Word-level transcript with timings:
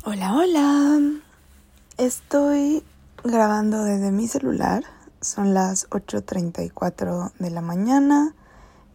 Hola, 0.00 0.34
hola. 0.34 1.00
Estoy 1.96 2.82
grabando 3.22 3.84
desde 3.84 4.10
mi 4.10 4.26
celular. 4.26 4.82
Son 5.20 5.54
las 5.54 5.88
8.34 5.90 7.32
de 7.38 7.50
la 7.50 7.60
mañana. 7.60 8.34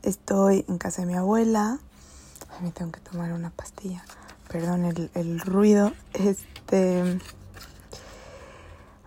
Estoy 0.04 0.66
en 0.68 0.78
casa 0.78 1.04
de 1.04 1.08
mi 1.08 1.16
abuela. 1.16 1.80
A 2.58 2.62
mí 2.62 2.72
tengo 2.72 2.92
que 2.92 3.00
tomar 3.00 3.32
una 3.32 3.52
pastilla. 3.52 4.04
Perdón 4.50 4.84
el, 4.84 5.10
el 5.14 5.40
ruido. 5.40 5.94
Este... 6.14 7.20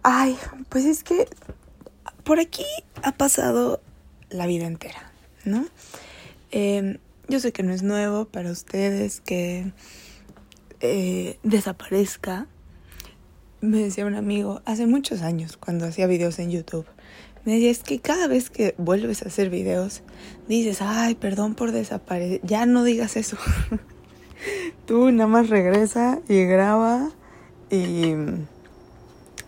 Ay, 0.02 0.38
pues 0.70 0.86
es 0.86 1.04
que 1.04 1.28
por 2.24 2.40
aquí 2.40 2.64
ha 3.02 3.12
pasado 3.12 3.82
la 4.30 4.46
vida 4.46 4.66
entera, 4.66 5.12
¿no? 5.44 5.66
Eh, 6.50 6.98
yo 7.28 7.38
sé 7.38 7.52
que 7.52 7.62
no 7.62 7.72
es 7.72 7.82
nuevo 7.82 8.24
para 8.24 8.50
ustedes 8.50 9.20
que 9.20 9.72
eh, 10.80 11.38
desaparezca. 11.42 12.46
Me 13.60 13.78
decía 13.78 14.06
un 14.06 14.14
amigo 14.14 14.62
hace 14.64 14.86
muchos 14.86 15.22
años, 15.22 15.56
cuando 15.56 15.86
hacía 15.86 16.06
videos 16.06 16.38
en 16.38 16.50
YouTube, 16.50 16.86
me 17.44 17.54
decía, 17.54 17.70
es 17.70 17.82
que 17.82 18.00
cada 18.00 18.26
vez 18.26 18.50
que 18.50 18.74
vuelves 18.76 19.22
a 19.22 19.28
hacer 19.28 19.48
videos, 19.48 20.02
dices, 20.46 20.82
ay, 20.82 21.14
perdón 21.14 21.54
por 21.54 21.72
desaparecer, 21.72 22.40
ya 22.42 22.66
no 22.66 22.84
digas 22.84 23.16
eso. 23.16 23.38
Tú 24.86 25.10
nada 25.10 25.26
más 25.26 25.48
regresa 25.48 26.20
y 26.28 26.44
graba 26.44 27.10
y, 27.70 28.14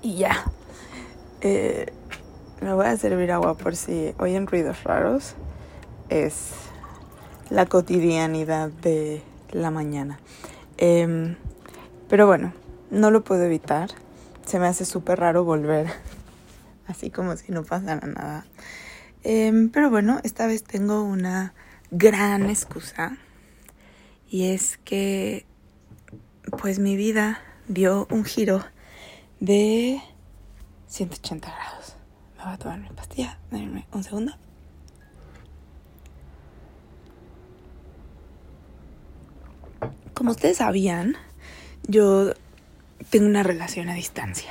y 0.02 0.16
ya. 0.16 0.44
Eh, 1.42 1.92
me 2.62 2.72
voy 2.72 2.86
a 2.86 2.96
servir 2.96 3.30
agua 3.32 3.58
por 3.58 3.76
si 3.76 4.14
oyen 4.18 4.46
ruidos 4.46 4.84
raros. 4.84 5.34
Es 6.08 6.52
la 7.50 7.66
cotidianidad 7.66 8.70
de 8.70 9.22
la 9.50 9.70
mañana. 9.70 10.18
Eh, 10.84 11.36
pero 12.08 12.26
bueno, 12.26 12.52
no 12.90 13.12
lo 13.12 13.22
puedo 13.22 13.44
evitar. 13.44 13.90
Se 14.44 14.58
me 14.58 14.66
hace 14.66 14.84
súper 14.84 15.20
raro 15.20 15.44
volver 15.44 15.86
así 16.88 17.08
como 17.08 17.36
si 17.36 17.52
no 17.52 17.62
pasara 17.62 18.04
nada. 18.04 18.44
Eh, 19.22 19.68
pero 19.72 19.90
bueno, 19.90 20.18
esta 20.24 20.48
vez 20.48 20.64
tengo 20.64 21.04
una 21.04 21.54
gran 21.92 22.50
excusa. 22.50 23.16
Y 24.28 24.50
es 24.50 24.76
que 24.78 25.46
pues 26.58 26.80
mi 26.80 26.96
vida 26.96 27.40
dio 27.68 28.08
un 28.10 28.24
giro 28.24 28.64
de 29.38 30.00
180 30.88 31.48
grados. 31.48 31.94
Me 32.38 32.44
voy 32.44 32.54
a 32.54 32.58
tomar 32.58 32.80
mi 32.80 32.88
pastilla. 32.88 33.38
Denme 33.52 33.86
un 33.92 34.02
segundo. 34.02 34.32
Como 40.14 40.30
ustedes 40.30 40.58
sabían, 40.58 41.16
yo 41.86 42.32
tengo 43.10 43.26
una 43.26 43.42
relación 43.42 43.88
a 43.88 43.94
distancia. 43.94 44.50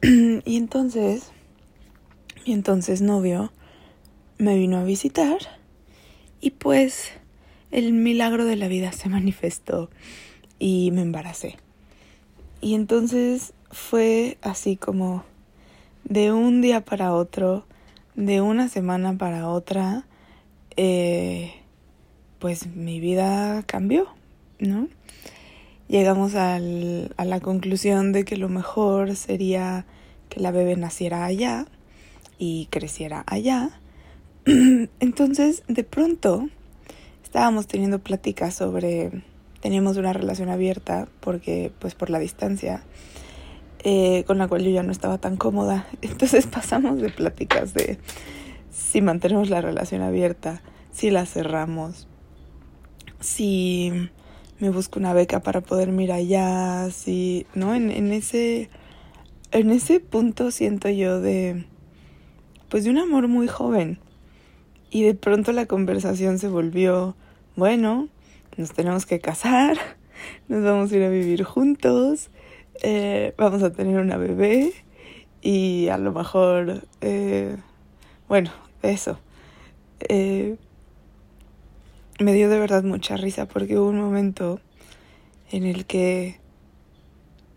y 0.02 0.56
entonces, 0.56 1.32
mi 2.46 2.52
entonces 2.52 3.00
novio 3.00 3.52
me 4.38 4.56
vino 4.56 4.78
a 4.78 4.84
visitar 4.84 5.38
y 6.40 6.50
pues 6.50 7.10
el 7.70 7.92
milagro 7.92 8.44
de 8.44 8.56
la 8.56 8.68
vida 8.68 8.92
se 8.92 9.08
manifestó 9.08 9.90
y 10.58 10.90
me 10.92 11.02
embaracé. 11.02 11.56
Y 12.60 12.74
entonces 12.74 13.52
fue 13.70 14.38
así 14.42 14.76
como 14.76 15.24
de 16.04 16.32
un 16.32 16.62
día 16.62 16.84
para 16.84 17.12
otro, 17.12 17.66
de 18.14 18.40
una 18.40 18.68
semana 18.68 19.18
para 19.18 19.48
otra, 19.48 20.06
eh, 20.76 21.52
pues 22.38 22.68
mi 22.68 23.00
vida 23.00 23.62
cambió, 23.64 24.08
¿no? 24.58 24.88
Llegamos 25.88 26.34
al, 26.34 27.14
a 27.16 27.24
la 27.24 27.40
conclusión 27.40 28.12
de 28.12 28.24
que 28.24 28.36
lo 28.36 28.48
mejor 28.48 29.14
sería 29.14 29.86
que 30.28 30.40
la 30.40 30.50
bebé 30.50 30.76
naciera 30.76 31.24
allá 31.24 31.66
y 32.38 32.66
creciera 32.70 33.24
allá. 33.26 33.70
Entonces, 35.00 35.62
de 35.68 35.84
pronto, 35.84 36.48
estábamos 37.22 37.66
teniendo 37.66 37.98
pláticas 37.98 38.54
sobre, 38.54 39.22
teníamos 39.60 39.96
una 39.96 40.12
relación 40.12 40.48
abierta 40.48 41.08
porque, 41.20 41.72
pues 41.78 41.94
por 41.94 42.10
la 42.10 42.18
distancia, 42.18 42.82
eh, 43.84 44.24
con 44.26 44.38
la 44.38 44.48
cual 44.48 44.64
yo 44.64 44.70
ya 44.70 44.82
no 44.82 44.92
estaba 44.92 45.18
tan 45.18 45.36
cómoda. 45.36 45.86
Entonces 46.02 46.46
pasamos 46.46 47.00
de 47.00 47.10
pláticas 47.10 47.74
de 47.74 47.98
si 48.70 49.00
mantenemos 49.00 49.50
la 49.50 49.60
relación 49.60 50.02
abierta, 50.02 50.62
si 50.92 51.10
la 51.10 51.26
cerramos, 51.26 52.08
si 53.20 54.10
me 54.58 54.70
busco 54.70 54.98
una 54.98 55.12
beca 55.12 55.40
para 55.40 55.60
poder 55.60 55.92
mirar 55.92 56.18
allá, 56.18 56.90
si, 56.90 57.46
¿no? 57.54 57.74
En, 57.74 57.90
en 57.90 58.12
ese, 58.12 58.70
en 59.52 59.70
ese 59.70 60.00
punto 60.00 60.50
siento 60.50 60.88
yo 60.88 61.20
de, 61.20 61.66
pues 62.68 62.84
de 62.84 62.90
un 62.90 62.98
amor 62.98 63.28
muy 63.28 63.48
joven. 63.48 63.98
Y 64.90 65.02
de 65.02 65.14
pronto 65.14 65.52
la 65.52 65.66
conversación 65.66 66.38
se 66.38 66.48
volvió, 66.48 67.16
bueno, 67.56 68.08
nos 68.56 68.72
tenemos 68.72 69.04
que 69.06 69.20
casar, 69.20 69.78
nos 70.48 70.62
vamos 70.62 70.92
a 70.92 70.96
ir 70.96 71.02
a 71.02 71.10
vivir 71.10 71.44
juntos, 71.44 72.30
eh, 72.82 73.34
vamos 73.36 73.62
a 73.62 73.72
tener 73.72 73.98
una 73.98 74.16
bebé 74.16 74.72
y 75.42 75.88
a 75.88 75.98
lo 75.98 76.12
mejor, 76.12 76.82
eh, 77.00 77.56
bueno, 78.28 78.50
eso. 78.82 79.18
Eh, 80.08 80.56
me 82.18 82.32
dio 82.32 82.48
de 82.48 82.58
verdad 82.58 82.82
mucha 82.82 83.16
risa 83.16 83.46
porque 83.46 83.78
hubo 83.78 83.88
un 83.88 84.00
momento 84.00 84.60
en 85.50 85.64
el 85.64 85.84
que 85.84 86.40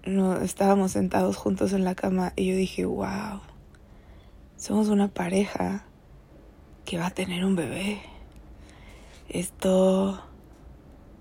no, 0.06 0.38
estábamos 0.42 0.92
sentados 0.92 1.38
juntos 1.38 1.72
en 1.72 1.86
la 1.86 1.96
cama 1.96 2.34
y 2.36 2.47
yo 2.47 2.56
dije, 2.56 2.86
wow, 2.86 3.42
somos 4.58 4.90
una 4.90 5.08
pareja 5.08 5.86
que 6.86 6.98
va 6.98 7.08
a 7.08 7.12
tener 7.12 7.46
un 7.46 7.56
bebé. 7.56 8.02
Esto 9.30 10.22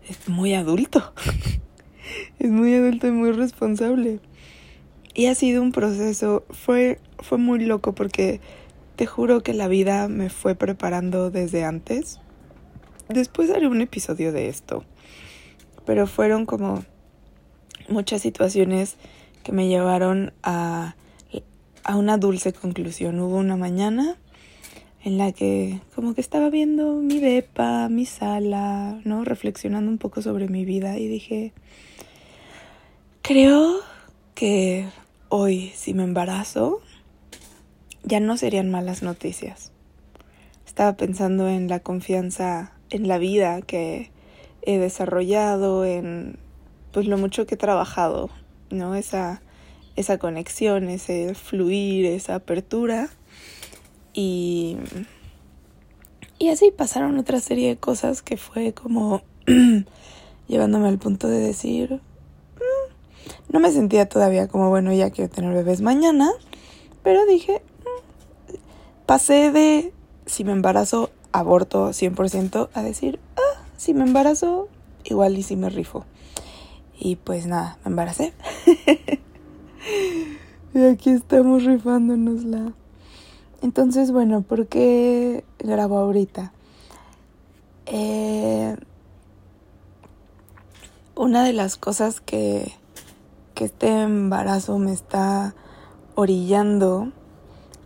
es 0.09 0.29
muy 0.29 0.55
adulto. 0.55 1.13
es 2.39 2.51
muy 2.51 2.75
adulto 2.75 3.07
y 3.07 3.13
muy 3.13 3.31
responsable. 3.33 4.21
Y 5.15 5.27
ha 5.27 5.35
sido 5.35 5.63
un 5.63 5.73
proceso, 5.73 6.45
fue, 6.51 7.01
fue 7.19 7.39
muy 7.39 7.61
loco 7.61 7.95
porque 7.95 8.41
te 8.97 9.07
juro 9.07 9.43
que 9.43 9.55
la 9.55 9.69
vida 9.69 10.09
me 10.09 10.29
fue 10.29 10.55
preparando 10.55 11.31
desde 11.31 11.65
antes 11.65 12.21
después 13.09 13.51
haré 13.51 13.67
un 13.67 13.81
episodio 13.81 14.33
de 14.33 14.49
esto. 14.49 14.85
Pero 15.85 16.07
fueron 16.07 16.47
como 16.47 16.85
muchas 17.89 18.23
situaciones 18.23 18.97
que 19.43 19.53
me 19.53 19.69
llevaron 19.69 20.33
a, 20.43 20.95
a 21.85 21.97
una 21.97 22.19
dulce 22.19 22.53
conclusión. 22.53 23.19
Hubo 23.21 23.37
una 23.37 23.57
mañana 23.57 24.17
en 25.05 25.17
la 25.17 25.33
que 25.33 25.81
como 25.95 26.15
que 26.15 26.21
estaba 26.21 26.51
viendo 26.51 26.97
mi 26.97 27.21
depa, 27.21 27.89
mi 27.89 28.05
sala, 28.05 29.01
¿no? 29.05 29.25
Reflexionando 29.25 29.91
un 29.91 29.99
poco 29.99 30.21
sobre 30.21 30.49
mi 30.49 30.65
vida 30.65 30.99
y 30.99 31.09
dije, 31.09 31.53
creo 33.23 33.81
que 34.35 34.87
hoy 35.29 35.73
si 35.75 35.95
me 35.95 36.03
embarazo 36.03 36.81
ya 38.03 38.21
no 38.21 38.37
serían 38.37 38.71
malas 38.71 39.03
noticias. 39.03 39.73
Estaba 40.67 40.97
pensando 40.97 41.49
en 41.49 41.69
la 41.69 41.81
confianza 41.81 42.73
en 42.91 43.09
la 43.09 43.19
vida 43.19 43.61
que 43.63 44.11
he 44.63 44.79
desarrollado, 44.79 45.85
en 45.85 46.39
pues 46.93 47.07
lo 47.07 47.19
mucho 47.19 47.47
que 47.47 47.55
he 47.55 47.59
trabajado, 47.59 48.31
¿no? 48.71 48.95
Esa, 48.95 49.43
esa 49.97 50.19
conexión, 50.19 50.89
ese 50.89 51.35
fluir, 51.35 52.07
esa 52.07 52.37
apertura. 52.37 53.09
Y, 54.15 54.77
y 56.39 56.49
así 56.49 56.71
pasaron 56.71 57.19
otra 57.19 57.41
serie 57.41 57.69
de 57.69 57.77
cosas 57.77 58.23
que 58.23 58.37
fue 58.37 58.73
como 58.73 59.23
llevándome 60.49 60.89
al 60.89 60.99
punto 60.99 61.29
de 61.29 61.39
decir, 61.39 61.95
mm, 61.95 63.53
no 63.53 63.61
me 63.61 63.71
sentía 63.71 64.09
todavía 64.09 64.49
como, 64.49 64.71
bueno, 64.71 64.93
ya 64.93 65.11
quiero 65.11 65.31
tener 65.31 65.55
bebés 65.55 65.83
mañana, 65.83 66.31
pero 67.03 67.25
dije, 67.27 67.63
mm, 67.85 68.57
pasé 69.07 69.53
de 69.53 69.93
si 70.27 70.45
me 70.45 70.53
embarazo 70.53 71.11
aborto 71.33 71.91
100% 71.91 72.69
a 72.73 72.83
decir, 72.83 73.21
ah, 73.37 73.63
si 73.77 73.95
me 73.95 74.05
embarazo, 74.05 74.69
igual 75.05 75.39
y 75.39 75.43
si 75.43 75.57
me 75.57 75.71
rifo. 75.71 76.05
Y 76.99 77.17
pues 77.17 77.47
nada, 77.47 77.79
me 77.85 77.91
embaracé. 77.91 78.33
y 80.75 80.85
aquí 80.85 81.11
estamos 81.11 81.65
rifándonosla. 81.65 82.73
Entonces, 83.63 84.13
bueno, 84.13 84.43
¿por 84.43 84.67
qué 84.67 85.45
grabo 85.59 85.99
ahorita? 85.99 86.53
Eh, 87.87 88.77
una 91.15 91.45
de 91.45 91.53
las 91.53 91.77
cosas 91.77 92.21
que, 92.21 92.73
que 93.55 93.65
este 93.65 94.03
embarazo 94.03 94.79
me 94.79 94.93
está 94.93 95.55
orillando 96.15 97.11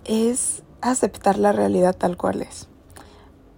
es 0.05 0.63
aceptar 0.81 1.39
la 1.39 1.53
realidad 1.53 1.97
tal 1.97 2.17
cual 2.17 2.43
es. 2.43 2.69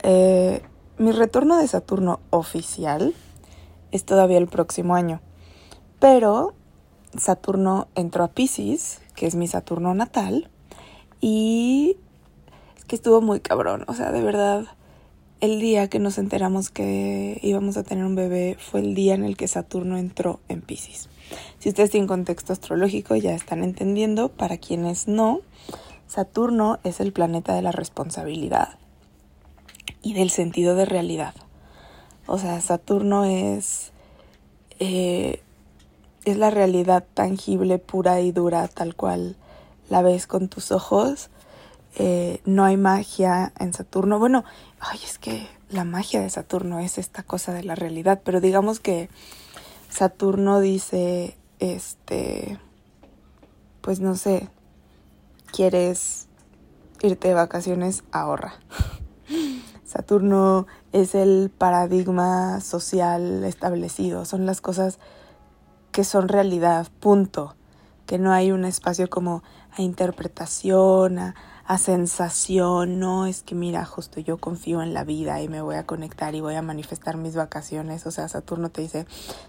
Eh, 0.06 0.60
mi 0.98 1.12
retorno 1.12 1.56
de 1.56 1.66
Saturno 1.66 2.20
oficial 2.28 3.14
es 3.90 4.04
todavía 4.04 4.36
el 4.36 4.48
próximo 4.48 4.94
año, 4.94 5.22
Pero 5.98 6.52
Saturno 7.16 7.88
entró 7.94 8.24
a 8.24 8.28
Pisces, 8.28 9.00
que 9.14 9.26
es 9.26 9.34
mi 9.34 9.48
Saturno 9.48 9.94
natal, 9.94 10.50
y 11.22 11.96
es 12.76 12.84
que 12.84 12.96
estuvo 12.96 13.22
muy 13.22 13.40
cabrón, 13.40 13.84
o 13.88 13.94
sea, 13.94 14.12
de 14.12 14.20
verdad, 14.20 14.66
el 15.40 15.58
día 15.58 15.88
que 15.88 16.00
nos 16.00 16.18
enteramos 16.18 16.68
que 16.68 17.38
íbamos 17.42 17.78
a 17.78 17.82
tener 17.82 18.04
un 18.04 18.14
bebé 18.14 18.58
fue 18.60 18.80
el 18.80 18.94
día 18.94 19.14
en 19.14 19.24
el 19.24 19.38
que 19.38 19.48
Saturno 19.48 19.96
entró 19.96 20.40
en 20.48 20.60
Pisces. 20.60 21.08
Si 21.58 21.70
ustedes 21.70 21.90
tienen 21.90 22.08
contexto 22.08 22.52
astrológico 22.52 23.16
ya 23.16 23.34
están 23.34 23.64
entendiendo, 23.64 24.28
para 24.28 24.58
quienes 24.58 25.08
no, 25.08 25.40
Saturno 26.08 26.78
es 26.84 27.00
el 27.00 27.14
planeta 27.14 27.54
de 27.54 27.62
la 27.62 27.72
responsabilidad 27.72 28.76
y 30.04 30.12
del 30.12 30.30
sentido 30.30 30.76
de 30.76 30.84
realidad. 30.84 31.34
O 32.26 32.38
sea, 32.38 32.60
Saturno 32.60 33.24
es, 33.24 33.90
eh, 34.78 35.42
es 36.24 36.36
la 36.36 36.50
realidad 36.50 37.04
tangible, 37.14 37.78
pura 37.78 38.20
y 38.20 38.30
dura, 38.30 38.68
tal 38.68 38.94
cual 38.94 39.36
la 39.88 40.02
ves 40.02 40.26
con 40.26 40.48
tus 40.48 40.70
ojos. 40.72 41.30
Eh, 41.96 42.40
no 42.44 42.64
hay 42.64 42.76
magia 42.76 43.52
en 43.58 43.72
Saturno. 43.72 44.18
Bueno, 44.18 44.44
ay, 44.78 45.00
es 45.04 45.18
que 45.18 45.46
la 45.70 45.84
magia 45.84 46.20
de 46.20 46.30
Saturno 46.30 46.78
es 46.80 46.98
esta 46.98 47.22
cosa 47.22 47.52
de 47.52 47.64
la 47.64 47.74
realidad, 47.74 48.20
pero 48.24 48.40
digamos 48.40 48.80
que 48.80 49.08
Saturno 49.88 50.60
dice, 50.60 51.36
este, 51.60 52.58
pues 53.80 54.00
no 54.00 54.16
sé, 54.16 54.48
quieres 55.52 56.26
irte 57.02 57.28
de 57.28 57.34
vacaciones, 57.34 58.04
ahorra. 58.12 58.54
Saturno 59.84 60.66
es 60.92 61.14
el 61.14 61.50
paradigma 61.56 62.60
social 62.60 63.44
establecido, 63.44 64.24
son 64.24 64.46
las 64.46 64.60
cosas 64.60 64.98
que 65.92 66.04
son 66.04 66.28
realidad, 66.28 66.88
punto. 67.00 67.54
Que 68.06 68.18
no 68.18 68.32
hay 68.32 68.52
un 68.52 68.64
espacio 68.64 69.08
como 69.08 69.42
a 69.76 69.80
interpretación, 69.80 71.18
a, 71.18 71.34
a 71.66 71.78
sensación, 71.78 72.98
no 72.98 73.26
es 73.26 73.42
que 73.42 73.54
mira, 73.54 73.84
justo 73.84 74.20
yo 74.20 74.36
confío 74.38 74.82
en 74.82 74.92
la 74.92 75.04
vida 75.04 75.40
y 75.40 75.48
me 75.48 75.62
voy 75.62 75.76
a 75.76 75.86
conectar 75.86 76.34
y 76.34 76.40
voy 76.40 76.54
a 76.54 76.62
manifestar 76.62 77.16
mis 77.16 77.34
vacaciones. 77.34 78.06
O 78.06 78.10
sea, 78.10 78.28
Saturno 78.28 78.70
te 78.70 78.82
dice, 78.82 79.06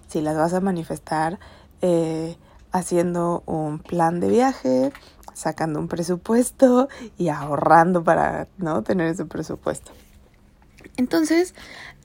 si 0.07 0.21
las 0.21 0.37
vas 0.37 0.53
a 0.53 0.61
manifestar 0.61 1.39
eh, 1.81 2.37
haciendo 2.71 3.43
un 3.45 3.79
plan 3.79 4.19
de 4.19 4.29
viaje, 4.29 4.93
sacando 5.33 5.79
un 5.79 5.87
presupuesto 5.87 6.87
y 7.17 7.27
ahorrando 7.27 8.03
para 8.03 8.47
no 8.57 8.83
tener 8.83 9.07
ese 9.07 9.25
presupuesto. 9.25 9.91
Entonces, 10.97 11.53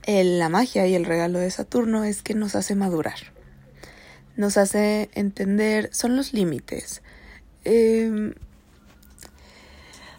la 0.07 0.49
magia 0.49 0.87
y 0.87 0.95
el 0.95 1.05
regalo 1.05 1.39
de 1.39 1.51
Saturno 1.51 2.05
es 2.05 2.23
que 2.23 2.35
nos 2.35 2.55
hace 2.55 2.75
madurar, 2.75 3.19
nos 4.37 4.57
hace 4.57 5.11
entender, 5.15 5.91
son 5.93 6.17
los 6.17 6.33
límites. 6.33 7.03
Em, 7.65 8.35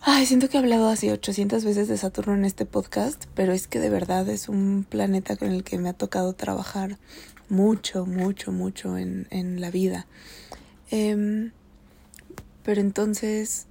ay, 0.02 0.26
siento 0.26 0.50
que 0.50 0.58
he 0.58 0.60
hablado 0.60 0.88
así 0.88 1.10
800 1.10 1.66
veces 1.66 1.88
de 1.88 1.98
Saturno 1.98 2.36
en 2.36 2.46
este 2.46 2.66
podcast, 2.66 3.26
pero 3.34 3.54
es 3.54 3.68
que 3.68 3.80
de 3.80 3.90
verdad 3.90 4.30
es 4.30 4.48
un 4.48 4.86
planeta 4.88 5.36
con 5.36 5.52
el 5.52 5.64
que 5.64 5.78
me 5.78 5.90
ha 5.90 5.94
tocado 5.94 6.34
trabajar 6.34 6.98
mucho, 7.50 8.06
mucho, 8.06 8.52
mucho 8.52 8.98
en, 8.98 9.28
en 9.30 9.60
la 9.60 9.72
vida. 9.72 10.06
Em, 10.90 11.52
pero 12.64 12.82
entonces 12.82 13.66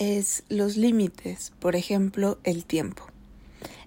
es 0.00 0.44
los 0.48 0.78
límites, 0.78 1.52
por 1.60 1.76
ejemplo, 1.76 2.38
el 2.42 2.64
tiempo. 2.64 3.06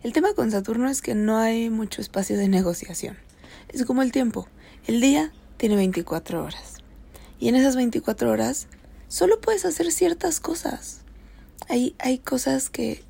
El 0.03 0.13
tema 0.13 0.33
con 0.35 0.51
Saturno 0.51 0.87
es 0.87 1.01
que 1.01 1.15
no 1.15 1.37
hay 1.37 1.71
mucho 1.71 2.01
espacio 2.01 2.37
de 2.37 2.47
negociación. 2.47 3.17
Es 3.69 3.83
como 3.83 4.03
el 4.03 4.11
tiempo. 4.11 4.47
El 4.85 5.01
día 5.01 5.33
tiene 5.57 5.75
24 5.75 6.43
horas. 6.43 6.77
Y 7.39 7.49
en 7.49 7.55
esas 7.55 7.75
24 7.75 8.29
horas 8.31 8.67
solo 9.07 9.41
puedes 9.41 9.65
hacer 9.65 9.91
ciertas 9.91 10.39
cosas. 10.39 11.01
Hay, 11.67 11.95
hay 11.97 12.19
cosas 12.19 12.69
que 12.69 13.03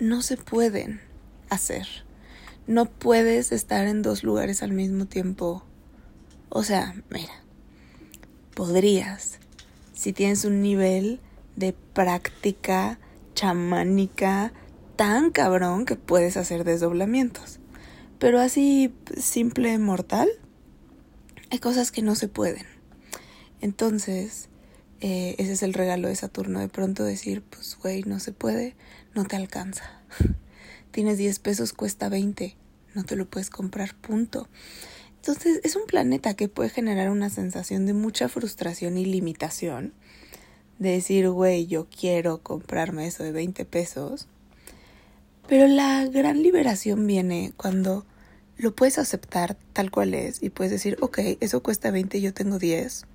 no 0.00 0.20
se 0.20 0.36
pueden 0.36 1.00
hacer. 1.50 1.86
No 2.66 2.86
puedes 2.86 3.52
estar 3.52 3.86
en 3.86 4.02
dos 4.02 4.24
lugares 4.24 4.62
al 4.64 4.72
mismo 4.72 5.06
tiempo. 5.06 5.62
O 6.48 6.64
sea, 6.64 6.96
mira, 7.10 7.44
podrías 8.56 9.38
si 9.92 10.12
tienes 10.12 10.44
un 10.44 10.62
nivel 10.62 11.20
de 11.56 11.72
práctica 11.72 12.98
chamánica 13.34 14.52
tan 14.96 15.30
cabrón 15.30 15.84
que 15.84 15.96
puedes 15.96 16.36
hacer 16.36 16.64
desdoblamientos. 16.64 17.60
Pero 18.18 18.40
así 18.40 18.94
simple 19.18 19.76
mortal, 19.78 20.28
hay 21.50 21.58
cosas 21.58 21.90
que 21.90 22.02
no 22.02 22.14
se 22.14 22.28
pueden. 22.28 22.66
Entonces, 23.60 24.48
eh, 25.00 25.34
ese 25.38 25.52
es 25.52 25.62
el 25.62 25.74
regalo 25.74 26.08
de 26.08 26.16
Saturno, 26.16 26.60
de 26.60 26.68
pronto 26.68 27.04
decir, 27.04 27.42
pues 27.42 27.76
güey, 27.80 28.02
no 28.04 28.20
se 28.20 28.32
puede, 28.32 28.76
no 29.14 29.24
te 29.24 29.36
alcanza. 29.36 30.02
Tienes 30.90 31.18
10 31.18 31.38
pesos, 31.40 31.72
cuesta 31.72 32.08
20, 32.08 32.56
no 32.94 33.04
te 33.04 33.16
lo 33.16 33.28
puedes 33.28 33.50
comprar, 33.50 33.94
punto. 33.96 34.48
Entonces 35.16 35.60
es 35.64 35.76
un 35.76 35.86
planeta 35.86 36.34
que 36.34 36.48
puede 36.48 36.70
generar 36.70 37.10
una 37.10 37.30
sensación 37.30 37.86
de 37.86 37.94
mucha 37.94 38.28
frustración 38.28 38.98
y 38.98 39.04
limitación. 39.04 39.94
De 40.78 40.90
decir, 40.90 41.28
güey, 41.30 41.66
yo 41.66 41.86
quiero 41.88 42.38
comprarme 42.38 43.06
eso 43.06 43.22
de 43.22 43.32
20 43.32 43.64
pesos. 43.64 44.28
Pero 45.46 45.66
la 45.66 46.06
gran 46.06 46.42
liberación 46.42 47.06
viene 47.06 47.52
cuando 47.56 48.06
lo 48.56 48.74
puedes 48.74 48.98
aceptar 48.98 49.56
tal 49.72 49.90
cual 49.90 50.14
es 50.14 50.42
y 50.42 50.50
puedes 50.50 50.72
decir, 50.72 50.96
ok, 51.00 51.18
eso 51.40 51.62
cuesta 51.62 51.90
20 51.90 52.18
y 52.18 52.20
yo 52.22 52.32
tengo 52.32 52.58
10. 52.58 53.06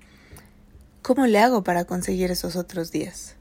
¿Cómo 1.01 1.25
le 1.25 1.39
hago 1.39 1.63
para 1.63 1.85
conseguir 1.85 2.29
esos 2.29 2.55
otros 2.55 2.91
10? 2.91 3.35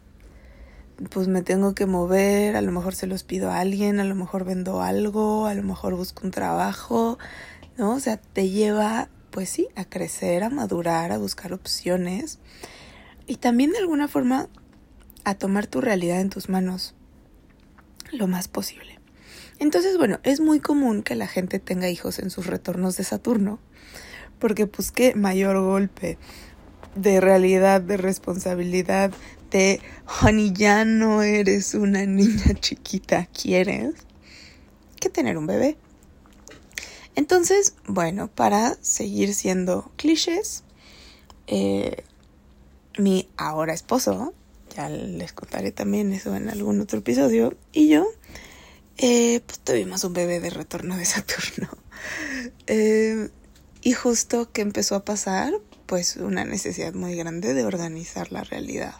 Pues 1.11 1.29
me 1.29 1.43
tengo 1.43 1.75
que 1.75 1.87
mover, 1.87 2.57
a 2.57 2.63
lo 2.63 2.73
mejor 2.73 2.95
se 2.95 3.07
los 3.07 3.25
pido 3.25 3.51
a 3.51 3.61
alguien, 3.61 4.01
a 4.01 4.05
lo 4.05 4.15
mejor 4.15 4.45
vendo 4.45 4.81
algo, 4.81 5.47
a 5.47 5.55
lo 5.55 5.63
mejor 5.63 5.95
busco 5.95 6.25
un 6.25 6.31
trabajo, 6.31 7.19
¿no? 7.77 7.93
O 7.95 8.01
sea, 8.01 8.17
te 8.17 8.49
lleva, 8.49 9.09
pues 9.31 9.51
sí, 9.51 9.69
a 9.77 9.85
crecer, 9.85 10.43
a 10.43 10.51
madurar, 10.51 11.13
a 11.13 11.19
buscar 11.19 11.53
opciones 11.53 12.39
y 13.29 13.37
también 13.37 13.71
de 13.71 13.79
alguna 13.79 14.09
forma 14.09 14.49
a 15.25 15.35
tomar 15.35 15.67
tu 15.67 15.81
realidad 15.81 16.21
en 16.21 16.31
tus 16.31 16.49
manos 16.49 16.95
lo 18.11 18.27
más 18.27 18.49
posible. 18.49 18.99
Entonces, 19.59 19.99
bueno, 19.99 20.19
es 20.23 20.41
muy 20.41 20.61
común 20.61 21.03
que 21.03 21.15
la 21.15 21.27
gente 21.27 21.59
tenga 21.59 21.91
hijos 21.91 22.19
en 22.19 22.31
sus 22.31 22.47
retornos 22.47 22.97
de 22.97 23.05
Saturno, 23.05 23.61
porque 24.39 24.67
pues 24.67 24.91
qué 24.91 25.15
mayor 25.15 25.61
golpe 25.61 26.17
de 26.95 27.21
realidad, 27.21 27.83
de 27.83 27.99
responsabilidad, 27.99 29.13
de, 29.51 29.81
honey, 30.23 30.53
ya 30.53 30.85
no 30.85 31.23
eres 31.23 31.75
una 31.75 32.07
niña 32.07 32.55
chiquita, 32.61 33.27
¿quieres? 33.27 33.95
Que 35.01 35.11
tener 35.11 35.37
un 35.37 35.47
bebé. 35.47 35.77
Entonces, 37.15 37.75
bueno, 37.87 38.29
para 38.29 38.77
seguir 38.81 39.35
siendo 39.35 39.91
clichés, 39.97 40.65
eh, 41.47 42.05
mi 42.99 43.29
ahora 43.37 43.73
esposo, 43.73 44.35
ya 44.77 44.89
les 44.89 45.33
contaré 45.33 45.73
también 45.73 46.13
eso 46.13 46.35
en 46.37 46.49
algún 46.49 46.81
otro 46.81 46.99
episodio, 46.99 47.57
y 47.73 47.89
yo, 47.89 48.07
eh, 48.99 49.41
pues 49.47 49.61
tuvimos 49.61 50.05
un 50.05 50.13
bebé 50.13 50.41
de 50.41 50.51
retorno 50.51 50.97
de 50.97 51.05
Saturno. 51.07 51.69
Eh, 52.67 53.31
y 53.81 53.93
justo 53.93 54.53
que 54.53 54.61
empezó 54.61 54.95
a 54.95 55.05
pasar, 55.05 55.53
pues 55.87 56.17
una 56.17 56.45
necesidad 56.45 56.93
muy 56.95 57.15
grande 57.15 57.55
de 57.55 57.65
organizar 57.65 58.33
la 58.33 58.45
realidad. 58.45 58.95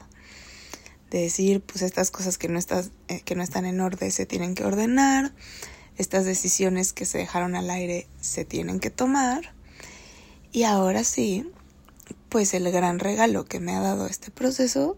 De 1.11 1.23
decir, 1.23 1.61
pues 1.61 1.83
estas 1.83 2.11
cosas 2.11 2.39
que 2.39 2.49
no, 2.49 2.59
estás, 2.59 2.91
que 3.25 3.35
no 3.35 3.43
están 3.43 3.67
en 3.67 3.81
orden 3.81 4.11
se 4.11 4.27
tienen 4.27 4.55
que 4.55 4.65
ordenar 4.65 5.33
estas 5.99 6.25
decisiones 6.25 6.93
que 6.93 7.05
se 7.05 7.19
dejaron 7.19 7.57
al 7.57 7.69
aire 7.71 8.07
se 8.21 8.45
tienen 8.45 8.79
que 8.79 8.91
tomar. 8.91 9.53
Y 10.53 10.63
ahora 10.63 11.05
sí, 11.05 11.51
pues 12.29 12.55
el 12.55 12.71
gran 12.71 12.99
regalo 12.99 13.45
que 13.45 13.61
me 13.61 13.75
ha 13.75 13.81
dado 13.81 14.07
este 14.07 14.31
proceso 14.31 14.97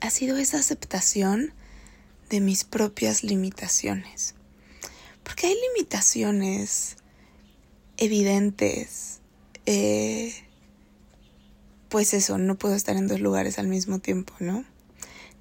ha 0.00 0.10
sido 0.10 0.36
esa 0.36 0.58
aceptación 0.58 1.52
de 2.28 2.40
mis 2.40 2.64
propias 2.64 3.22
limitaciones. 3.22 4.34
Porque 5.22 5.48
hay 5.48 5.56
limitaciones 5.74 6.96
evidentes. 7.96 9.20
Eh, 9.66 10.32
pues 11.88 12.14
eso, 12.14 12.38
no 12.38 12.56
puedo 12.56 12.74
estar 12.74 12.96
en 12.96 13.08
dos 13.08 13.20
lugares 13.20 13.58
al 13.58 13.68
mismo 13.68 13.98
tiempo, 13.98 14.32
¿no? 14.38 14.64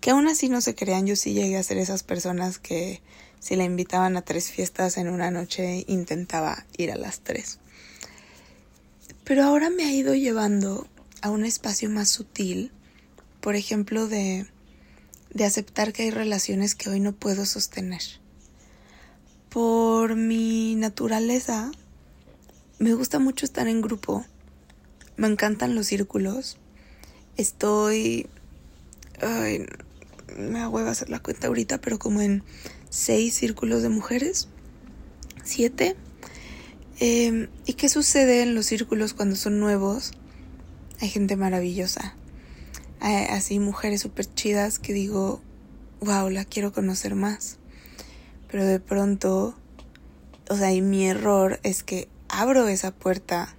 Que 0.01 0.11
aún 0.11 0.27
así 0.27 0.49
no 0.49 0.61
se 0.61 0.75
crean, 0.75 1.05
yo 1.05 1.15
sí 1.15 1.33
llegué 1.33 1.57
a 1.57 1.63
ser 1.63 1.77
esas 1.77 2.03
personas 2.03 2.57
que 2.57 3.01
si 3.39 3.55
la 3.55 3.63
invitaban 3.63 4.17
a 4.17 4.21
tres 4.21 4.49
fiestas 4.51 4.97
en 4.97 5.09
una 5.09 5.31
noche, 5.31 5.85
intentaba 5.87 6.65
ir 6.77 6.91
a 6.91 6.95
las 6.95 7.21
tres. 7.21 7.58
Pero 9.29 9.43
ahora 9.43 9.69
me 9.69 9.83
ha 9.83 9.93
ido 9.93 10.15
llevando 10.15 10.87
a 11.21 11.29
un 11.29 11.45
espacio 11.45 11.87
más 11.87 12.09
sutil, 12.09 12.71
por 13.41 13.55
ejemplo, 13.55 14.07
de, 14.07 14.47
de 15.31 15.45
aceptar 15.45 15.93
que 15.93 16.01
hay 16.01 16.09
relaciones 16.09 16.73
que 16.73 16.89
hoy 16.89 16.99
no 16.99 17.13
puedo 17.13 17.45
sostener. 17.45 18.01
Por 19.49 20.15
mi 20.15 20.73
naturaleza, 20.73 21.69
me 22.79 22.95
gusta 22.95 23.19
mucho 23.19 23.45
estar 23.45 23.67
en 23.67 23.83
grupo. 23.83 24.25
Me 25.15 25.27
encantan 25.27 25.75
los 25.75 25.85
círculos. 25.85 26.57
Estoy... 27.37 28.25
Ay, 29.21 29.67
me 30.39 30.57
a 30.59 30.89
hacer 30.89 31.11
la 31.11 31.19
cuenta 31.19 31.49
ahorita, 31.49 31.79
pero 31.81 31.99
como 31.99 32.21
en 32.21 32.41
seis 32.89 33.35
círculos 33.35 33.83
de 33.83 33.89
mujeres. 33.89 34.47
Siete. 35.43 35.95
Em, 37.01 37.47
¿Y 37.65 37.75
qué 37.75 37.87
sucede 37.87 38.41
en 38.41 38.55
los 38.55 38.65
círculos 38.65 39.13
cuando 39.13 39.37
son 39.37 39.61
nuevos? 39.61 40.11
Hay 40.99 41.07
gente 41.07 41.37
maravillosa. 41.37 42.13
Hay 42.99 43.25
así 43.27 43.59
mujeres 43.59 44.01
súper 44.01 44.25
chidas 44.33 44.79
que 44.79 44.91
digo, 44.91 45.39
wow, 46.01 46.29
la 46.29 46.43
quiero 46.43 46.73
conocer 46.73 47.15
más. 47.15 47.57
Pero 48.51 48.65
de 48.65 48.81
pronto, 48.81 49.55
o 50.49 50.55
sea, 50.57 50.73
y 50.73 50.81
mi 50.81 51.07
error 51.07 51.61
es 51.63 51.83
que 51.83 52.09
abro 52.27 52.67
esa 52.67 52.91
puerta, 52.91 53.55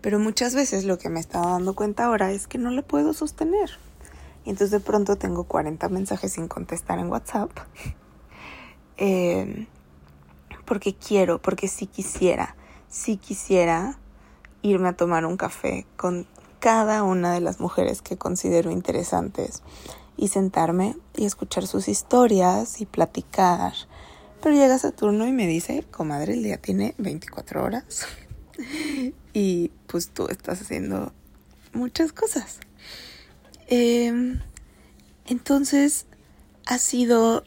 pero 0.00 0.18
muchas 0.18 0.56
veces 0.56 0.84
lo 0.84 0.98
que 0.98 1.10
me 1.10 1.20
estaba 1.20 1.52
dando 1.52 1.76
cuenta 1.76 2.06
ahora 2.06 2.32
es 2.32 2.48
que 2.48 2.58
no 2.58 2.72
la 2.72 2.82
puedo 2.82 3.12
sostener. 3.14 3.70
Y 4.44 4.50
entonces 4.50 4.72
de 4.72 4.80
pronto 4.80 5.14
tengo 5.14 5.44
40 5.44 5.88
mensajes 5.90 6.32
sin 6.32 6.48
contestar 6.48 6.98
en 6.98 7.06
WhatsApp. 7.06 7.50
Em, 8.98 9.66
porque 10.64 10.94
quiero, 10.94 11.40
porque 11.40 11.68
si 11.68 11.86
quisiera, 11.86 12.56
si 12.88 13.16
quisiera 13.16 13.98
irme 14.62 14.88
a 14.88 14.96
tomar 14.96 15.26
un 15.26 15.36
café 15.36 15.86
con 15.96 16.26
cada 16.60 17.02
una 17.02 17.32
de 17.32 17.40
las 17.40 17.60
mujeres 17.60 18.02
que 18.02 18.16
considero 18.16 18.70
interesantes 18.70 19.62
y 20.16 20.28
sentarme 20.28 20.96
y 21.16 21.24
escuchar 21.24 21.66
sus 21.66 21.88
historias 21.88 22.80
y 22.80 22.86
platicar 22.86 23.72
pero 24.42 24.56
llega 24.56 24.76
Saturno 24.76 25.28
y 25.28 25.32
me 25.32 25.46
dice, 25.46 25.84
comadre, 25.92 26.34
el 26.34 26.42
día 26.42 26.56
tiene 26.56 26.96
24 26.98 27.62
horas. 27.62 28.06
y 29.32 29.70
pues 29.86 30.08
tú 30.08 30.26
estás 30.26 30.60
haciendo 30.60 31.12
muchas 31.72 32.12
cosas. 32.12 32.58
Em, 33.68 34.40
entonces, 35.26 36.06
ha 36.66 36.78
sido... 36.78 37.44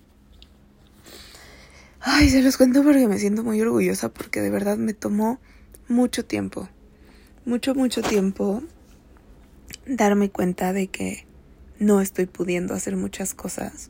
Ay, 2.07 2.29
se 2.29 2.43
los 2.43 2.55
cuento 2.55 2.83
porque 2.83 3.07
me 3.07 3.17
siento 3.17 3.43
muy 3.43 3.59
orgullosa 3.59 4.13
porque 4.13 4.39
de 4.39 4.51
verdad 4.51 4.77
me 4.77 4.93
tomó 4.93 5.39
mucho 5.87 6.23
tiempo. 6.23 6.69
Mucho, 7.45 7.73
mucho 7.73 8.03
tiempo 8.03 8.61
darme 9.87 10.29
cuenta 10.29 10.71
de 10.71 10.85
que 10.85 11.25
no 11.79 12.01
estoy 12.01 12.27
pudiendo 12.27 12.75
hacer 12.75 12.95
muchas 12.95 13.33
cosas. 13.33 13.89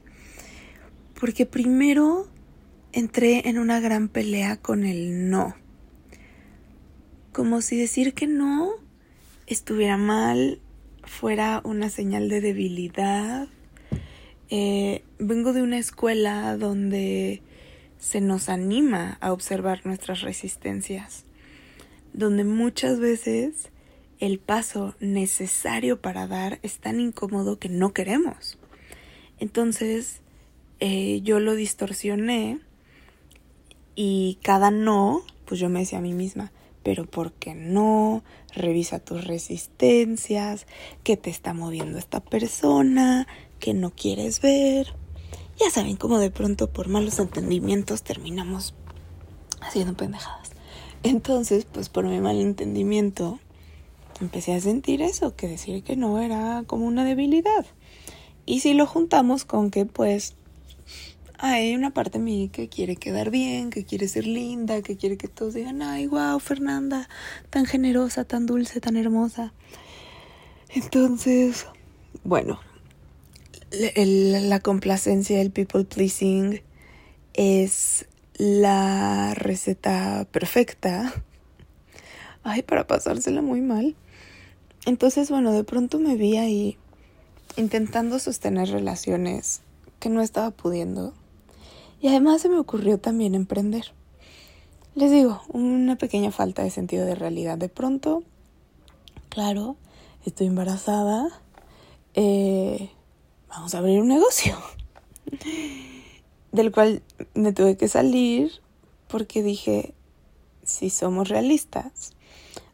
Porque 1.20 1.46
primero 1.46 2.30
entré 2.94 3.50
en 3.50 3.60
una 3.60 3.82
gran 3.82 4.08
pelea 4.08 4.56
con 4.56 4.86
el 4.86 5.30
no. 5.30 5.54
Como 7.34 7.60
si 7.60 7.78
decir 7.78 8.14
que 8.14 8.28
no 8.28 8.72
estuviera 9.46 9.98
mal, 9.98 10.62
fuera 11.04 11.60
una 11.66 11.90
señal 11.90 12.30
de 12.30 12.40
debilidad. 12.40 13.50
Eh, 14.50 15.04
vengo 15.20 15.52
de 15.52 15.64
una 15.64 15.80
escuela 15.80 16.56
donde 16.56 17.42
se 18.06 18.22
nos 18.22 18.50
anima 18.50 19.18
a 19.20 19.34
observar 19.34 19.84
nuestras 19.84 20.22
resistencias, 20.22 21.26
donde 22.14 22.44
muchas 22.44 23.00
veces 23.00 23.72
el 24.20 24.38
paso 24.38 24.94
necesario 25.00 26.00
para 26.00 26.28
dar 26.28 26.60
es 26.62 26.78
tan 26.78 27.00
incómodo 27.00 27.58
que 27.58 27.68
no 27.68 27.94
queremos. 27.94 28.60
Entonces 29.40 30.22
eh, 30.80 31.22
yo 31.24 31.40
lo 31.40 31.56
distorsioné 31.56 32.60
y 33.96 34.38
cada 34.44 34.70
no, 34.70 35.24
pues 35.46 35.60
yo 35.60 35.70
me 35.70 35.80
decía 35.80 35.98
a 35.98 36.04
mí 36.04 36.14
misma, 36.14 36.52
pero 36.84 37.08
¿por 37.08 37.32
qué 37.32 37.56
no? 37.56 38.24
Revisa 38.54 39.00
tus 39.00 39.26
resistencias, 39.26 40.68
qué 41.04 41.18
te 41.18 41.32
está 41.32 41.56
moviendo 41.56 41.98
esta 41.98 42.20
persona, 42.20 43.28
que 43.58 43.74
no 43.74 43.90
quieres 43.90 44.42
ver. 44.42 44.94
Ya 45.60 45.70
saben 45.70 45.96
cómo 45.96 46.20
de 46.20 46.32
pronto 46.32 46.70
por 46.70 46.90
malos 46.90 47.20
entendimientos 47.20 48.04
terminamos 48.04 48.74
haciendo 49.62 49.96
pendejadas. 49.96 50.52
Entonces, 51.04 51.66
pues 51.66 51.90
por 51.90 52.06
mi 52.06 52.20
mal 52.20 52.40
entendimiento, 52.40 53.40
empecé 54.20 54.54
a 54.54 54.60
sentir 54.60 55.02
eso, 55.02 55.36
que 55.36 55.48
decir 55.48 55.84
que 55.84 55.96
no 55.96 56.20
era 56.20 56.64
como 56.68 56.86
una 56.86 57.06
debilidad. 57.06 57.66
Y 58.46 58.60
si 58.60 58.74
lo 58.74 58.86
juntamos 58.86 59.46
con 59.46 59.72
que 59.72 59.86
pues 59.86 60.36
hay 61.38 61.76
una 61.76 61.92
parte 61.92 62.18
de 62.18 62.24
mí 62.24 62.50
que 62.52 62.70
quiere 62.70 62.96
quedar 62.96 63.30
bien, 63.30 63.70
que 63.70 63.86
quiere 63.86 64.08
ser 64.08 64.26
linda, 64.26 64.82
que 64.82 64.98
quiere 64.98 65.18
que 65.18 65.28
todos 65.28 65.54
digan, 65.54 65.82
ay, 65.82 66.08
wow, 66.08 66.40
Fernanda, 66.40 67.10
tan 67.50 67.66
generosa, 67.66 68.24
tan 68.24 68.46
dulce, 68.46 68.80
tan 68.82 68.98
hermosa. 68.98 69.54
Entonces, 70.70 71.66
bueno, 72.24 72.60
la 73.96 74.60
complacencia, 74.60 75.42
el 75.42 75.52
people 75.52 75.86
pleasing 75.86 76.62
es 77.34 78.06
la 78.38 79.34
receta 79.36 80.28
perfecta. 80.32 81.14
Ay, 82.44 82.62
para 82.62 82.88
pasársela 82.88 83.42
muy 83.42 83.62
mal. 83.62 83.96
Entonces, 84.86 85.30
bueno, 85.30 85.52
de 85.52 85.64
pronto 85.64 86.00
me 86.00 86.16
vi 86.16 86.38
ahí 86.38 86.78
intentando 87.58 88.20
sostener 88.20 88.70
relaciones 88.70 89.62
que 90.00 90.10
no 90.10 90.22
estaba 90.22 90.52
pudiendo 90.52 91.14
y 92.02 92.10
además 92.10 92.42
se 92.42 92.50
me 92.50 92.60
ocurrió 92.60 93.00
también 93.00 93.34
emprender. 93.36 93.94
Les 94.94 95.12
digo, 95.12 95.42
una 95.50 95.96
pequeña 95.98 96.32
falta 96.32 96.64
de 96.64 96.70
sentido 96.70 97.06
de 97.06 97.16
realidad. 97.16 97.58
De 97.58 97.68
pronto, 97.68 98.24
claro, 99.30 99.76
estoy 100.26 100.48
embarazada, 100.48 101.28
eh, 102.14 102.92
vamos 103.56 103.76
a 103.76 103.80
abrir 103.80 104.02
un 104.02 104.08
negocio. 104.08 104.58
Del 106.52 106.72
cual 106.72 107.02
me 107.34 107.52
tuve 107.52 107.78
que 107.78 107.88
salir 107.88 108.52
porque 109.08 109.44
dije, 109.44 109.94
si 110.64 110.90
somos 110.90 111.30
realistas, 111.30 112.14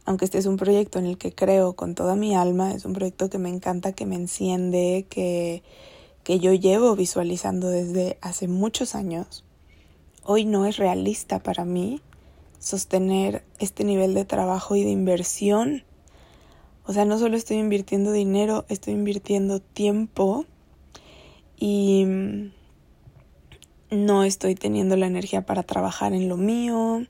aunque 0.05 0.25
este 0.25 0.37
es 0.37 0.45
un 0.45 0.57
proyecto 0.57 0.99
en 0.99 1.05
el 1.05 1.17
que 1.17 1.33
creo 1.33 1.73
con 1.73 1.95
toda 1.95 2.15
mi 2.15 2.35
alma, 2.35 2.73
es 2.73 2.85
un 2.85 2.93
proyecto 2.93 3.29
que 3.29 3.37
me 3.37 3.49
encanta, 3.49 3.93
que 3.93 4.05
me 4.05 4.15
enciende, 4.15 5.05
que 5.09 5.63
que 6.23 6.39
yo 6.39 6.53
llevo 6.53 6.95
visualizando 6.95 7.69
desde 7.69 8.17
hace 8.21 8.47
muchos 8.47 8.95
años, 8.95 9.43
hoy 10.23 10.45
no 10.45 10.65
es 10.65 10.77
realista 10.77 11.39
para 11.39 11.65
mí 11.65 12.01
sostener 12.59 13.43
este 13.59 13.83
nivel 13.83 14.13
de 14.13 14.25
trabajo 14.25 14.75
y 14.75 14.83
de 14.83 14.91
inversión. 14.91 15.83
O 16.85 16.93
sea, 16.93 17.05
no 17.05 17.17
solo 17.17 17.37
estoy 17.37 17.57
invirtiendo 17.57 18.11
dinero, 18.11 18.65
estoy 18.69 18.93
invirtiendo 18.93 19.59
tiempo 19.59 20.45
y 21.61 22.07
no 23.91 24.23
estoy 24.23 24.55
teniendo 24.55 24.97
la 24.97 25.05
energía 25.05 25.45
para 25.45 25.61
trabajar 25.61 26.11
en 26.13 26.27
lo 26.27 26.35
mío. 26.35 27.05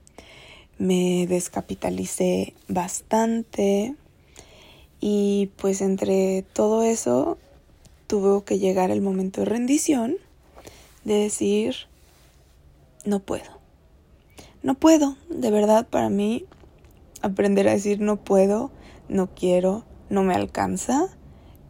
Me 0.77 1.25
descapitalicé 1.25 2.53
bastante 2.67 3.95
y 4.99 5.51
pues 5.55 5.79
entre 5.79 6.43
todo 6.53 6.83
eso 6.83 7.37
tuvo 8.07 8.43
que 8.43 8.59
llegar 8.59 8.91
el 8.91 8.99
momento 8.99 9.39
de 9.39 9.45
rendición, 9.45 10.17
de 11.05 11.13
decir, 11.13 11.75
no 13.05 13.21
puedo. 13.21 13.61
No 14.63 14.73
puedo, 14.73 15.15
de 15.29 15.49
verdad 15.49 15.87
para 15.87 16.09
mí 16.09 16.43
aprender 17.21 17.69
a 17.69 17.71
decir 17.71 18.01
no 18.01 18.17
puedo, 18.17 18.69
no 19.07 19.29
quiero, 19.33 19.85
no 20.09 20.23
me 20.23 20.35
alcanza, 20.35 21.07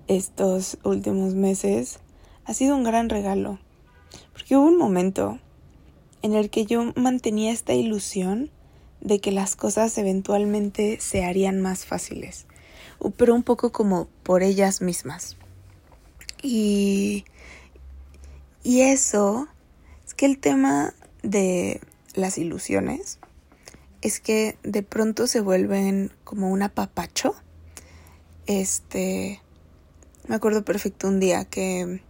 estos 0.07 0.79
últimos 0.83 1.35
meses 1.35 1.99
ha 2.51 2.53
sido 2.53 2.75
un 2.75 2.83
gran 2.83 3.07
regalo. 3.07 3.59
Porque 4.33 4.57
hubo 4.57 4.67
un 4.67 4.77
momento 4.77 5.39
en 6.21 6.35
el 6.35 6.49
que 6.49 6.65
yo 6.65 6.91
mantenía 6.97 7.53
esta 7.53 7.73
ilusión 7.73 8.51
de 8.99 9.19
que 9.19 9.31
las 9.31 9.55
cosas 9.55 9.97
eventualmente 9.97 10.99
se 10.99 11.23
harían 11.23 11.61
más 11.61 11.85
fáciles, 11.85 12.45
pero 13.15 13.33
un 13.33 13.43
poco 13.43 13.71
como 13.71 14.09
por 14.23 14.43
ellas 14.43 14.81
mismas. 14.81 15.37
Y, 16.43 17.23
y 18.63 18.81
eso 18.81 19.47
es 20.05 20.13
que 20.13 20.25
el 20.25 20.37
tema 20.37 20.93
de 21.23 21.79
las 22.15 22.37
ilusiones 22.37 23.17
es 24.01 24.19
que 24.19 24.57
de 24.63 24.83
pronto 24.83 25.25
se 25.25 25.39
vuelven 25.39 26.11
como 26.25 26.51
un 26.51 26.63
apapacho. 26.63 27.33
Este, 28.45 29.41
me 30.27 30.35
acuerdo 30.35 30.65
perfecto 30.65 31.07
un 31.07 31.21
día 31.21 31.45
que 31.45 32.01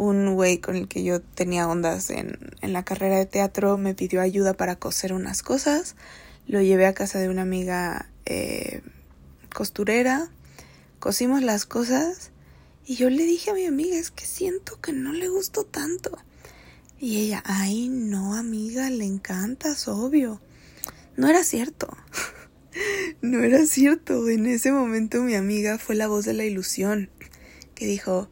un 0.00 0.34
güey 0.34 0.58
con 0.58 0.76
el 0.76 0.88
que 0.88 1.02
yo 1.04 1.20
tenía 1.20 1.68
ondas 1.68 2.10
en, 2.10 2.38
en 2.60 2.72
la 2.72 2.84
carrera 2.84 3.16
de 3.16 3.26
teatro 3.26 3.78
me 3.78 3.94
pidió 3.94 4.20
ayuda 4.20 4.54
para 4.54 4.76
coser 4.76 5.12
unas 5.12 5.42
cosas. 5.42 5.96
Lo 6.46 6.60
llevé 6.60 6.86
a 6.86 6.94
casa 6.94 7.18
de 7.18 7.28
una 7.28 7.42
amiga 7.42 8.10
eh, 8.26 8.82
costurera, 9.54 10.30
cosimos 10.98 11.42
las 11.42 11.66
cosas 11.66 12.30
y 12.86 12.96
yo 12.96 13.10
le 13.10 13.24
dije 13.24 13.50
a 13.50 13.54
mi 13.54 13.66
amiga, 13.66 13.96
es 13.96 14.10
que 14.10 14.24
siento 14.24 14.80
que 14.80 14.92
no 14.92 15.12
le 15.12 15.28
gustó 15.28 15.64
tanto. 15.64 16.18
Y 16.98 17.18
ella, 17.18 17.42
ay, 17.46 17.88
no, 17.88 18.34
amiga, 18.34 18.90
le 18.90 19.04
encantas, 19.04 19.88
obvio. 19.88 20.40
no 21.16 21.28
era 21.28 21.44
cierto. 21.44 21.88
no 23.22 23.42
era 23.42 23.64
cierto. 23.66 24.28
En 24.28 24.46
ese 24.46 24.72
momento 24.72 25.22
mi 25.22 25.34
amiga 25.34 25.78
fue 25.78 25.94
la 25.94 26.08
voz 26.08 26.24
de 26.24 26.34
la 26.34 26.44
ilusión, 26.44 27.10
que 27.74 27.86
dijo, 27.86 28.28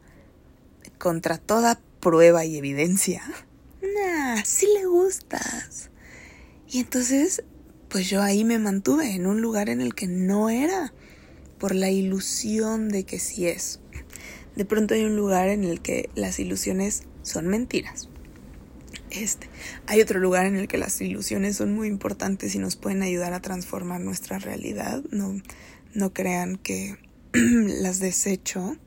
contra 0.99 1.39
toda 1.39 1.81
prueba 1.99 2.45
y 2.45 2.57
evidencia, 2.57 3.23
nah, 3.81 4.43
sí 4.45 4.67
le 4.77 4.85
gustas. 4.85 5.89
Y 6.67 6.79
entonces, 6.79 7.43
pues 7.87 8.07
yo 8.07 8.21
ahí 8.21 8.43
me 8.43 8.59
mantuve 8.59 9.15
en 9.15 9.25
un 9.25 9.41
lugar 9.41 9.69
en 9.69 9.81
el 9.81 9.95
que 9.95 10.07
no 10.07 10.49
era, 10.49 10.93
por 11.57 11.75
la 11.75 11.89
ilusión 11.89 12.89
de 12.89 13.03
que 13.03 13.19
sí 13.19 13.47
es. 13.47 13.79
De 14.55 14.65
pronto 14.65 14.93
hay 14.93 15.03
un 15.03 15.15
lugar 15.15 15.49
en 15.49 15.63
el 15.63 15.81
que 15.81 16.09
las 16.15 16.39
ilusiones 16.39 17.03
son 17.21 17.47
mentiras. 17.47 18.09
Este. 19.09 19.49
Hay 19.87 20.01
otro 20.01 20.19
lugar 20.19 20.45
en 20.45 20.55
el 20.55 20.67
que 20.67 20.77
las 20.77 20.99
ilusiones 21.01 21.57
son 21.57 21.73
muy 21.73 21.87
importantes 21.87 22.55
y 22.55 22.59
nos 22.59 22.75
pueden 22.75 23.01
ayudar 23.01 23.33
a 23.33 23.41
transformar 23.41 24.01
nuestra 24.01 24.39
realidad. 24.39 25.03
No, 25.11 25.41
no 25.93 26.13
crean 26.13 26.57
que 26.57 26.97
las 27.33 27.99
desecho. 27.99 28.77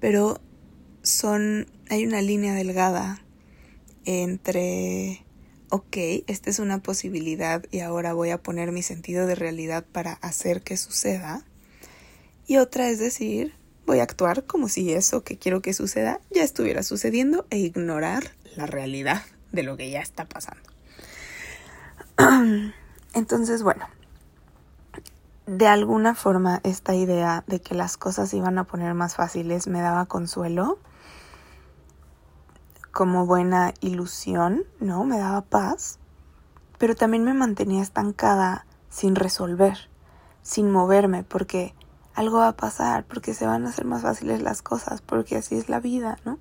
Pero 0.00 0.40
son. 1.10 1.66
hay 1.88 2.06
una 2.06 2.22
línea 2.22 2.54
delgada 2.54 3.22
entre 4.04 5.24
ok, 5.70 5.96
esta 6.26 6.50
es 6.50 6.58
una 6.58 6.78
posibilidad 6.78 7.64
y 7.70 7.80
ahora 7.80 8.12
voy 8.12 8.30
a 8.30 8.42
poner 8.42 8.72
mi 8.72 8.82
sentido 8.82 9.26
de 9.26 9.36
realidad 9.36 9.84
para 9.90 10.14
hacer 10.14 10.62
que 10.62 10.76
suceda. 10.76 11.44
Y 12.46 12.56
otra 12.56 12.88
es 12.90 12.98
decir, 12.98 13.54
voy 13.86 14.00
a 14.00 14.02
actuar 14.02 14.44
como 14.44 14.68
si 14.68 14.92
eso 14.92 15.22
que 15.22 15.38
quiero 15.38 15.62
que 15.62 15.72
suceda 15.72 16.20
ya 16.30 16.42
estuviera 16.42 16.82
sucediendo 16.82 17.46
e 17.50 17.58
ignorar 17.58 18.32
la 18.56 18.66
realidad 18.66 19.22
de 19.52 19.62
lo 19.62 19.76
que 19.76 19.90
ya 19.90 20.00
está 20.00 20.24
pasando. 20.26 20.62
Entonces, 23.14 23.62
bueno, 23.62 23.86
de 25.46 25.66
alguna 25.68 26.14
forma 26.14 26.60
esta 26.64 26.94
idea 26.94 27.44
de 27.46 27.60
que 27.60 27.74
las 27.74 27.96
cosas 27.96 28.34
iban 28.34 28.58
a 28.58 28.64
poner 28.64 28.94
más 28.94 29.14
fáciles 29.14 29.68
me 29.68 29.80
daba 29.80 30.06
consuelo, 30.06 30.78
como 32.92 33.26
buena 33.26 33.74
ilusión, 33.80 34.64
¿no? 34.80 35.04
Me 35.04 35.18
daba 35.18 35.42
paz, 35.42 35.98
pero 36.78 36.94
también 36.94 37.24
me 37.24 37.34
mantenía 37.34 37.82
estancada 37.82 38.66
sin 38.88 39.14
resolver, 39.14 39.88
sin 40.42 40.70
moverme, 40.70 41.24
porque 41.24 41.74
algo 42.14 42.38
va 42.38 42.48
a 42.48 42.56
pasar, 42.56 43.04
porque 43.04 43.34
se 43.34 43.46
van 43.46 43.66
a 43.66 43.70
hacer 43.70 43.84
más 43.84 44.02
fáciles 44.02 44.42
las 44.42 44.62
cosas, 44.62 45.00
porque 45.02 45.36
así 45.36 45.56
es 45.56 45.68
la 45.68 45.80
vida, 45.80 46.18
¿no? 46.24 46.38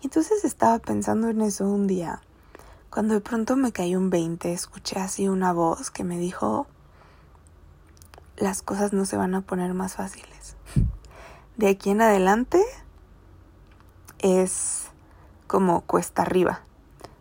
Y 0.00 0.06
entonces 0.06 0.44
estaba 0.44 0.78
pensando 0.78 1.28
en 1.28 1.40
eso 1.40 1.68
un 1.68 1.86
día, 1.86 2.20
cuando 2.90 3.14
de 3.14 3.20
pronto 3.20 3.56
me 3.56 3.72
cayó 3.72 3.98
un 3.98 4.10
20, 4.10 4.52
escuché 4.52 4.98
así 4.98 5.28
una 5.28 5.52
voz 5.52 5.90
que 5.90 6.02
me 6.02 6.18
dijo, 6.18 6.66
las 8.36 8.62
cosas 8.62 8.92
no 8.92 9.04
se 9.04 9.16
van 9.16 9.34
a 9.34 9.42
poner 9.42 9.74
más 9.74 9.94
fáciles. 9.94 10.56
De 11.56 11.68
aquí 11.68 11.90
en 11.90 12.00
adelante 12.00 12.62
es 14.18 14.85
como 15.46 15.82
cuesta 15.82 16.22
arriba. 16.22 16.62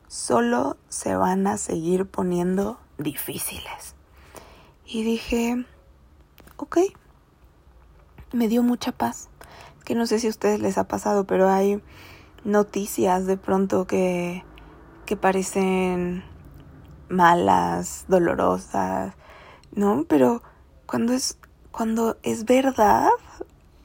Solo 0.07 0.77
se 0.89 1.15
van 1.15 1.47
a 1.47 1.57
seguir 1.57 2.05
poniendo 2.05 2.79
difíciles. 2.97 3.95
Y 4.85 5.03
dije, 5.03 5.65
ok, 6.57 6.77
me 8.31 8.47
dio 8.47 8.63
mucha 8.63 8.91
paz. 8.91 9.29
Que 9.83 9.95
no 9.95 10.05
sé 10.05 10.19
si 10.19 10.27
a 10.27 10.31
ustedes 10.31 10.59
les 10.59 10.77
ha 10.77 10.87
pasado, 10.87 11.25
pero 11.25 11.49
hay 11.49 11.81
noticias 12.43 13.25
de 13.25 13.37
pronto 13.37 13.87
que, 13.87 14.43
que 15.05 15.17
parecen 15.17 16.23
malas, 17.09 18.05
dolorosas, 18.07 19.13
¿no? 19.73 20.05
Pero 20.07 20.41
cuando 20.85 21.13
es, 21.13 21.37
cuando 21.71 22.17
es 22.23 22.45
verdad 22.45 23.09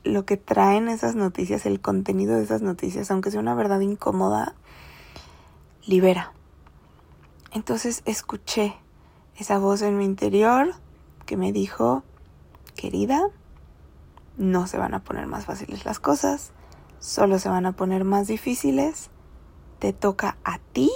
lo 0.05 0.25
que 0.25 0.37
traen 0.37 0.89
esas 0.89 1.15
noticias, 1.15 1.67
el 1.67 1.81
contenido 1.81 2.37
de 2.37 2.45
esas 2.45 2.63
noticias, 2.63 3.11
aunque 3.11 3.31
sea 3.31 3.41
una 3.41 3.55
verdad 3.55 3.81
incómoda, 3.81 4.55
libera. 5.87 6.33
Entonces 7.53 8.03
escuché 8.05 8.75
esa 9.37 9.59
voz 9.59 9.83
en 9.83 9.99
mi 9.99 10.05
interior 10.05 10.75
que 11.27 11.37
me 11.37 11.53
dijo, 11.53 12.03
querida, 12.77 13.29
no 14.37 14.67
se 14.67 14.79
van 14.79 14.95
a 14.95 15.03
poner 15.03 15.27
más 15.27 15.47
fáciles 15.47 15.85
las 15.85 15.99
cosas, 15.99 16.53
solo 16.99 17.39
se 17.39 17.49
van 17.49 17.67
a 17.67 17.73
poner 17.73 18.05
más 18.05 18.27
difíciles, 18.27 19.11
te 19.79 19.93
toca 19.93 20.37
a 20.45 20.59
ti 20.73 20.91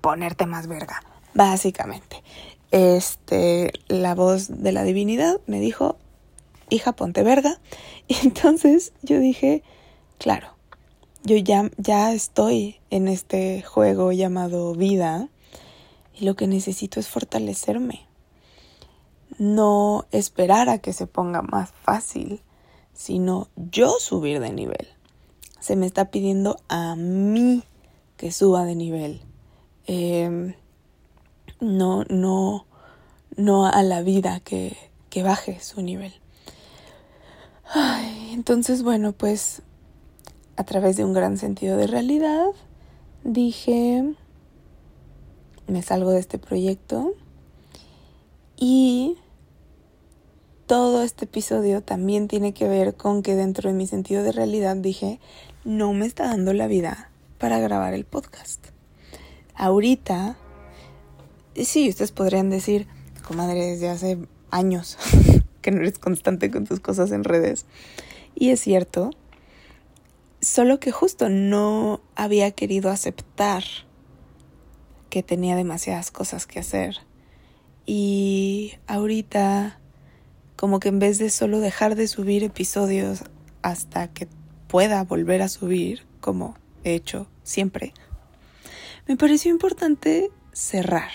ponerte 0.00 0.46
más 0.46 0.66
verga, 0.66 1.02
básicamente. 1.32 2.22
Este, 2.70 3.72
la 3.88 4.14
voz 4.14 4.62
de 4.62 4.72
la 4.72 4.82
divinidad 4.82 5.40
me 5.46 5.60
dijo, 5.60 5.96
hija, 6.70 6.92
ponte 6.92 7.22
verga. 7.22 7.60
Y 8.08 8.16
entonces 8.22 8.92
yo 9.02 9.18
dije, 9.18 9.62
claro, 10.18 10.48
yo 11.22 11.36
ya, 11.36 11.70
ya 11.78 12.12
estoy 12.12 12.80
en 12.90 13.08
este 13.08 13.62
juego 13.62 14.12
llamado 14.12 14.74
vida 14.74 15.30
y 16.12 16.26
lo 16.26 16.36
que 16.36 16.46
necesito 16.46 17.00
es 17.00 17.08
fortalecerme. 17.08 18.06
No 19.38 20.04
esperar 20.12 20.68
a 20.68 20.78
que 20.78 20.92
se 20.92 21.06
ponga 21.06 21.40
más 21.40 21.72
fácil, 21.82 22.42
sino 22.92 23.48
yo 23.56 23.96
subir 23.98 24.38
de 24.40 24.52
nivel. 24.52 24.86
Se 25.60 25.76
me 25.76 25.86
está 25.86 26.10
pidiendo 26.10 26.58
a 26.68 26.94
mí 26.94 27.64
que 28.18 28.30
suba 28.30 28.64
de 28.64 28.74
nivel. 28.74 29.22
Em, 29.86 30.54
no, 31.60 32.04
no, 32.10 32.66
no 33.36 33.66
a 33.66 33.82
la 33.82 34.02
vida 34.02 34.40
que, 34.40 34.76
que 35.08 35.22
baje 35.22 35.58
su 35.60 35.82
nivel. 35.82 36.12
Ay, 37.72 38.30
entonces, 38.32 38.82
bueno, 38.82 39.12
pues 39.12 39.62
a 40.56 40.64
través 40.64 40.96
de 40.96 41.04
un 41.04 41.12
gran 41.12 41.38
sentido 41.38 41.76
de 41.76 41.86
realidad, 41.86 42.46
dije, 43.24 44.14
me 45.66 45.82
salgo 45.82 46.10
de 46.10 46.20
este 46.20 46.38
proyecto 46.38 47.14
y 48.56 49.16
todo 50.66 51.02
este 51.02 51.24
episodio 51.24 51.82
también 51.82 52.28
tiene 52.28 52.54
que 52.54 52.68
ver 52.68 52.94
con 52.94 53.22
que 53.22 53.34
dentro 53.34 53.70
de 53.70 53.76
mi 53.76 53.86
sentido 53.86 54.22
de 54.22 54.32
realidad 54.32 54.76
dije, 54.76 55.20
no 55.64 55.92
me 55.92 56.06
está 56.06 56.24
dando 56.24 56.52
la 56.52 56.66
vida 56.66 57.10
para 57.38 57.58
grabar 57.58 57.94
el 57.94 58.04
podcast. 58.04 58.64
Ahorita, 59.54 60.36
sí, 61.56 61.88
ustedes 61.88 62.12
podrían 62.12 62.50
decir, 62.50 62.86
comadre, 63.26 63.66
desde 63.66 63.88
hace 63.88 64.18
años 64.50 64.96
que 65.64 65.70
no 65.70 65.80
eres 65.80 65.98
constante 65.98 66.50
con 66.50 66.66
tus 66.66 66.78
cosas 66.78 67.10
en 67.10 67.24
redes. 67.24 67.64
Y 68.34 68.50
es 68.50 68.60
cierto, 68.60 69.10
solo 70.42 70.78
que 70.78 70.92
justo 70.92 71.30
no 71.30 72.02
había 72.14 72.50
querido 72.50 72.90
aceptar 72.90 73.64
que 75.08 75.22
tenía 75.22 75.56
demasiadas 75.56 76.10
cosas 76.10 76.46
que 76.46 76.60
hacer. 76.60 76.98
Y 77.86 78.74
ahorita, 78.86 79.80
como 80.54 80.80
que 80.80 80.90
en 80.90 80.98
vez 80.98 81.16
de 81.16 81.30
solo 81.30 81.60
dejar 81.60 81.94
de 81.94 82.08
subir 82.08 82.44
episodios 82.44 83.24
hasta 83.62 84.08
que 84.08 84.28
pueda 84.68 85.02
volver 85.02 85.40
a 85.40 85.48
subir, 85.48 86.02
como 86.20 86.58
he 86.82 86.94
hecho 86.94 87.26
siempre, 87.42 87.94
me 89.08 89.16
pareció 89.16 89.50
importante 89.50 90.30
cerrar 90.52 91.10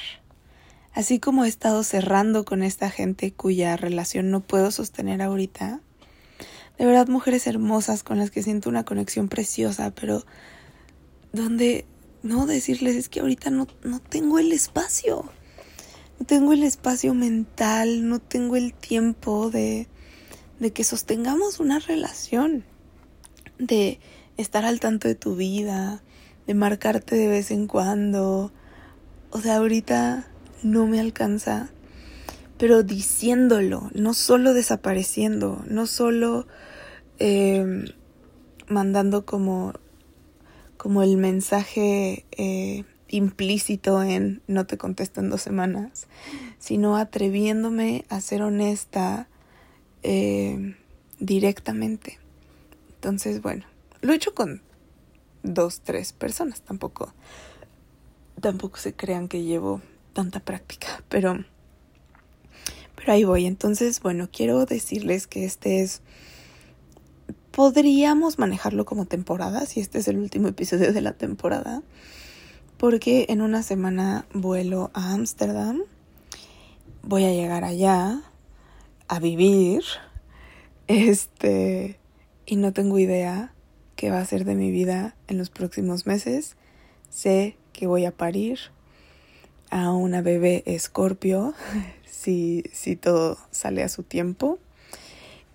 Así 0.93 1.19
como 1.19 1.45
he 1.45 1.47
estado 1.47 1.83
cerrando 1.83 2.45
con 2.45 2.63
esta 2.63 2.89
gente 2.89 3.31
cuya 3.31 3.77
relación 3.77 4.31
no 4.31 4.41
puedo 4.41 4.71
sostener 4.71 5.21
ahorita, 5.21 5.81
de 6.77 6.85
verdad 6.85 7.07
mujeres 7.07 7.45
hermosas 7.45 8.03
con 8.03 8.17
las 8.17 8.31
que 8.31 8.41
siento 8.41 8.69
una 8.69 8.85
conexión 8.85 9.27
preciosa, 9.27 9.91
pero 9.91 10.25
donde 11.31 11.85
no 12.23 12.45
decirles 12.45 12.95
es 12.95 13.09
que 13.09 13.19
ahorita 13.19 13.49
no, 13.49 13.67
no 13.83 13.99
tengo 13.99 14.39
el 14.39 14.51
espacio, 14.51 15.29
no 16.19 16.25
tengo 16.25 16.53
el 16.53 16.63
espacio 16.63 17.13
mental, 17.13 18.07
no 18.07 18.19
tengo 18.19 18.55
el 18.55 18.73
tiempo 18.73 19.49
de, 19.51 19.87
de 20.59 20.73
que 20.73 20.83
sostengamos 20.83 21.59
una 21.59 21.79
relación, 21.79 22.65
de 23.57 23.99
estar 24.37 24.65
al 24.65 24.79
tanto 24.79 25.07
de 25.07 25.15
tu 25.15 25.35
vida, 25.35 26.01
de 26.47 26.53
marcarte 26.53 27.15
de 27.15 27.27
vez 27.27 27.51
en 27.51 27.67
cuando. 27.67 28.51
O 29.31 29.41
sea, 29.41 29.57
ahorita 29.57 30.27
no 30.63 30.87
me 30.87 30.99
alcanza, 30.99 31.69
pero 32.57 32.83
diciéndolo, 32.83 33.89
no 33.93 34.13
solo 34.13 34.53
desapareciendo, 34.53 35.63
no 35.67 35.87
solo 35.87 36.47
em, 37.19 37.85
mandando 38.67 39.25
como, 39.25 39.73
como 40.77 41.03
el 41.03 41.17
mensaje 41.17 42.25
eh, 42.31 42.83
implícito 43.07 44.03
en 44.03 44.41
no 44.47 44.65
te 44.65 44.77
contesto 44.77 45.19
en 45.19 45.29
dos 45.29 45.41
semanas, 45.41 46.07
sino 46.59 46.97
atreviéndome 46.97 48.05
a 48.09 48.21
ser 48.21 48.41
honesta 48.41 49.27
em, 50.03 50.75
directamente. 51.19 52.19
Entonces, 52.95 53.41
bueno, 53.41 53.65
lo 54.01 54.13
he 54.13 54.15
hecho 54.15 54.33
con 54.33 54.61
dos, 55.43 55.81
tres 55.81 56.13
personas, 56.13 56.61
tampoco, 56.61 57.13
tampoco 58.41 58.77
se 58.77 58.93
crean 58.93 59.27
que 59.27 59.43
llevo 59.43 59.81
tanta 60.19 60.41
práctica, 60.41 60.87
pero 61.07 61.45
Pero 62.95 63.13
ahí 63.13 63.23
voy. 63.23 63.45
Entonces, 63.45 64.01
bueno, 64.01 64.27
quiero 64.29 64.65
decirles 64.65 65.25
que 65.25 65.45
este 65.45 65.81
es... 65.81 66.01
Podríamos 67.51 68.37
manejarlo 68.37 68.83
como 68.83 69.05
temporada, 69.05 69.65
si 69.65 69.79
este 69.79 69.99
es 69.99 70.09
el 70.09 70.17
último 70.17 70.49
episodio 70.49 70.91
de 70.91 70.99
la 70.99 71.13
temporada, 71.13 71.81
porque 72.77 73.27
en 73.29 73.41
una 73.41 73.63
semana 73.63 74.25
vuelo 74.33 74.91
a 74.93 75.13
Ámsterdam, 75.13 75.83
voy 77.01 77.23
a 77.23 77.31
llegar 77.31 77.63
allá 77.63 78.21
a 79.07 79.19
vivir, 79.19 79.83
este, 80.87 81.97
y 82.45 82.57
no 82.57 82.73
tengo 82.73 82.99
idea 82.99 83.53
qué 83.95 84.11
va 84.11 84.19
a 84.19 84.25
ser 84.25 84.43
de 84.43 84.55
mi 84.55 84.71
vida 84.71 85.15
en 85.27 85.37
los 85.37 85.49
próximos 85.49 86.05
meses. 86.05 86.57
Sé 87.09 87.57
que 87.71 87.87
voy 87.87 88.03
a 88.03 88.11
parir 88.11 88.59
a 89.69 89.91
una 89.91 90.21
bebé 90.21 90.63
escorpio 90.65 91.53
si, 92.05 92.63
si 92.73 92.95
todo 92.95 93.37
sale 93.51 93.83
a 93.83 93.89
su 93.89 94.03
tiempo 94.03 94.59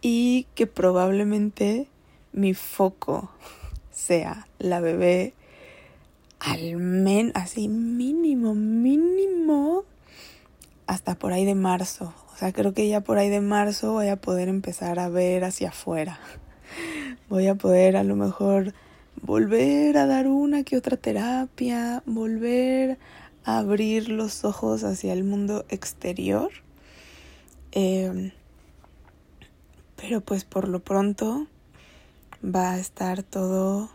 y 0.00 0.46
que 0.54 0.66
probablemente 0.66 1.88
mi 2.32 2.54
foco 2.54 3.30
sea 3.90 4.46
la 4.58 4.80
bebé 4.80 5.34
al 6.40 6.76
menos 6.76 7.32
así 7.36 7.68
mínimo 7.68 8.54
mínimo 8.54 9.84
hasta 10.86 11.14
por 11.14 11.32
ahí 11.32 11.44
de 11.44 11.54
marzo. 11.54 12.12
O 12.32 12.36
sea 12.36 12.52
creo 12.52 12.74
que 12.74 12.88
ya 12.88 13.00
por 13.00 13.18
ahí 13.18 13.30
de 13.30 13.40
marzo 13.40 13.92
voy 13.92 14.08
a 14.08 14.16
poder 14.16 14.48
empezar 14.48 14.98
a 14.98 15.08
ver 15.08 15.44
hacia 15.44 15.68
afuera. 15.70 16.18
Voy 17.28 17.46
a 17.46 17.54
poder 17.54 17.96
a 17.96 18.04
lo 18.04 18.16
mejor 18.16 18.74
volver 19.22 19.96
a 19.96 20.06
dar 20.06 20.26
una 20.26 20.62
que 20.62 20.76
otra 20.76 20.96
terapia 20.96 22.02
volver 22.04 22.98
abrir 23.44 24.08
los 24.08 24.44
ojos 24.44 24.84
hacia 24.84 25.12
el 25.12 25.24
mundo 25.24 25.64
exterior. 25.68 26.50
Em, 27.72 28.32
pero 29.96 30.20
pues 30.20 30.44
por 30.44 30.68
lo 30.68 30.80
pronto 30.80 31.46
va 32.44 32.72
a 32.72 32.78
estar 32.78 33.22
todo, 33.22 33.90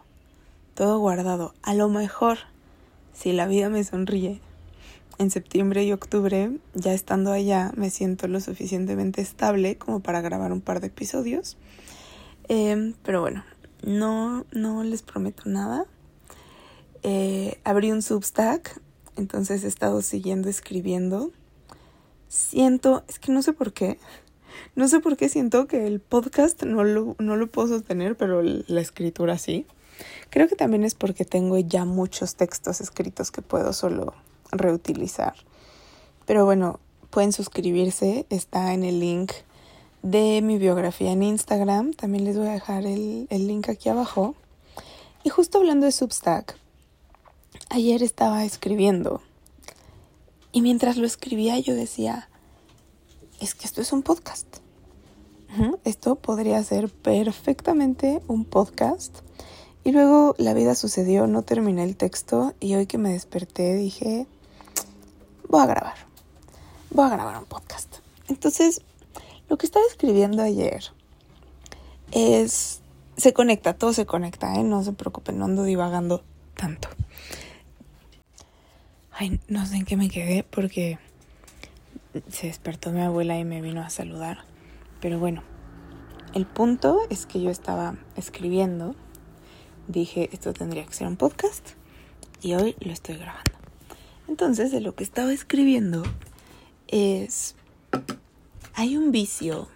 todo 0.75 0.99
guardado. 0.99 1.53
A 1.61 1.73
lo 1.73 1.89
mejor, 1.89 2.37
si 3.13 3.31
la 3.31 3.47
vida 3.47 3.69
me 3.69 3.83
sonríe, 3.83 4.41
en 5.17 5.31
septiembre 5.31 5.83
y 5.83 5.91
octubre, 5.91 6.57
ya 6.75 6.93
estando 6.93 7.33
allá, 7.33 7.71
me 7.75 7.89
siento 7.89 8.27
lo 8.27 8.39
suficientemente 8.39 9.21
estable 9.21 9.75
como 9.75 9.99
para 9.99 10.21
grabar 10.21 10.53
un 10.53 10.61
par 10.61 10.79
de 10.79 10.87
episodios. 10.87 11.57
Em, 12.47 12.93
pero 13.03 13.21
bueno, 13.21 13.43
no, 13.83 14.45
no 14.51 14.83
les 14.83 15.01
prometo 15.01 15.43
nada. 15.45 15.85
Eh, 17.03 17.59
abrí 17.63 17.91
un 17.91 18.01
Substack 18.01 18.81
entonces 19.19 19.63
he 19.63 19.67
estado 19.67 20.01
siguiendo 20.01 20.49
escribiendo. 20.49 21.31
Siento, 22.27 23.03
es 23.07 23.19
que 23.19 23.31
no 23.31 23.41
sé 23.41 23.53
por 23.53 23.73
qué, 23.73 23.99
no 24.75 24.87
sé 24.87 24.99
por 24.99 25.17
qué 25.17 25.29
siento 25.29 25.67
que 25.67 25.85
el 25.85 25.99
podcast 25.99 26.63
no 26.63 26.83
lo, 26.83 27.15
no 27.19 27.35
lo 27.35 27.47
puedo 27.47 27.67
sostener, 27.67 28.15
pero 28.17 28.41
la 28.41 28.81
escritura 28.81 29.37
sí. 29.37 29.67
Creo 30.29 30.47
que 30.47 30.55
también 30.55 30.83
es 30.83 30.95
porque 30.95 31.25
tengo 31.25 31.57
ya 31.59 31.85
muchos 31.85 32.35
textos 32.35 32.81
escritos 32.81 33.31
que 33.31 33.41
puedo 33.41 33.73
solo 33.73 34.13
reutilizar. 34.51 35.33
Pero 36.25 36.45
bueno, 36.45 36.79
pueden 37.09 37.33
suscribirse, 37.33 38.25
está 38.29 38.73
en 38.73 38.83
el 38.83 38.99
link 38.99 39.31
de 40.01 40.41
mi 40.41 40.57
biografía 40.57 41.11
en 41.11 41.23
Instagram. 41.23 41.93
También 41.93 42.23
les 42.23 42.37
voy 42.37 42.47
a 42.47 42.53
dejar 42.53 42.85
el, 42.85 43.27
el 43.29 43.47
link 43.47 43.67
aquí 43.69 43.89
abajo. 43.89 44.35
Y 45.23 45.29
justo 45.29 45.57
hablando 45.57 45.85
de 45.85 45.91
Substack, 45.91 46.58
ayer 47.69 48.03
estaba 48.03 48.45
escribiendo 48.45 49.21
y 50.51 50.61
mientras 50.61 50.97
lo 50.97 51.05
escribía 51.05 51.59
yo 51.59 51.75
decía, 51.75 52.29
es 53.39 53.55
que 53.55 53.65
esto 53.65 53.81
es 53.81 53.93
un 53.93 54.03
podcast. 54.03 54.47
Esto 55.83 56.15
podría 56.15 56.63
ser 56.63 56.89
perfectamente 56.89 58.21
un 58.27 58.45
podcast. 58.45 59.19
Y 59.83 59.91
luego 59.91 60.35
la 60.37 60.53
vida 60.53 60.75
sucedió, 60.75 61.25
no 61.25 61.41
terminé 61.41 61.83
el 61.83 61.95
texto 61.95 62.53
y 62.59 62.75
hoy 62.75 62.85
que 62.85 62.97
me 62.97 63.11
desperté 63.11 63.75
dije, 63.75 64.27
voy 65.47 65.61
a 65.61 65.65
grabar, 65.65 65.95
voy 66.91 67.05
a 67.05 67.09
grabar 67.09 67.37
un 67.37 67.45
podcast. 67.45 67.97
Entonces, 68.27 68.81
lo 69.47 69.57
que 69.57 69.65
estaba 69.65 69.85
escribiendo 69.89 70.43
ayer 70.43 70.83
es, 72.11 72.81
se 73.17 73.33
conecta, 73.33 73.73
todo 73.73 73.93
se 73.93 74.05
conecta, 74.05 74.55
¿eh? 74.55 74.63
no 74.63 74.83
se 74.83 74.93
preocupen, 74.93 75.39
no 75.39 75.45
ando 75.45 75.63
divagando 75.63 76.23
tanto. 76.59 76.89
Ay, 79.11 79.39
no 79.47 79.65
sé 79.65 79.77
en 79.77 79.85
qué 79.85 79.95
me 79.95 80.09
quedé 80.09 80.43
porque 80.43 80.99
se 82.29 82.47
despertó 82.47 82.91
mi 82.91 83.01
abuela 83.01 83.39
y 83.39 83.45
me 83.45 83.61
vino 83.61 83.81
a 83.81 83.89
saludar. 83.89 84.39
Pero 84.99 85.19
bueno, 85.19 85.41
el 86.33 86.45
punto 86.45 86.99
es 87.09 87.25
que 87.25 87.41
yo 87.41 87.49
estaba 87.49 87.95
escribiendo. 88.17 88.95
Dije, 89.87 90.29
esto 90.33 90.53
tendría 90.53 90.85
que 90.85 90.93
ser 90.93 91.07
un 91.07 91.15
podcast. 91.15 91.69
Y 92.41 92.53
hoy 92.55 92.75
lo 92.79 92.91
estoy 92.91 93.15
grabando. 93.15 93.51
Entonces, 94.27 94.71
de 94.71 94.81
lo 94.81 94.95
que 94.95 95.03
estaba 95.03 95.31
escribiendo 95.31 96.03
es... 96.87 97.55
Hay 98.73 98.95
un 98.95 99.11
vicio 99.11 99.67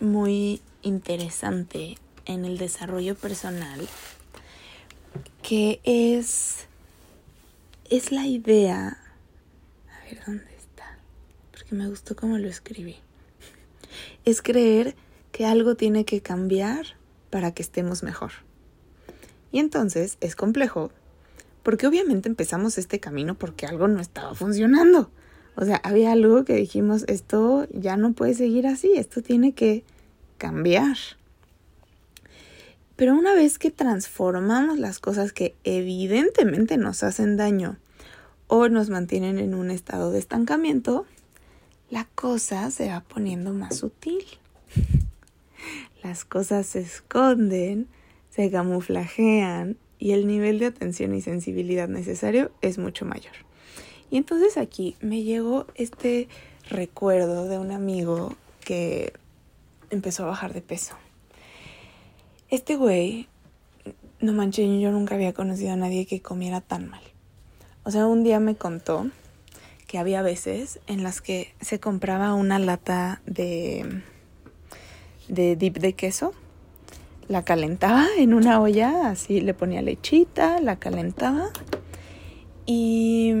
muy 0.00 0.62
interesante 0.82 1.96
en 2.24 2.44
el 2.44 2.56
desarrollo 2.56 3.14
personal 3.14 3.86
que 5.42 5.80
es 5.84 6.66
es 7.90 8.10
la 8.10 8.26
idea... 8.26 8.96
A 9.90 10.04
ver, 10.04 10.18
¿dónde 10.26 10.56
está? 10.56 10.98
Porque 11.50 11.74
me 11.74 11.88
gustó 11.88 12.16
cómo 12.16 12.38
lo 12.38 12.48
escribí. 12.48 12.96
Es 14.24 14.40
creer 14.40 14.94
que 15.30 15.44
algo 15.44 15.74
tiene 15.74 16.06
que 16.06 16.22
cambiar 16.22 16.86
para 17.28 17.52
que 17.52 17.62
estemos 17.62 18.02
mejor. 18.02 18.32
Y 19.50 19.58
entonces 19.58 20.16
es 20.20 20.36
complejo, 20.36 20.90
porque 21.62 21.86
obviamente 21.86 22.30
empezamos 22.30 22.78
este 22.78 22.98
camino 22.98 23.34
porque 23.34 23.66
algo 23.66 23.88
no 23.88 24.00
estaba 24.00 24.34
funcionando. 24.34 25.10
O 25.54 25.66
sea, 25.66 25.76
había 25.84 26.12
algo 26.12 26.44
que 26.44 26.54
dijimos, 26.54 27.04
esto 27.08 27.66
ya 27.70 27.98
no 27.98 28.14
puede 28.14 28.32
seguir 28.32 28.66
así, 28.66 28.92
esto 28.96 29.20
tiene 29.20 29.52
que 29.52 29.84
cambiar. 30.38 30.96
Pero 33.02 33.16
una 33.16 33.34
vez 33.34 33.58
que 33.58 33.72
transformamos 33.72 34.78
las 34.78 35.00
cosas 35.00 35.32
que 35.32 35.56
evidentemente 35.64 36.76
nos 36.76 37.02
hacen 37.02 37.36
daño 37.36 37.76
o 38.46 38.68
nos 38.68 38.90
mantienen 38.90 39.40
en 39.40 39.54
un 39.54 39.72
estado 39.72 40.12
de 40.12 40.20
estancamiento, 40.20 41.04
la 41.90 42.06
cosa 42.14 42.70
se 42.70 42.90
va 42.90 43.00
poniendo 43.00 43.52
más 43.54 43.78
sutil. 43.78 44.24
Las 46.04 46.24
cosas 46.24 46.64
se 46.64 46.78
esconden, 46.78 47.88
se 48.30 48.52
camuflajean 48.52 49.76
y 49.98 50.12
el 50.12 50.28
nivel 50.28 50.60
de 50.60 50.66
atención 50.66 51.12
y 51.12 51.22
sensibilidad 51.22 51.88
necesario 51.88 52.52
es 52.60 52.78
mucho 52.78 53.04
mayor. 53.04 53.34
Y 54.12 54.16
entonces 54.16 54.56
aquí 54.56 54.94
me 55.00 55.24
llegó 55.24 55.66
este 55.74 56.28
recuerdo 56.70 57.48
de 57.48 57.58
un 57.58 57.72
amigo 57.72 58.36
que 58.64 59.12
empezó 59.90 60.22
a 60.22 60.26
bajar 60.26 60.54
de 60.54 60.62
peso. 60.62 60.94
Este 62.52 62.76
güey, 62.76 63.28
no 64.20 64.34
manches, 64.34 64.68
yo 64.78 64.90
nunca 64.90 65.14
había 65.14 65.32
conocido 65.32 65.72
a 65.72 65.76
nadie 65.76 66.04
que 66.04 66.20
comiera 66.20 66.60
tan 66.60 66.86
mal. 66.86 67.00
O 67.82 67.90
sea, 67.90 68.06
un 68.06 68.24
día 68.24 68.40
me 68.40 68.56
contó 68.56 69.06
que 69.86 69.96
había 69.96 70.20
veces 70.20 70.78
en 70.86 71.02
las 71.02 71.22
que 71.22 71.54
se 71.62 71.80
compraba 71.80 72.34
una 72.34 72.58
lata 72.58 73.22
de, 73.24 74.02
de 75.28 75.56
dip 75.56 75.78
de 75.78 75.94
queso, 75.94 76.34
la 77.26 77.42
calentaba 77.42 78.06
en 78.18 78.34
una 78.34 78.60
olla, 78.60 79.08
así 79.08 79.40
le 79.40 79.54
ponía 79.54 79.80
lechita, 79.80 80.60
la 80.60 80.78
calentaba 80.78 81.48
y 82.66 83.32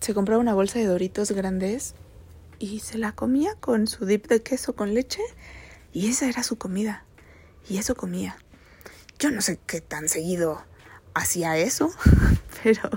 se 0.00 0.14
compraba 0.14 0.40
una 0.40 0.54
bolsa 0.54 0.80
de 0.80 0.86
doritos 0.86 1.30
grandes 1.30 1.94
y 2.58 2.80
se 2.80 2.98
la 2.98 3.12
comía 3.12 3.54
con 3.60 3.86
su 3.86 4.04
dip 4.04 4.26
de 4.26 4.42
queso 4.42 4.74
con 4.74 4.94
leche 4.94 5.22
y 5.92 6.08
esa 6.08 6.28
era 6.28 6.42
su 6.42 6.58
comida 6.58 7.04
y 7.68 7.78
eso 7.78 7.94
comía. 7.94 8.36
Yo 9.18 9.30
no 9.30 9.40
sé 9.40 9.58
qué 9.66 9.80
tan 9.80 10.08
seguido 10.08 10.62
hacía 11.14 11.56
eso, 11.56 11.90
pero, 12.62 12.90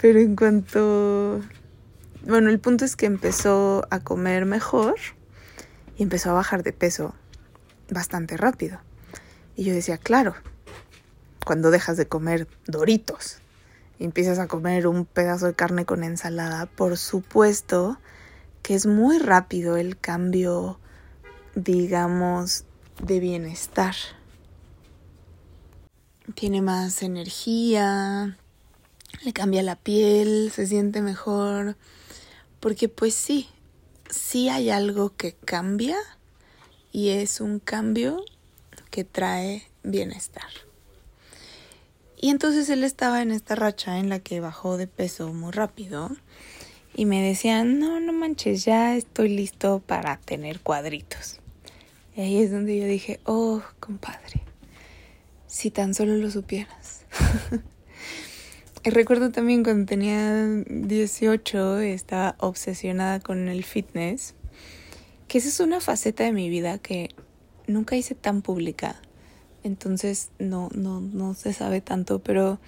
pero 0.00 0.18
en 0.20 0.36
cuanto, 0.36 1.40
bueno, 2.24 2.50
el 2.50 2.60
punto 2.60 2.84
es 2.84 2.96
que 2.96 3.06
empezó 3.06 3.86
a 3.90 4.00
comer 4.00 4.46
mejor 4.46 4.94
y 5.96 6.02
empezó 6.02 6.30
a 6.30 6.34
bajar 6.34 6.62
de 6.62 6.72
peso 6.72 7.14
bastante 7.90 8.36
rápido. 8.36 8.80
Y 9.56 9.64
yo 9.64 9.74
decía, 9.74 9.98
claro, 9.98 10.34
cuando 11.44 11.70
dejas 11.70 11.96
de 11.96 12.06
comer 12.06 12.48
doritos 12.66 13.38
y 13.98 14.04
empiezas 14.04 14.38
a 14.38 14.46
comer 14.46 14.86
un 14.86 15.04
pedazo 15.04 15.46
de 15.46 15.54
carne 15.54 15.84
con 15.84 16.04
ensalada, 16.04 16.66
por 16.66 16.96
supuesto 16.96 17.98
que 18.62 18.74
es 18.74 18.86
muy 18.86 19.18
rápido 19.18 19.76
el 19.76 19.98
cambio, 19.98 20.78
digamos, 21.54 22.64
de 23.02 23.20
bienestar. 23.20 23.94
Tiene 26.34 26.62
más 26.62 27.02
energía, 27.02 28.36
le 29.22 29.32
cambia 29.32 29.62
la 29.62 29.76
piel, 29.76 30.52
se 30.54 30.66
siente 30.66 31.02
mejor, 31.02 31.76
porque 32.60 32.88
pues 32.88 33.14
sí, 33.14 33.48
sí 34.08 34.48
hay 34.48 34.70
algo 34.70 35.16
que 35.16 35.32
cambia 35.32 35.96
y 36.92 37.10
es 37.10 37.40
un 37.40 37.58
cambio 37.58 38.24
que 38.90 39.04
trae 39.04 39.66
bienestar. 39.82 40.48
Y 42.16 42.28
entonces 42.28 42.68
él 42.68 42.84
estaba 42.84 43.22
en 43.22 43.30
esta 43.30 43.54
racha 43.54 43.98
en 43.98 44.08
la 44.10 44.18
que 44.20 44.40
bajó 44.40 44.76
de 44.76 44.86
peso 44.86 45.32
muy 45.32 45.52
rápido 45.52 46.10
y 46.94 47.06
me 47.06 47.22
decían, 47.22 47.78
no, 47.78 47.98
no 47.98 48.12
manches, 48.12 48.64
ya 48.64 48.94
estoy 48.94 49.30
listo 49.30 49.82
para 49.84 50.18
tener 50.18 50.60
cuadritos. 50.60 51.39
Y 52.16 52.20
ahí 52.20 52.42
es 52.42 52.50
donde 52.50 52.78
yo 52.78 52.86
dije, 52.86 53.20
oh, 53.24 53.62
compadre, 53.78 54.42
si 55.46 55.70
tan 55.70 55.94
solo 55.94 56.14
lo 56.16 56.30
supieras. 56.30 57.04
recuerdo 58.84 59.30
también 59.30 59.62
cuando 59.62 59.86
tenía 59.86 60.44
18, 60.66 61.80
estaba 61.80 62.36
obsesionada 62.38 63.20
con 63.20 63.48
el 63.48 63.64
fitness, 63.64 64.34
que 65.28 65.38
esa 65.38 65.48
es 65.48 65.60
una 65.60 65.80
faceta 65.80 66.24
de 66.24 66.32
mi 66.32 66.48
vida 66.48 66.78
que 66.78 67.10
nunca 67.66 67.96
hice 67.96 68.14
tan 68.14 68.42
pública 68.42 69.00
entonces 69.62 70.30
no, 70.38 70.70
no, 70.74 71.00
no 71.00 71.34
se 71.34 71.52
sabe 71.52 71.80
tanto, 71.80 72.20
pero 72.20 72.58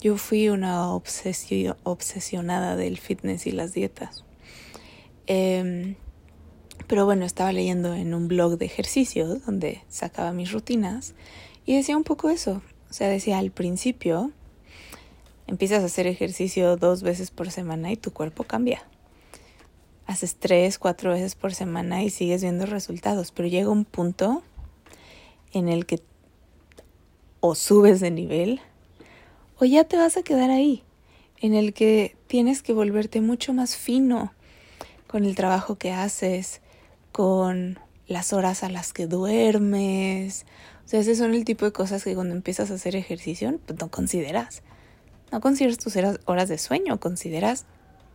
yo 0.00 0.16
fui 0.16 0.48
una 0.48 0.90
obsesionada 0.92 2.76
del 2.76 2.98
fitness 2.98 3.46
y 3.46 3.52
las 3.52 3.72
dietas. 3.72 4.24
Em, 5.26 5.94
pero 6.90 7.04
bueno, 7.04 7.24
estaba 7.24 7.52
leyendo 7.52 7.94
en 7.94 8.14
un 8.14 8.26
blog 8.26 8.58
de 8.58 8.66
ejercicios 8.66 9.46
donde 9.46 9.84
sacaba 9.88 10.32
mis 10.32 10.50
rutinas 10.50 11.14
y 11.64 11.76
decía 11.76 11.96
un 11.96 12.02
poco 12.02 12.30
eso. 12.30 12.62
O 12.90 12.92
sea, 12.92 13.08
decía 13.08 13.38
al 13.38 13.52
principio, 13.52 14.32
empiezas 15.46 15.84
a 15.84 15.86
hacer 15.86 16.08
ejercicio 16.08 16.76
dos 16.76 17.04
veces 17.04 17.30
por 17.30 17.52
semana 17.52 17.92
y 17.92 17.96
tu 17.96 18.12
cuerpo 18.12 18.42
cambia. 18.42 18.82
Haces 20.06 20.34
tres, 20.34 20.80
cuatro 20.80 21.12
veces 21.12 21.36
por 21.36 21.54
semana 21.54 22.02
y 22.02 22.10
sigues 22.10 22.42
viendo 22.42 22.66
resultados, 22.66 23.30
pero 23.30 23.46
llega 23.46 23.70
un 23.70 23.84
punto 23.84 24.42
en 25.52 25.68
el 25.68 25.86
que 25.86 26.02
o 27.38 27.54
subes 27.54 28.00
de 28.00 28.10
nivel 28.10 28.60
o 29.60 29.64
ya 29.64 29.84
te 29.84 29.96
vas 29.96 30.16
a 30.16 30.24
quedar 30.24 30.50
ahí, 30.50 30.82
en 31.40 31.54
el 31.54 31.72
que 31.72 32.16
tienes 32.26 32.62
que 32.64 32.72
volverte 32.72 33.20
mucho 33.20 33.52
más 33.52 33.76
fino 33.76 34.32
con 35.06 35.24
el 35.24 35.36
trabajo 35.36 35.78
que 35.78 35.92
haces, 35.92 36.60
con 37.12 37.78
las 38.06 38.32
horas 38.32 38.64
a 38.64 38.68
las 38.68 38.92
que 38.92 39.06
duermes. 39.06 40.46
O 40.84 40.88
sea, 40.88 41.00
ese 41.00 41.14
son 41.14 41.34
el 41.34 41.44
tipo 41.44 41.64
de 41.64 41.72
cosas 41.72 42.02
que 42.02 42.14
cuando 42.14 42.34
empiezas 42.34 42.70
a 42.70 42.74
hacer 42.74 42.96
ejercicio, 42.96 43.58
pues 43.66 43.78
no 43.78 43.90
consideras. 43.90 44.62
No 45.30 45.40
consideras 45.40 45.78
tus 45.78 45.94
horas 45.96 46.48
de 46.48 46.58
sueño, 46.58 46.98
consideras 46.98 47.66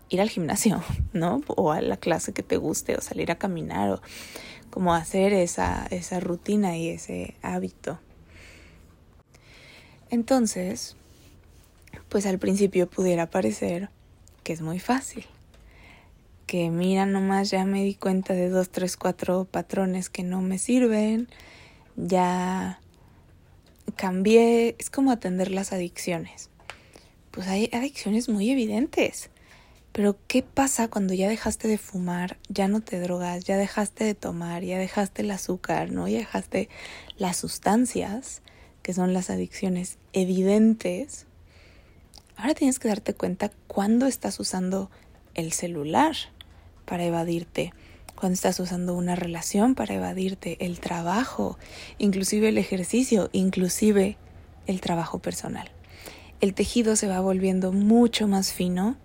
ir 0.10 0.21
al 0.21 0.29
gimnasio, 0.29 0.84
¿no? 1.13 1.41
O 1.47 1.71
a 1.71 1.81
la 1.81 1.97
clase 1.97 2.34
que 2.34 2.43
te 2.43 2.58
guste, 2.58 2.95
o 2.95 3.01
salir 3.01 3.31
a 3.31 3.38
caminar, 3.38 3.89
o 3.89 4.01
como 4.69 4.93
hacer 4.93 5.34
esa, 5.34 5.88
esa 5.89 6.19
rutina 6.19 6.77
y 6.77 6.89
ese 6.89 7.36
hábito. 7.41 7.99
Entonces, 10.10 10.97
pues 12.10 12.25
al 12.25 12.39
principio 12.39 12.89
pudiera 12.89 13.29
parecer 13.29 13.89
que 14.43 14.53
es 14.53 14.62
muy 14.62 14.79
fácil. 14.79 15.25
Que 16.45 16.69
mira 16.69 17.05
nomás 17.05 17.49
ya 17.49 17.65
me 17.65 17.84
di 17.84 17.95
cuenta 17.95 18.34
de 18.34 18.49
dos, 18.49 18.69
tres, 18.69 18.97
cuatro 18.97 19.45
patrones 19.45 20.10
que 20.10 20.23
no 20.23 20.41
me 20.41 20.58
sirven. 20.58 21.27
Ya 21.95 22.79
cambié. 23.95 24.75
Es 24.79 24.89
como 24.89 25.12
atender 25.12 25.51
las 25.51 25.73
adicciones. 25.73 26.49
Pues 27.31 27.47
hay 27.47 27.69
adicciones 27.73 28.29
muy 28.29 28.49
evidentes. 28.49 29.29
Pero 29.91 30.17
¿qué 30.27 30.43
pasa 30.43 30.89
cuando 30.89 31.13
ya 31.13 31.29
dejaste 31.29 31.69
de 31.69 31.77
fumar, 31.77 32.38
ya 32.49 32.67
no 32.67 32.81
te 32.81 32.99
drogas, 32.99 33.45
ya 33.45 33.55
dejaste 33.55 34.03
de 34.03 34.13
tomar, 34.13 34.62
ya 34.62 34.77
dejaste 34.77 35.21
el 35.21 35.31
azúcar, 35.31 35.89
¿no? 35.89 36.10
Ya 36.10 36.17
dejaste 36.17 36.67
las 37.17 37.38
sustancias 37.38 38.41
que 38.86 38.93
son 38.93 39.13
las 39.13 39.31
adicciones 39.31 39.97
evidentes, 40.13 41.25
ahora 42.38 42.53
tienes 42.53 42.77
que 42.77 42.88
darte 42.88 43.15
cuenta 43.15 43.49
cuándo 43.65 44.05
estás 44.05 44.39
usando 44.39 44.91
el 45.34 45.53
celular 45.53 46.15
para 46.86 47.06
evadirte, 47.06 47.74
cuando 48.15 48.36
estás 48.36 48.60
usando 48.60 48.93
una 48.93 49.15
relación 49.15 49.76
para 49.76 49.95
evadirte, 49.95 50.58
el 50.65 50.80
trabajo, 50.80 51.58
inclusive 51.98 52.50
el 52.50 52.58
ejercicio, 52.58 53.30
inclusive 53.34 54.17
el 54.67 54.82
trabajo 54.82 55.19
personal. 55.19 55.69
El 56.41 56.54
tejido 56.54 56.95
se 56.95 57.08
va 57.08 57.19
volviendo 57.19 57.71
mucho 57.71 58.28
más 58.28 58.54
fino, 58.54 58.98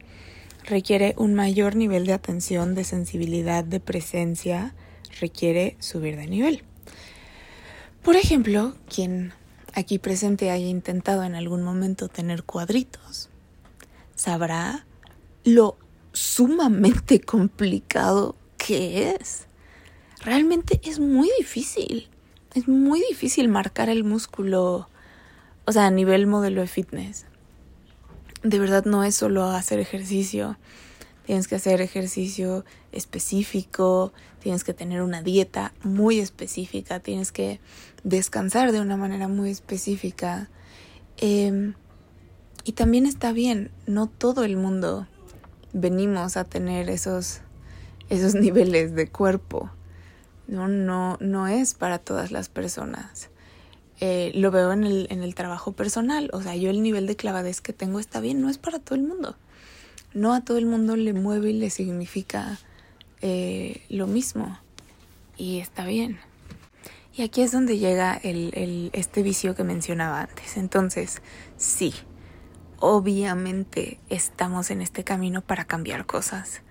requiere 0.65 1.15
un 1.17 1.35
mayor 1.35 1.75
nivel 1.77 2.07
de 2.07 2.13
atención, 2.13 2.75
de 2.75 2.85
sensibilidad, 2.85 3.65
de 3.65 3.81
presencia, 3.81 4.75
requiere 5.21 5.77
subir 5.81 6.17
de 6.17 6.27
nivel. 6.27 6.63
Por 8.03 8.17
ejemplo, 8.17 8.75
quien 8.93 9.33
aquí 9.75 9.99
presente 9.99 10.51
haya 10.51 10.67
intentado 10.67 11.25
en 11.25 11.35
algún 11.35 11.63
momento 11.63 12.09
tener 12.09 12.45
cuadritos, 12.45 13.29
sabrá 14.15 14.87
lo 15.45 15.77
sumamente 16.13 17.21
complicado 17.21 18.37
que 18.57 19.11
es. 19.11 19.47
Realmente 20.21 20.81
es 20.85 20.99
muy 20.99 21.31
difícil. 21.39 22.09
Es 22.55 22.69
muy 22.69 23.01
difícil 23.09 23.49
marcar 23.49 23.89
el 23.89 24.05
músculo, 24.05 24.89
o 25.65 25.73
sea, 25.73 25.87
a 25.87 25.91
nivel 25.91 26.27
modelo 26.27 26.61
de 26.61 26.67
fitness. 26.67 27.27
De 28.43 28.59
verdad 28.59 28.85
no 28.85 29.05
es 29.05 29.15
solo 29.15 29.45
hacer 29.45 29.79
ejercicio. 29.79 30.59
Tienes 31.27 31.47
que 31.47 31.55
hacer 31.55 31.81
ejercicio 31.81 32.65
específico, 32.91 34.13
tienes 34.41 34.65
que 34.65 34.75
tener 34.75 35.03
una 35.03 35.23
dieta 35.23 35.73
muy 35.85 36.19
específica, 36.19 36.99
tienes 36.99 37.31
que 37.31 37.61
descansar 38.03 38.73
de 38.73 38.81
una 38.81 38.97
manera 38.97 39.29
muy 39.29 39.51
específica. 39.51 40.49
Em, 41.19 41.75
y 42.65 42.73
también 42.73 43.07
está 43.07 43.33
bien, 43.33 43.71
no 43.87 44.09
todo 44.09 44.45
el 44.45 44.57
mundo 44.57 45.07
venimos 45.73 46.37
a 46.37 46.45
tener 46.45 46.91
esos, 46.91 47.41
esos 48.09 48.35
niveles 48.37 48.95
de 48.95 49.09
cuerpo. 49.09 49.71
No, 50.47 50.69
no, 50.69 51.17
no 51.21 51.47
es 51.47 51.75
para 51.75 51.99
todas 51.99 52.33
las 52.33 52.49
personas. 52.49 53.31
Eh, 54.01 54.33
lo 54.35 54.51
veo 54.51 54.73
en 54.73 54.85
el, 54.85 55.07
en 55.11 55.23
el 55.23 55.35
trabajo 55.35 55.73
personal. 55.73 56.31
O 56.33 56.43
sea, 56.43 56.57
yo 56.57 56.71
el 56.71 56.83
nivel 56.83 57.07
de 57.07 57.17
clavadez 57.17 57.61
que 57.61 57.73
tengo 57.73 58.01
está 58.01 58.21
bien, 58.21 58.41
no 58.41 58.49
es 58.49 58.59
para 58.59 58.79
todo 58.79 58.97
el 58.97 59.03
mundo. 59.03 59.37
No 60.13 60.35
a 60.35 60.41
todo 60.43 60.59
el 60.59 60.67
mundo 60.67 60.97
le 60.97 61.13
mueve 61.13 61.51
y 61.51 61.53
le 61.53 61.71
significa 61.71 62.59
eh, 63.21 63.83
lo 63.89 64.07
mismo. 64.07 64.59
Y 65.37 65.61
está 65.61 65.85
bien. 65.85 66.19
Y 67.15 67.23
aquí 67.23 67.43
es 67.43 67.53
donde 67.53 67.79
llega 67.79 68.15
el, 68.23 68.91
este 68.93 69.23
vicio 69.23 69.55
que 69.55 69.65
mencionaba 69.65 70.23
antes. 70.23 70.57
Entonces, 70.57 71.23
sí, 71.57 71.93
obviamente 72.81 74.01
estamos 74.09 74.71
en 74.71 74.83
este 74.83 75.05
camino 75.05 75.41
para 75.41 75.65
cambiar 75.65 76.07
cosas. 76.07 76.63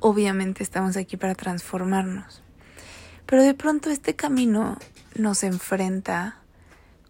Obviamente 0.00 0.62
estamos 0.62 0.96
aquí 0.96 1.18
para 1.18 1.34
transformarnos. 1.34 2.42
Pero 3.26 3.42
de 3.42 3.52
pronto 3.52 3.90
este 3.90 4.16
camino 4.16 4.78
nos 5.14 5.42
enfrenta 5.42 6.38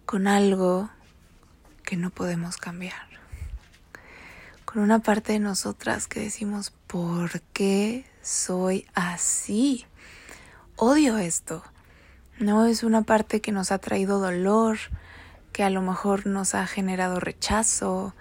con 0.04 0.26
algo 0.26 0.90
que 1.84 1.96
no 1.96 2.10
podemos 2.10 2.56
cambiar. 2.56 3.06
Con 4.64 4.82
una 4.82 4.98
parte 4.98 5.34
de 5.34 5.38
nosotras 5.38 6.08
que 6.08 6.20
decimos, 6.20 6.72
¿por 6.88 7.40
qué 7.52 8.04
soy 8.22 8.86
así? 8.94 9.86
Odio 10.74 11.18
esto 11.18 11.62
no 12.38 12.66
es 12.66 12.82
una 12.82 13.02
parte 13.02 13.40
que 13.40 13.50
nos 13.50 13.72
ha 13.72 13.78
traído 13.78 14.20
dolor, 14.20 14.76
que 15.52 15.62
a 15.62 15.70
lo 15.70 15.80
mejor 15.80 16.26
nos 16.26 16.54
ha 16.54 16.66
generado 16.66 17.18
rechazo, 17.18 18.14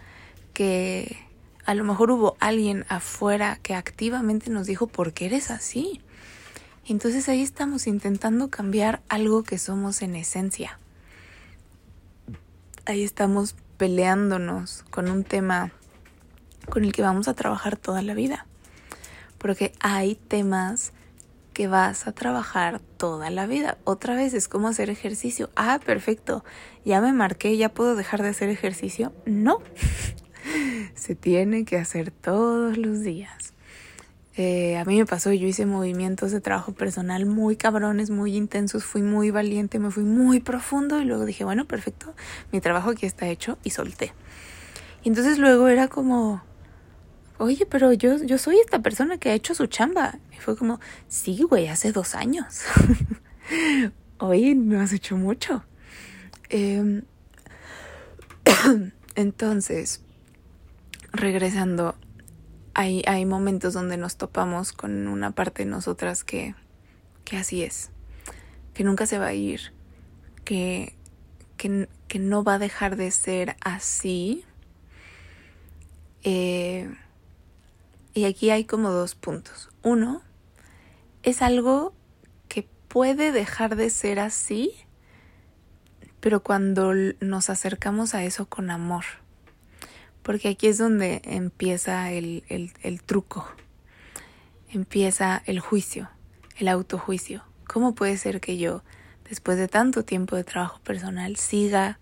que 0.56 1.18
a 1.66 1.76
lo 1.76 1.84
mejor 1.84 2.10
hubo 2.10 2.38
alguien 2.40 2.86
afuera 2.90 3.60
que 3.62 3.76
activamente 3.76 4.50
nos 4.50 4.66
dijo 4.66 4.88
por 4.88 5.14
qué 5.14 5.28
eres 5.28 5.52
así. 5.52 6.02
Entonces 6.88 7.30
ahí 7.30 7.42
estamos 7.44 7.86
intentando 7.86 8.50
cambiar 8.50 9.04
algo 9.10 9.44
que 9.44 9.60
somos 9.60 10.02
en 10.02 10.16
esencia. 10.16 10.80
Ahí 12.86 13.04
estamos 13.04 13.56
peleándonos 13.78 14.84
con 14.90 15.10
un 15.10 15.24
tema 15.24 15.72
con 16.70 16.86
el 16.86 16.94
que 16.94 17.02
vamos 17.02 17.28
a 17.28 17.34
trabajar 17.34 17.78
toda 17.78 18.02
la 18.02 18.14
vida. 18.14 18.46
Porque 19.38 19.74
hay 19.80 20.16
temas 20.16 20.94
que 21.54 21.68
vas 21.68 22.08
a 22.08 22.12
trabajar 22.12 22.80
toda 22.98 23.30
la 23.32 23.48
vida. 23.48 23.78
Otra 23.84 24.16
vez 24.16 24.34
es 24.34 24.48
como 24.48 24.68
hacer 24.68 24.90
ejercicio. 24.90 25.50
Ah, 25.56 25.80
perfecto. 25.84 26.46
Ya 26.86 27.02
me 27.02 27.14
marqué, 27.14 27.58
ya 27.58 27.70
puedo 27.70 27.96
dejar 27.96 28.22
de 28.22 28.30
hacer 28.30 28.50
ejercicio. 28.50 29.12
No. 29.26 29.62
Se 30.94 31.16
tiene 31.16 31.66
que 31.66 31.78
hacer 31.78 32.12
todos 32.12 32.78
los 32.78 33.02
días. 33.02 33.54
Eh, 34.38 34.78
a 34.78 34.84
mí 34.84 34.98
me 34.98 35.06
pasó, 35.06 35.32
yo 35.32 35.48
hice 35.48 35.66
movimientos 35.66 36.32
de 36.32 36.42
trabajo 36.42 36.74
personal 36.74 37.26
muy 37.26 37.56
cabrones, 37.56 38.10
muy 38.10 38.36
intensos, 38.36 38.84
fui 38.84 39.02
muy 39.02 39.32
valiente, 39.32 39.80
me 39.80 39.92
fui 39.92 40.04
muy 40.04 40.42
profundo 40.42 41.00
y 41.00 41.06
luego 41.06 41.24
dije, 41.24 41.46
bueno, 41.46 41.66
perfecto, 41.66 42.14
mi 42.52 42.60
trabajo 42.60 42.90
aquí 42.90 43.06
está 43.06 43.28
hecho 43.28 43.58
y 43.64 43.70
solté. 43.70 44.14
Y 45.04 45.10
entonces 45.10 45.38
luego 45.38 45.70
era 45.70 45.88
como, 45.88 46.44
oye, 47.38 47.66
pero 47.66 47.94
yo, 47.94 48.18
yo 48.24 48.38
soy 48.38 48.60
esta 48.60 48.80
persona 48.80 49.18
que 49.18 49.30
ha 49.30 49.34
hecho 49.34 49.56
su 49.56 49.68
chamba. 49.68 50.20
Y 50.34 50.38
fue 50.38 50.58
como, 50.58 50.80
sí, 51.08 51.44
güey, 51.44 51.68
hace 51.68 51.92
dos 51.92 52.16
años. 52.16 52.62
Hoy 54.18 54.56
no 54.56 54.82
has 54.82 54.94
hecho 54.94 55.18
mucho. 55.18 55.64
Em, 56.50 57.04
entonces, 59.16 60.02
regresando, 61.16 61.96
hay, 62.74 63.04
hay 63.08 63.26
momentos 63.26 63.74
donde 63.74 63.98
nos 63.98 64.18
topamos 64.18 64.74
con 64.74 65.08
una 65.08 65.32
parte 65.32 65.64
de 65.64 65.70
nosotras 65.70 66.24
que, 66.24 66.56
que 67.24 67.38
así 67.38 67.64
es, 67.64 67.92
que 68.74 68.84
nunca 68.84 69.06
se 69.06 69.18
va 69.18 69.28
a 69.28 69.34
ir, 69.34 69.74
que, 70.44 70.96
que, 71.58 71.90
que 72.08 72.20
no 72.20 72.44
va 72.44 72.56
a 72.56 72.60
dejar 72.60 72.96
de 72.96 73.12
ser 73.12 73.56
así. 73.62 74.46
Eh, 76.24 76.94
y 78.14 78.26
aquí 78.26 78.50
hay 78.50 78.66
como 78.66 78.92
dos 78.92 79.16
puntos. 79.16 79.70
Uno, 79.84 80.22
es 81.24 81.42
algo 81.42 81.94
que 82.48 82.68
puede 82.88 83.32
dejar 83.32 83.76
de 83.76 83.90
ser 83.90 84.20
así, 84.20 84.74
pero 86.20 86.42
cuando 86.42 86.94
nos 87.20 87.50
acercamos 87.50 88.16
a 88.16 88.24
eso 88.24 88.48
con 88.48 88.72
amor. 88.72 89.04
Porque 90.26 90.50
aquí 90.50 90.66
es 90.66 90.80
donde 90.80 91.22
empieza 91.24 92.12
el, 92.12 92.44
el, 92.50 93.04
truco, 93.04 93.48
empieza 94.72 95.44
el 95.46 95.60
juicio, 95.60 96.10
el 96.58 96.68
autojuicio. 96.68 97.44
¿Cómo 97.68 97.94
puede 97.94 98.18
ser 98.18 98.42
que 98.42 98.58
yo, 98.58 98.82
después 99.30 99.60
de 99.60 99.68
tanto 99.68 100.04
tiempo 100.04 100.36
de 100.36 100.44
trabajo 100.44 100.80
personal, 100.80 101.36
siga 101.36 102.00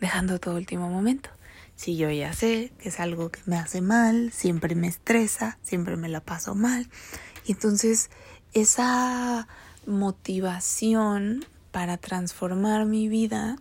dejando 0.00 0.40
todo 0.40 0.56
último 0.56 0.88
momento? 0.88 1.28
Si 1.76 1.98
yo 1.98 2.10
ya 2.10 2.32
sé 2.32 2.72
que 2.78 2.88
es 2.88 2.98
algo 2.98 3.30
que 3.30 3.40
me 3.44 3.58
hace 3.58 3.82
mal, 3.82 4.32
siempre 4.32 4.74
me 4.74 4.88
estresa, 4.88 5.58
siempre 5.62 5.98
me 5.98 6.08
la 6.08 6.22
paso 6.22 6.54
mal. 6.54 6.88
Y 7.44 7.52
entonces 7.52 8.08
esa 8.54 9.48
motivación 9.84 11.44
para 11.72 11.98
transformar 11.98 12.86
mi 12.86 13.10
vida 13.10 13.56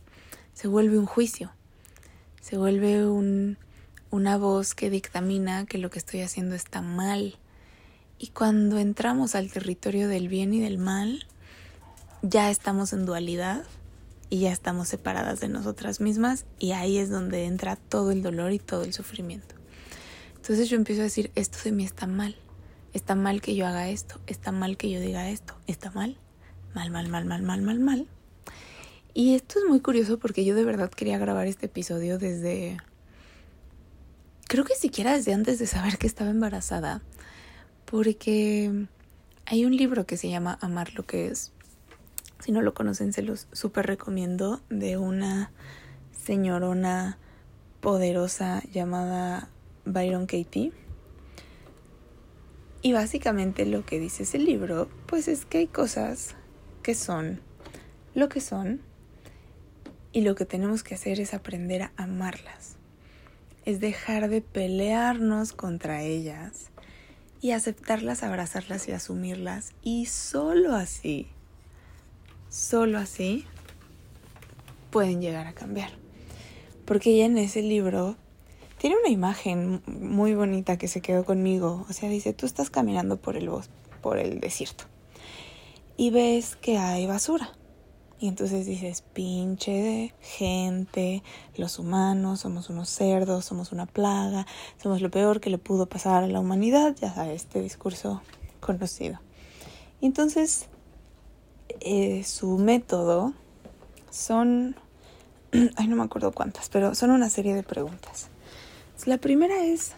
se 0.53 0.69
vuelve 0.69 0.97
un 0.97 1.05
juicio, 1.05 1.51
se 2.39 2.57
vuelve 2.57 3.05
un, 3.05 3.57
una 4.13 4.37
voz 4.37 4.75
que 4.75 4.91
dictamina 4.91 5.65
que 5.65 5.79
lo 5.79 5.89
que 5.89 5.97
estoy 5.97 6.21
haciendo 6.21 6.53
está 6.53 6.83
mal. 6.83 7.35
Y 8.19 8.27
cuando 8.27 8.77
entramos 8.77 9.33
al 9.33 9.51
territorio 9.51 10.07
del 10.07 10.27
bien 10.27 10.53
y 10.53 10.59
del 10.59 10.77
mal, 10.77 11.25
ya 12.21 12.51
estamos 12.51 12.93
en 12.93 13.07
dualidad 13.07 13.63
y 14.29 14.41
ya 14.41 14.51
estamos 14.51 14.87
separadas 14.87 15.39
de 15.39 15.49
nosotras 15.49 15.99
mismas 15.99 16.45
y 16.59 16.73
ahí 16.73 16.99
es 16.99 17.09
donde 17.09 17.45
entra 17.45 17.75
todo 17.75 18.11
el 18.11 18.21
dolor 18.21 18.51
y 18.51 18.59
todo 18.59 18.83
el 18.83 18.93
sufrimiento. 18.93 19.55
Entonces 20.35 20.69
yo 20.69 20.75
empiezo 20.75 21.01
a 21.01 21.05
decir, 21.05 21.31
esto 21.33 21.57
de 21.63 21.71
mí 21.71 21.83
está 21.83 22.05
mal, 22.05 22.35
está 22.93 23.15
mal 23.15 23.41
que 23.41 23.55
yo 23.55 23.65
haga 23.65 23.89
esto, 23.89 24.21
está 24.27 24.51
mal 24.51 24.77
que 24.77 24.91
yo 24.91 24.99
diga 24.99 25.27
esto, 25.31 25.55
está 25.65 25.89
mal, 25.89 26.19
mal, 26.75 26.91
mal, 26.91 27.09
mal, 27.09 27.25
mal, 27.25 27.41
mal, 27.41 27.63
mal, 27.63 27.79
mal. 27.79 28.07
Y 29.15 29.33
esto 29.33 29.57
es 29.57 29.65
muy 29.67 29.79
curioso 29.79 30.19
porque 30.19 30.45
yo 30.45 30.53
de 30.53 30.65
verdad 30.65 30.91
quería 30.91 31.17
grabar 31.17 31.47
este 31.47 31.65
episodio 31.65 32.19
desde... 32.19 32.77
Creo 34.47 34.65
que 34.65 34.75
siquiera 34.75 35.13
desde 35.13 35.33
antes 35.33 35.59
de 35.59 35.67
saber 35.67 35.97
que 35.97 36.07
estaba 36.07 36.29
embarazada. 36.29 37.01
Porque 37.85 38.87
hay 39.45 39.65
un 39.65 39.75
libro 39.75 40.05
que 40.05 40.17
se 40.17 40.29
llama 40.29 40.57
Amar 40.61 40.93
lo 40.93 41.05
que 41.05 41.27
es. 41.27 41.51
Si 42.39 42.51
no 42.51 42.61
lo 42.61 42.73
conocen, 42.73 43.13
se 43.13 43.21
los 43.21 43.47
súper 43.51 43.87
recomiendo. 43.87 44.61
De 44.69 44.97
una 44.97 45.51
señorona 46.11 47.17
poderosa 47.81 48.63
llamada 48.71 49.49
Byron 49.85 50.25
Katie. 50.25 50.71
Y 52.81 52.93
básicamente 52.93 53.65
lo 53.65 53.85
que 53.85 53.99
dice 53.99 54.23
ese 54.23 54.39
libro, 54.39 54.89
pues 55.05 55.27
es 55.27 55.45
que 55.45 55.59
hay 55.59 55.67
cosas 55.67 56.35
que 56.81 56.95
son 56.95 57.39
lo 58.13 58.29
que 58.29 58.41
son 58.41 58.81
y 60.11 60.21
lo 60.21 60.35
que 60.35 60.45
tenemos 60.45 60.83
que 60.83 60.95
hacer 60.95 61.19
es 61.19 61.33
aprender 61.33 61.83
a 61.83 61.91
amarlas. 61.95 62.72
Es 63.65 63.79
dejar 63.79 64.29
de 64.29 64.41
pelearnos 64.41 65.53
contra 65.53 66.01
ellas 66.01 66.69
y 67.41 67.51
aceptarlas, 67.51 68.23
abrazarlas 68.23 68.87
y 68.87 68.91
asumirlas. 68.91 69.73
Y 69.81 70.05
solo 70.07 70.75
así, 70.75 71.27
solo 72.49 72.97
así, 72.97 73.45
pueden 74.91 75.21
llegar 75.21 75.47
a 75.47 75.53
cambiar. 75.53 75.91
Porque 76.85 77.11
ella 77.11 77.25
en 77.25 77.37
ese 77.37 77.61
libro 77.61 78.17
tiene 78.77 78.97
una 78.97 79.09
imagen 79.09 79.81
muy 79.85 80.35
bonita 80.35 80.77
que 80.77 80.87
se 80.87 81.01
quedó 81.01 81.23
conmigo. 81.23 81.85
O 81.89 81.93
sea, 81.93 82.09
dice, 82.09 82.33
tú 82.33 82.45
estás 82.45 82.69
caminando 82.69 83.17
por 83.17 83.37
el 83.37 83.49
bosque, 83.49 83.73
por 84.01 84.19
el 84.19 84.39
desierto 84.39 84.85
y 85.97 86.09
ves 86.09 86.55
que 86.55 86.77
hay 86.77 87.05
basura. 87.05 87.51
Y 88.23 88.29
entonces 88.29 88.65
dices, 88.65 89.01
pinche 89.01 90.13
gente, 90.21 91.23
los 91.57 91.77
humanos 91.77 92.39
somos 92.39 92.69
unos 92.69 92.87
cerdos, 92.87 93.43
somos 93.43 93.73
una 93.73 93.85
plaga, 93.85 94.47
somos 94.81 95.01
lo 95.01 95.11
peor 95.11 95.41
que 95.41 95.49
le 95.49 95.57
pudo 95.57 95.87
pasar 95.87 96.23
a 96.23 96.27
la 96.27 96.39
humanidad, 96.39 96.95
ya 96.95 97.13
sabes, 97.13 97.41
este 97.41 97.61
discurso 97.61 98.21
conocido. 98.61 99.19
Y 99.99 100.05
entonces, 100.05 100.67
eh, 101.81 102.23
su 102.23 102.57
método 102.59 103.33
son, 104.09 104.77
ay 105.75 105.87
no 105.89 105.97
me 105.97 106.03
acuerdo 106.03 106.31
cuántas, 106.31 106.69
pero 106.69 106.95
son 106.95 107.11
una 107.11 107.29
serie 107.29 107.53
de 107.53 107.63
preguntas. 107.63 108.29
La 109.05 109.17
primera 109.17 109.65
es, 109.65 109.95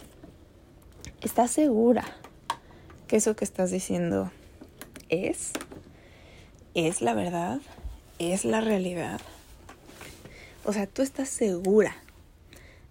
¿estás 1.21 1.51
segura 1.51 2.05
que 3.05 3.17
eso 3.17 3.35
que 3.35 3.45
estás 3.45 3.69
diciendo 3.69 4.31
es? 5.09 5.51
¿Es 6.73 7.03
la 7.03 7.13
verdad? 7.13 7.61
¿Es 8.17 8.45
la 8.45 8.61
realidad? 8.61 9.19
O 10.63 10.71
sea, 10.71 10.87
tú 10.87 11.01
estás 11.01 11.27
segura 11.27 11.97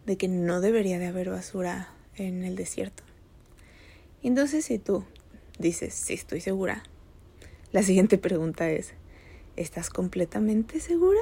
de 0.04 0.18
que 0.18 0.28
no 0.28 0.60
debería 0.60 0.98
de 0.98 1.06
haber 1.06 1.30
basura 1.30 1.88
en 2.14 2.44
el 2.44 2.56
desierto. 2.56 3.02
Entonces, 4.22 4.66
si 4.66 4.78
tú 4.78 5.06
dices, 5.58 5.94
sí, 5.94 6.12
estoy 6.12 6.42
segura, 6.42 6.82
la 7.72 7.82
siguiente 7.82 8.18
pregunta 8.18 8.70
es, 8.70 8.92
¿estás 9.56 9.88
completamente 9.88 10.78
segura? 10.78 11.20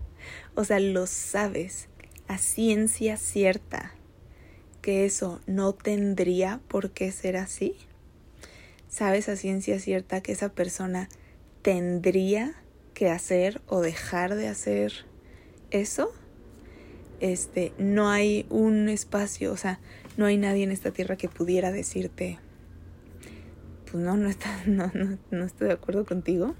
o 0.54 0.64
sea, 0.64 0.80
lo 0.80 1.06
sabes 1.06 1.88
a 2.28 2.38
ciencia 2.38 3.18
cierta 3.18 3.92
que 4.80 5.04
eso 5.04 5.42
no 5.46 5.74
tendría 5.74 6.62
por 6.68 6.92
qué 6.92 7.12
ser 7.12 7.36
así. 7.36 7.76
¿Sabes 8.88 9.28
a 9.28 9.36
ciencia 9.36 9.78
cierta 9.80 10.22
que 10.22 10.32
esa 10.32 10.48
persona 10.48 11.10
tendría 11.60 12.54
que 12.94 13.10
hacer 13.10 13.60
o 13.66 13.80
dejar 13.80 14.36
de 14.36 14.48
hacer 14.48 14.92
eso, 15.70 16.12
este, 17.20 17.72
no 17.78 18.08
hay 18.08 18.46
un 18.48 18.88
espacio, 18.88 19.52
o 19.52 19.56
sea, 19.56 19.80
no 20.16 20.26
hay 20.26 20.36
nadie 20.36 20.64
en 20.64 20.70
esta 20.70 20.92
tierra 20.92 21.16
que 21.16 21.28
pudiera 21.28 21.72
decirte, 21.72 22.38
pues 23.90 24.02
no, 24.02 24.16
no, 24.16 24.28
está, 24.28 24.62
no, 24.66 24.90
no, 24.94 25.18
no 25.30 25.44
estoy 25.44 25.68
de 25.68 25.74
acuerdo 25.74 26.04
contigo. 26.06 26.54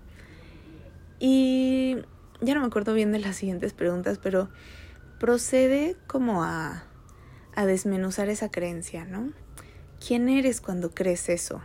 Y 1.20 1.96
ya 2.40 2.54
no 2.54 2.60
me 2.60 2.66
acuerdo 2.66 2.92
bien 2.94 3.12
de 3.12 3.20
las 3.20 3.36
siguientes 3.36 3.72
preguntas, 3.72 4.18
pero 4.22 4.50
procede 5.20 5.96
como 6.06 6.42
a, 6.42 6.84
a 7.54 7.66
desmenuzar 7.66 8.28
esa 8.28 8.50
creencia, 8.50 9.04
¿no? 9.04 9.32
¿Quién 10.06 10.28
eres 10.28 10.60
cuando 10.60 10.90
crees 10.90 11.28
eso? 11.28 11.62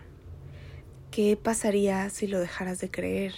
¿Qué 1.11 1.35
pasaría 1.35 2.09
si 2.09 2.27
lo 2.27 2.39
dejaras 2.39 2.79
de 2.79 2.91
creer? 2.91 3.33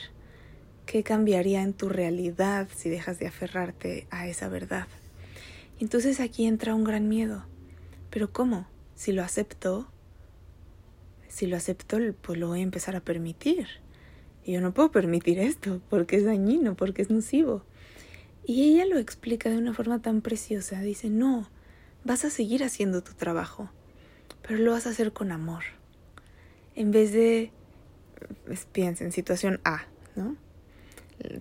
¿Qué 0.92 1.04
cambiaría 1.04 1.62
en 1.62 1.72
tu 1.72 1.88
realidad 1.88 2.68
si 2.76 2.90
dejas 2.90 3.18
de 3.18 3.26
aferrarte 3.26 4.08
a 4.12 4.28
esa 4.28 4.50
verdad? 4.50 4.88
Entonces 5.80 6.20
aquí 6.20 6.46
entra 6.46 6.76
un 6.76 6.84
gran 6.84 7.08
miedo. 7.08 7.46
Pero 8.10 8.34
¿cómo? 8.34 8.68
Si 8.96 9.14
lo 9.14 9.24
acepto, 9.24 9.90
si 11.30 11.48
lo 11.48 11.56
acepto, 11.56 11.98
pues 12.22 12.38
lo 12.38 12.50
voy 12.50 12.60
a 12.60 12.64
empezar 12.64 12.98
a 12.98 13.00
permitir. 13.00 13.68
Y 14.44 14.52
yo 14.52 14.60
no 14.60 14.74
puedo 14.74 14.92
permitir 14.92 15.40
esto 15.40 15.80
porque 15.90 16.18
es 16.18 16.26
dañino, 16.26 16.76
porque 16.76 17.04
es 17.04 17.10
nocivo. 17.10 17.64
Y 18.46 18.74
ella 18.74 18.86
lo 18.86 18.98
explica 18.98 19.50
de 19.50 19.60
una 19.60 19.74
forma 19.74 20.02
tan 20.02 20.20
preciosa. 20.20 20.82
Dice, 20.82 21.10
no, 21.10 21.48
vas 22.04 22.26
a 22.26 22.30
seguir 22.30 22.66
haciendo 22.66 23.02
tu 23.02 23.14
trabajo, 23.14 23.72
pero 24.46 24.60
lo 24.60 24.72
vas 24.72 24.88
a 24.88 24.90
hacer 24.90 25.14
con 25.14 25.32
amor. 25.32 25.64
En 26.76 26.92
vez 26.92 27.14
de, 27.14 27.54
pues, 28.46 28.66
piensa 28.66 29.06
en 29.06 29.14
situación 29.14 29.62
A, 29.64 29.86
¿no? 30.18 30.36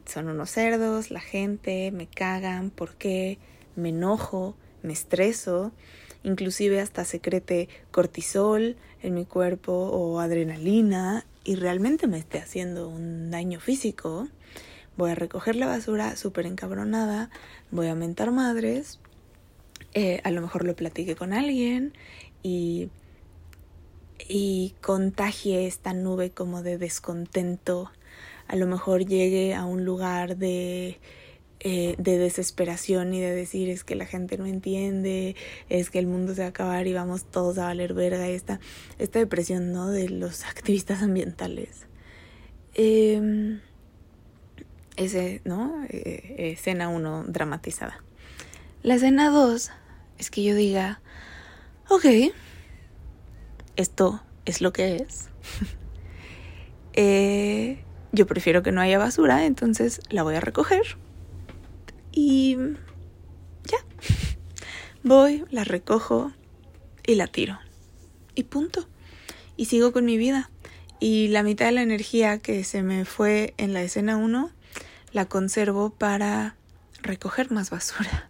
Son 0.07 0.29
unos 0.29 0.51
cerdos, 0.51 1.11
la 1.11 1.21
gente, 1.21 1.91
me 1.93 2.07
cagan, 2.07 2.71
¿por 2.71 2.95
qué? 2.95 3.39
Me 3.77 3.91
enojo, 3.91 4.57
me 4.83 4.93
estreso, 4.93 5.73
inclusive 6.23 6.81
hasta 6.81 7.05
secrete 7.05 7.69
cortisol 7.91 8.77
en 9.03 9.15
mi 9.15 9.25
cuerpo 9.25 9.73
o 9.73 10.21
adrenalina 10.21 11.25
y 11.45 11.57
realmente 11.57 12.07
me 12.07 12.19
esté 12.19 12.39
haciendo 12.39 12.89
un 12.89 13.31
daño 13.31 13.61
físico, 13.61 14.29
voy 14.97 15.13
a 15.13 15.15
recoger 15.15 15.57
la 15.57 15.67
basura 15.67 16.17
súper 16.17 16.47
encabronada, 16.47 17.31
voy 17.71 17.89
a 17.89 17.95
mentar 17.95 18.31
madres, 18.33 19.01
eh, 19.95 20.21
a 20.25 20.31
lo 20.31 20.41
mejor 20.41 20.65
lo 20.65 20.77
platique 20.77 21.17
con 21.17 21.33
alguien 21.33 21.95
y 22.43 22.91
y 24.29 24.75
contagie 24.81 25.67
esta 25.67 25.93
nube 25.93 26.31
como 26.31 26.63
de 26.63 26.79
descontento. 26.79 27.91
A 28.51 28.57
lo 28.57 28.67
mejor 28.67 29.07
llegue 29.07 29.55
a 29.55 29.65
un 29.65 29.85
lugar 29.85 30.37
de 30.37 30.99
eh, 31.63 31.95
de 31.99 32.17
desesperación 32.17 33.13
y 33.13 33.21
de 33.21 33.35
decir 33.35 33.69
es 33.69 33.85
que 33.85 33.95
la 33.95 34.07
gente 34.07 34.39
no 34.39 34.47
entiende, 34.47 35.37
es 35.69 35.91
que 35.91 35.99
el 35.99 36.07
mundo 36.07 36.35
se 36.35 36.41
va 36.41 36.47
a 36.47 36.49
acabar 36.49 36.87
y 36.87 36.95
vamos 36.95 37.25
todos 37.25 37.59
a 37.59 37.65
valer 37.67 37.93
verga, 37.93 38.27
esta, 38.29 38.61
esta 38.99 39.19
depresión 39.19 39.71
¿no? 39.71 39.91
de 39.91 40.09
los 40.09 40.45
activistas 40.47 41.03
ambientales. 41.03 41.87
Em, 42.73 43.61
ese, 44.97 45.43
¿no? 45.45 45.85
Eh, 45.91 46.55
escena 46.55 46.89
1 46.89 47.25
dramatizada. 47.29 48.03
La 48.83 48.95
escena 48.95 49.29
2 49.29 49.71
es 50.17 50.31
que 50.31 50.43
yo 50.43 50.55
diga, 50.55 51.03
ok, 51.91 52.07
esto 53.77 54.23
es 54.47 54.63
lo 54.63 54.73
que 54.73 54.97
es. 54.97 55.29
Eh, 56.93 57.85
yo 58.13 58.27
prefiero 58.27 58.63
que 58.63 58.73
no 58.73 58.81
haya 58.81 58.99
basura, 58.99 59.47
entonces 59.47 60.01
la 60.11 60.23
voy 60.23 60.35
a 60.35 60.41
recoger 60.41 60.97
y 62.13 62.57
ya. 63.65 63.79
Voy, 65.03 65.45
la 65.51 65.65
recojo 65.65 66.33
y 67.07 67.15
la 67.15 67.27
tiro. 67.27 67.59
Y 68.35 68.45
punto. 68.45 68.87
Y 69.57 69.67
sigo 69.67 69.93
con 69.93 70.05
mi 70.05 70.17
vida. 70.17 70.51
Y 70.99 71.29
la 71.29 71.43
mitad 71.43 71.67
de 71.67 71.73
la 71.73 71.83
energía 71.83 72.39
que 72.39 72.65
se 72.65 72.83
me 72.83 73.05
fue 73.05 73.55
en 73.57 73.73
la 73.73 73.83
escena 73.83 74.17
1 74.17 74.51
la 75.13 75.25
conservo 75.25 75.91
para 75.91 76.57
recoger 77.03 77.51
más 77.51 77.71
basura. 77.71 78.29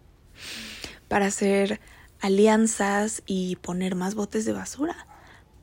Para 1.07 1.25
hacer 1.27 1.81
alianzas 2.21 3.23
y 3.25 3.57
poner 3.57 3.95
más 3.95 4.15
botes 4.15 4.45
de 4.45 4.53
basura. 4.53 5.07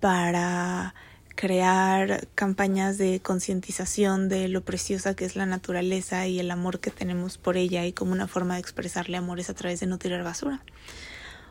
Para 0.00 0.94
crear 1.38 2.26
campañas 2.34 2.98
de 2.98 3.20
concientización 3.20 4.28
de 4.28 4.48
lo 4.48 4.62
preciosa 4.62 5.14
que 5.14 5.24
es 5.24 5.36
la 5.36 5.46
naturaleza 5.46 6.26
y 6.26 6.40
el 6.40 6.50
amor 6.50 6.80
que 6.80 6.90
tenemos 6.90 7.38
por 7.38 7.56
ella 7.56 7.86
y 7.86 7.92
como 7.92 8.10
una 8.10 8.26
forma 8.26 8.54
de 8.54 8.60
expresarle 8.60 9.16
amor 9.16 9.38
es 9.38 9.48
a 9.48 9.54
través 9.54 9.78
de 9.78 9.86
no 9.86 9.98
tirar 9.98 10.24
basura. 10.24 10.64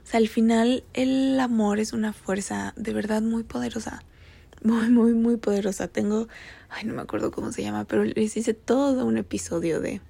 O 0.04 0.06
sea, 0.06 0.18
al 0.18 0.28
final 0.28 0.84
el 0.94 1.40
amor 1.40 1.80
es 1.80 1.94
una 1.94 2.12
fuerza 2.12 2.74
de 2.76 2.92
verdad 2.92 3.22
muy 3.22 3.44
poderosa. 3.44 4.04
Muy, 4.62 4.90
muy, 4.90 5.14
muy 5.14 5.38
poderosa. 5.38 5.88
Tengo, 5.88 6.28
ay, 6.68 6.84
no 6.84 6.94
me 6.94 7.02
acuerdo 7.02 7.32
cómo 7.32 7.54
se 7.54 7.64
llama, 7.64 7.86
pero 7.86 8.04
les 8.04 8.36
hice 8.36 8.54
todo 8.54 9.06
un 9.06 9.18
episodio 9.18 9.80
de, 9.80 10.02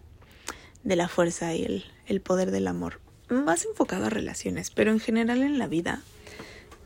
de 0.85 0.95
la 0.95 1.07
fuerza 1.07 1.53
y 1.53 1.63
el, 1.63 1.85
el 2.07 2.19
poder 2.19 2.49
del 2.49 2.67
amor. 2.67 2.99
Más 3.29 3.63
enfocado 3.63 4.07
a 4.07 4.09
relaciones, 4.09 4.71
pero 4.71 4.89
en 4.89 4.99
general 4.99 5.43
en 5.43 5.59
la 5.59 5.67
vida. 5.67 6.01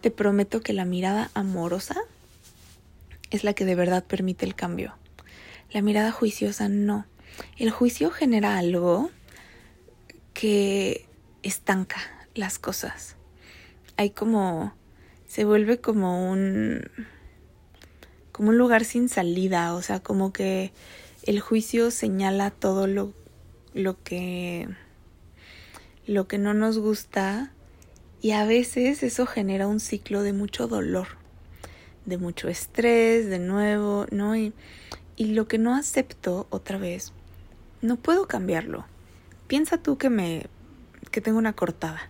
Te 0.02 0.12
prometo 0.12 0.60
que 0.60 0.74
la 0.74 0.84
mirada 0.84 1.32
amorosa 1.36 1.96
es 3.32 3.44
la 3.44 3.54
que 3.54 3.66
de 3.66 3.76
verdad 3.76 4.04
permite 4.04 4.46
el 4.46 4.56
cambio. 4.56 4.96
La 5.72 5.82
mirada 5.82 6.12
juiciosa 6.12 6.68
no. 6.70 7.06
El 7.58 7.72
juicio 7.72 8.12
genera 8.12 8.58
algo 8.58 9.10
que 10.34 11.08
estanca 11.44 11.98
las 12.36 12.60
cosas. 12.60 13.16
Hay 13.98 14.12
como 14.12 14.74
se 15.28 15.46
vuelve 15.46 15.80
como 15.80 16.30
un 16.30 16.84
como 18.34 18.50
un 18.50 18.58
lugar 18.58 18.86
sin 18.86 19.08
salida, 19.08 19.74
o 19.74 19.82
sea, 19.82 20.02
como 20.02 20.34
que 20.34 20.72
el 21.24 21.40
juicio 21.40 21.90
señala 21.90 22.52
todo 22.52 22.86
lo 22.86 23.14
lo 23.74 24.02
que 24.04 24.68
lo 26.06 26.28
que 26.28 26.38
no 26.38 26.54
nos 26.54 26.80
gusta 26.80 27.54
y 28.22 28.32
a 28.32 28.46
veces 28.46 29.04
eso 29.04 29.26
genera 29.26 29.68
un 29.68 29.80
ciclo 29.80 30.22
de 30.22 30.34
mucho 30.34 30.68
dolor 30.68 31.21
de 32.06 32.18
mucho 32.18 32.48
estrés, 32.48 33.28
de 33.30 33.40
nuevo, 33.40 34.06
¿no? 34.12 34.36
Y, 34.36 34.54
y 35.16 35.34
lo 35.34 35.48
que 35.48 35.58
no 35.58 35.76
acepto 35.76 36.48
otra 36.50 36.78
vez, 36.78 37.14
no 37.82 37.98
puedo 37.98 38.28
cambiarlo. 38.28 38.86
Piensa 39.48 39.78
tú 39.78 39.98
que 39.98 40.10
me, 40.10 40.48
que 41.12 41.22
tengo 41.22 41.38
una 41.38 41.54
cortada. 41.54 42.10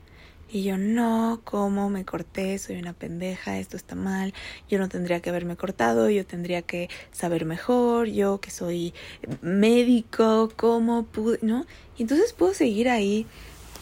Y 0.53 0.63
yo, 0.63 0.77
no, 0.77 1.39
¿cómo 1.45 1.89
me 1.89 2.03
corté? 2.03 2.57
Soy 2.57 2.77
una 2.77 2.91
pendeja, 2.91 3.57
esto 3.57 3.77
está 3.77 3.95
mal, 3.95 4.33
yo 4.69 4.79
no 4.79 4.89
tendría 4.89 5.21
que 5.21 5.29
haberme 5.29 5.55
cortado, 5.55 6.09
yo 6.09 6.25
tendría 6.25 6.61
que 6.61 6.89
saber 7.13 7.45
mejor, 7.45 8.07
yo 8.07 8.41
que 8.41 8.51
soy 8.51 8.93
médico, 9.41 10.51
¿cómo 10.57 11.03
pude? 11.03 11.39
¿No? 11.41 11.65
Y 11.97 12.01
entonces 12.01 12.33
puedo 12.33 12.53
seguir 12.53 12.89
ahí 12.89 13.25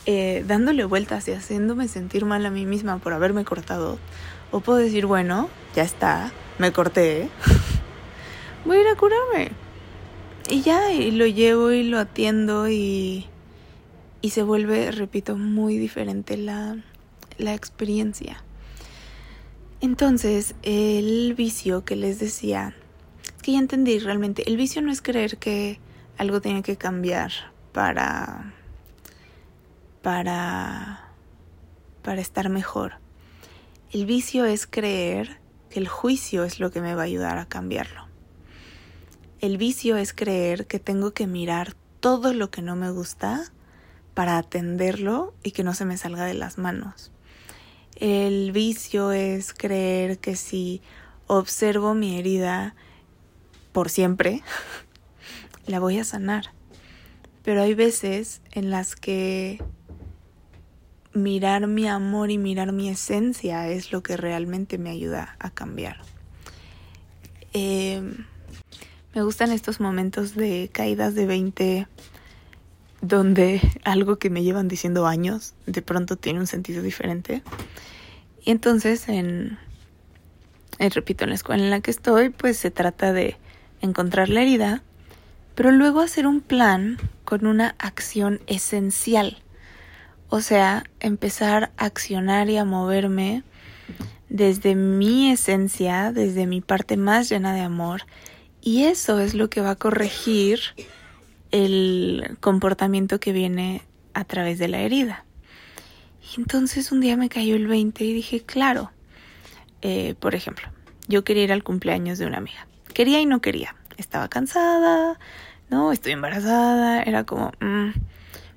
eh, 0.06 0.46
dándole 0.48 0.86
vueltas 0.86 1.28
y 1.28 1.32
haciéndome 1.32 1.88
sentir 1.88 2.26
mal 2.26 2.46
a 2.46 2.52
mí 2.52 2.68
misma 2.68 3.00
por 3.00 3.14
haberme 3.14 3.46
cortado. 3.46 3.98
O 4.52 4.60
puedo 4.62 4.80
decir, 4.80 5.06
bueno, 5.06 5.50
ya 5.76 5.84
está, 5.84 6.32
me 6.58 6.72
corté, 6.72 7.30
voy 8.66 8.78
a 8.78 8.82
ir 8.82 8.88
a 8.88 8.96
curarme. 8.96 9.52
Y 10.50 10.62
ya, 10.62 10.92
y 10.92 11.12
lo 11.12 11.28
llevo 11.28 11.72
y 11.72 11.84
lo 11.84 12.00
atiendo 12.00 12.70
y, 12.70 13.28
y 14.22 14.30
se 14.32 14.42
vuelve, 14.42 14.92
repito, 14.92 15.38
muy 15.38 15.78
diferente 15.78 16.38
la, 16.38 16.78
la 17.38 17.54
experiencia. 17.54 18.44
Entonces, 19.82 20.56
el 20.64 21.34
vicio 21.36 21.86
que 21.86 21.96
les 21.96 22.20
decía, 22.20 22.76
es 23.38 23.44
que 23.44 23.54
ya 23.54 23.60
entendí 23.60 24.00
realmente, 24.00 24.44
el 24.50 24.58
vicio 24.58 24.82
no 24.82 24.92
es 24.92 25.02
creer 25.02 25.38
que 25.38 25.80
algo 26.18 26.42
tiene 26.42 26.64
que 26.64 26.76
cambiar 26.76 27.32
para 27.72 28.54
para 30.02 31.14
para 32.02 32.22
estar 32.22 32.50
mejor. 32.50 32.94
El 33.92 34.06
vicio 34.06 34.46
es 34.46 34.68
creer 34.68 35.40
que 35.72 35.80
el 35.80 35.88
juicio 35.88 36.44
es 36.44 36.60
lo 36.60 36.70
que 36.70 36.80
me 36.80 36.94
va 36.94 37.02
a 37.02 37.06
ayudar 37.06 37.40
a 37.40 37.48
cambiarlo. 37.48 38.06
El 39.42 39.58
vicio 39.58 39.98
es 39.98 40.14
creer 40.14 40.68
que 40.68 40.78
tengo 40.78 41.12
que 41.12 41.26
mirar 41.26 41.74
todo 42.00 42.34
lo 42.34 42.52
que 42.52 42.62
no 42.62 42.76
me 42.76 42.92
gusta 42.92 43.52
para 44.14 44.38
atenderlo 44.38 45.34
y 45.42 45.52
que 45.52 45.64
no 45.64 45.74
se 45.74 45.86
me 45.86 45.98
salga 45.98 46.26
de 46.26 46.36
las 46.36 46.60
manos. 46.60 47.12
El 47.96 48.52
vicio 48.52 49.12
es 49.12 49.56
creer 49.56 50.20
que 50.20 50.36
si 50.36 50.84
observo 51.26 51.96
mi 51.96 52.20
herida 52.20 52.76
por 53.72 53.90
siempre, 53.90 54.44
la 55.66 55.80
voy 55.80 55.98
a 55.98 56.04
sanar. 56.04 56.54
Pero 57.42 57.64
hay 57.64 57.74
veces 57.74 58.42
en 58.52 58.70
las 58.70 58.96
que 58.96 59.64
mirar 61.14 61.68
mi 61.68 61.88
amor 61.88 62.32
y 62.32 62.38
mirar 62.38 62.72
mi 62.72 62.90
esencia 62.90 63.68
es 63.68 63.92
lo 63.92 64.04
que 64.04 64.18
realmente 64.18 64.78
me 64.78 64.90
ayuda 64.90 65.36
a 65.40 65.50
cambiar. 65.50 65.98
Em, 67.54 68.26
me 69.16 69.24
gustan 69.24 69.52
estos 69.52 69.80
momentos 69.80 70.36
de 70.36 70.70
caídas 70.72 71.16
de 71.16 71.26
20 71.26 71.88
donde 73.02 73.62
algo 73.84 74.20
que 74.20 74.30
me 74.30 74.44
llevan 74.44 74.68
diciendo 74.68 75.08
años 75.08 75.54
de 75.66 75.82
pronto 75.82 76.16
tiene 76.16 76.40
un 76.40 76.48
sentido 76.48 76.84
diferente. 76.84 77.42
Y 78.44 78.52
entonces 78.52 79.10
en, 79.10 79.58
en, 80.78 80.92
repito, 80.92 81.24
en 81.24 81.32
la 81.32 81.36
escuela 81.36 81.64
en 81.64 81.70
la 81.70 81.82
que 81.82 81.92
estoy, 81.92 82.30
pues 82.30 82.58
se 82.58 82.72
trata 82.72 83.14
de 83.14 83.38
encontrar 83.82 84.30
la 84.30 84.42
herida, 84.42 84.84
pero 85.56 85.72
luego 85.72 86.02
hacer 86.02 86.28
un 86.28 86.42
plan 86.42 86.98
con 87.26 87.48
una 87.48 87.76
acción 87.80 88.42
esencial 88.48 89.38
o 90.30 90.42
sea, 90.42 90.84
empezar 91.00 91.72
a 91.78 91.86
accionar 91.86 92.50
y 92.50 92.58
a 92.58 92.66
moverme 92.66 93.44
desde 94.30 94.76
mi 94.76 95.32
esencia, 95.32 96.12
desde 96.12 96.46
mi 96.46 96.62
parte 96.62 96.98
más 96.98 97.30
llena 97.30 97.54
de 97.54 97.62
amor. 97.62 98.04
Y 98.62 98.84
eso 98.84 99.20
es 99.20 99.34
lo 99.34 99.50
que 99.50 99.62
va 99.62 99.72
a 99.72 99.76
corregir 99.76 100.60
el 101.52 102.38
comportamiento 102.40 103.20
que 103.20 103.34
viene 103.34 103.82
a 104.14 104.24
través 104.24 104.60
de 104.60 104.68
la 104.68 104.80
herida. 104.82 105.26
Y 106.22 106.40
entonces 106.40 106.92
un 106.92 107.02
día 107.02 107.18
me 107.18 107.30
cayó 107.30 107.56
el 107.56 107.68
20 107.68 108.04
y 108.04 108.14
dije, 108.14 108.42
claro, 108.42 108.92
eh, 109.82 110.14
por 110.20 110.36
ejemplo, 110.36 110.68
yo 111.08 111.24
quería 111.24 111.46
ir 111.46 111.52
al 111.52 111.64
cumpleaños 111.64 112.20
de 112.20 112.28
una 112.28 112.38
amiga. 112.38 112.68
Quería 112.94 113.20
y 113.20 113.26
no 113.26 113.42
quería. 113.42 113.76
Estaba 113.98 114.28
cansada, 114.28 115.20
no, 115.70 115.92
estoy 115.92 116.12
embarazada, 116.12 117.02
era 117.02 117.24
como... 117.24 117.52
Mm". 117.60 117.92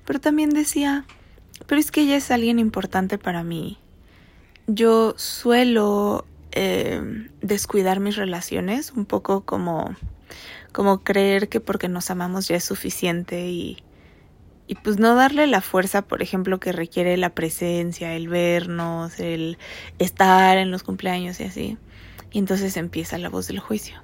Pero 0.05 0.19
también 0.19 0.49
decía, 0.49 1.05
pero 1.67 1.79
es 1.79 1.91
que 1.91 2.01
ella 2.01 2.15
es 2.15 2.31
alguien 2.31 2.59
importante 2.59 3.17
para 3.17 3.43
mí. 3.43 3.77
Yo 4.67 5.13
suelo 5.17 6.25
eh, 6.51 7.01
descuidar 7.41 7.99
mis 7.99 8.15
relaciones, 8.15 8.91
un 8.91 9.05
poco 9.05 9.41
como, 9.41 9.95
como 10.71 11.03
creer 11.03 11.49
que 11.49 11.59
porque 11.59 11.89
nos 11.89 12.09
amamos 12.11 12.47
ya 12.47 12.55
es 12.55 12.63
suficiente 12.63 13.47
y, 13.49 13.83
y 14.67 14.75
pues 14.75 14.97
no 14.99 15.15
darle 15.15 15.47
la 15.47 15.61
fuerza, 15.61 16.03
por 16.03 16.21
ejemplo, 16.21 16.59
que 16.59 16.71
requiere 16.71 17.17
la 17.17 17.31
presencia, 17.31 18.15
el 18.15 18.29
vernos, 18.29 19.19
el 19.19 19.57
estar 19.99 20.57
en 20.57 20.71
los 20.71 20.83
cumpleaños 20.83 21.39
y 21.39 21.43
así. 21.43 21.77
Y 22.31 22.39
entonces 22.39 22.77
empieza 22.77 23.17
la 23.17 23.29
voz 23.29 23.47
del 23.47 23.59
juicio. 23.59 24.01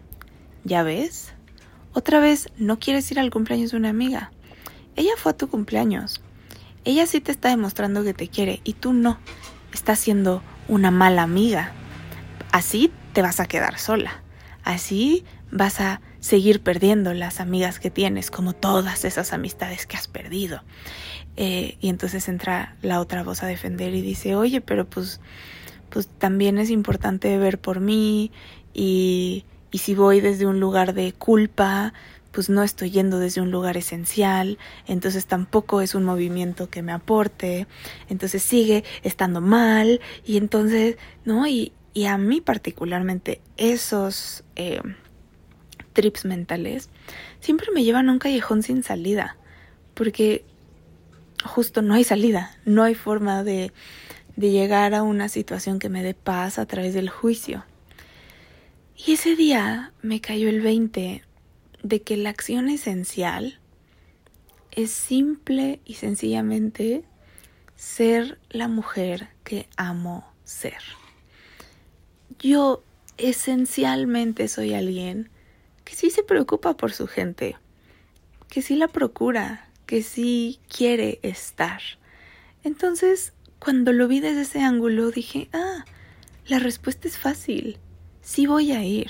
¿Ya 0.64 0.84
ves? 0.84 1.34
Otra 1.94 2.20
vez 2.20 2.50
no 2.58 2.80
quieres 2.80 3.10
ir 3.12 3.20
al 3.20 3.32
cumpleaños 3.32 3.72
de 3.72 3.78
una 3.78 3.90
amiga. 3.90 4.32
Ella 4.96 5.12
fue 5.18 5.32
a 5.32 5.38
tu 5.38 5.50
cumpleaños. 5.50 6.22
Ella 6.90 7.06
sí 7.06 7.22
te 7.22 7.32
está 7.32 7.50
demostrando 7.50 8.04
que 8.04 8.16
te 8.16 8.28
quiere 8.30 8.62
y 8.64 8.74
tú 8.74 8.94
no. 8.94 9.20
Estás 9.72 10.00
siendo 10.00 10.42
una 10.68 10.90
mala 10.90 11.22
amiga. 11.22 11.72
Así 12.52 12.92
te 13.14 13.22
vas 13.22 13.40
a 13.40 13.46
quedar 13.46 13.78
sola. 13.78 14.24
Así 14.64 15.24
vas 15.52 15.82
a 15.82 16.02
seguir 16.20 16.64
perdiendo 16.64 17.14
las 17.14 17.42
amigas 17.42 17.80
que 17.80 17.92
tienes, 17.92 18.32
como 18.32 18.54
todas 18.54 19.06
esas 19.06 19.34
amistades 19.34 19.86
que 19.86 19.98
has 19.98 20.08
perdido. 20.08 20.64
Eh, 21.36 21.78
y 21.80 21.90
entonces 21.90 22.28
entra 22.28 22.76
la 22.82 23.02
otra 23.02 23.22
voz 23.22 23.44
a 23.44 23.46
defender 23.46 23.94
y 23.94 24.02
dice, 24.02 24.36
oye, 24.36 24.60
pero 24.60 24.90
pues, 24.90 25.22
pues 25.92 26.08
también 26.08 26.58
es 26.58 26.72
importante 26.72 27.38
ver 27.38 27.60
por 27.60 27.82
mí 27.82 28.32
y, 28.74 29.46
y 29.70 29.78
si 29.78 29.94
voy 29.94 30.22
desde 30.22 30.48
un 30.48 30.60
lugar 30.60 30.96
de 30.96 31.14
culpa, 31.14 31.94
pues 32.32 32.50
no 32.50 32.64
estoy 32.64 32.92
yendo 32.92 33.20
desde 33.20 33.42
un 33.42 33.52
lugar 33.52 33.78
esencial, 33.78 34.58
entonces 34.88 35.26
tampoco 35.26 35.82
es 35.82 35.96
un 35.96 36.04
movimiento 36.04 36.70
que 36.70 36.82
me 36.82 36.92
aporte, 36.92 37.68
entonces 38.08 38.44
sigue 38.44 38.84
estando 39.04 39.42
mal 39.42 40.00
y 40.26 40.38
entonces, 40.38 40.98
¿no? 41.26 41.48
Y, 41.48 41.74
y 41.94 42.06
a 42.06 42.18
mí 42.18 42.42
particularmente 42.42 43.42
esos 43.58 44.44
eh, 44.56 44.82
trips 45.94 46.26
mentales 46.26 46.90
siempre 47.40 47.68
me 47.74 47.84
llevan 47.84 48.10
a 48.10 48.12
un 48.12 48.20
callejón 48.20 48.64
sin 48.64 48.84
salida, 48.84 49.38
porque 49.96 50.46
justo 51.44 51.82
no 51.82 51.94
hay 51.94 52.04
salida, 52.04 52.58
no 52.66 52.84
hay 52.84 52.96
forma 52.96 53.44
de, 53.44 53.72
de 54.36 54.52
llegar 54.52 54.94
a 54.94 55.04
una 55.04 55.30
situación 55.30 55.80
que 55.80 55.90
me 55.90 56.04
dé 56.04 56.14
paz 56.14 56.60
a 56.60 56.66
través 56.66 56.94
del 56.94 57.10
juicio. 57.10 57.66
Y 58.96 59.14
ese 59.14 59.36
día 59.36 59.94
me 60.02 60.20
cayó 60.20 60.50
el 60.50 60.62
20 60.62 61.24
de 61.84 62.02
que 62.02 62.18
la 62.18 62.30
acción 62.30 62.70
esencial 62.70 63.60
es 64.72 64.92
simple 64.92 65.82
y 65.86 65.96
sencillamente 65.96 67.04
ser 67.76 68.40
la 68.50 68.68
mujer 68.68 69.30
que 69.44 69.68
amo 69.78 70.26
ser. 70.44 70.82
Yo 72.40 72.84
esencialmente 73.18 74.48
soy 74.48 74.74
alguien 74.74 75.30
que 75.84 75.96
sí 75.96 76.10
se 76.10 76.24
preocupa 76.24 76.76
por 76.76 76.92
su 76.92 77.08
gente, 77.08 77.58
que 78.48 78.62
sí 78.62 78.76
la 78.76 78.88
procura, 78.88 79.70
que 79.86 80.04
sí 80.04 80.60
quiere 80.68 81.20
estar. 81.24 81.82
Entonces, 82.64 83.34
cuando 83.60 83.92
lo 83.92 84.08
vi 84.08 84.20
desde 84.20 84.42
ese 84.42 84.62
ángulo, 84.62 85.12
dije, 85.12 85.50
ah, 85.54 85.86
la 86.48 86.60
respuesta 86.60 87.08
es 87.08 87.18
fácil, 87.18 87.78
sí 88.22 88.46
voy 88.46 88.72
a 88.72 88.84
ir 88.84 89.10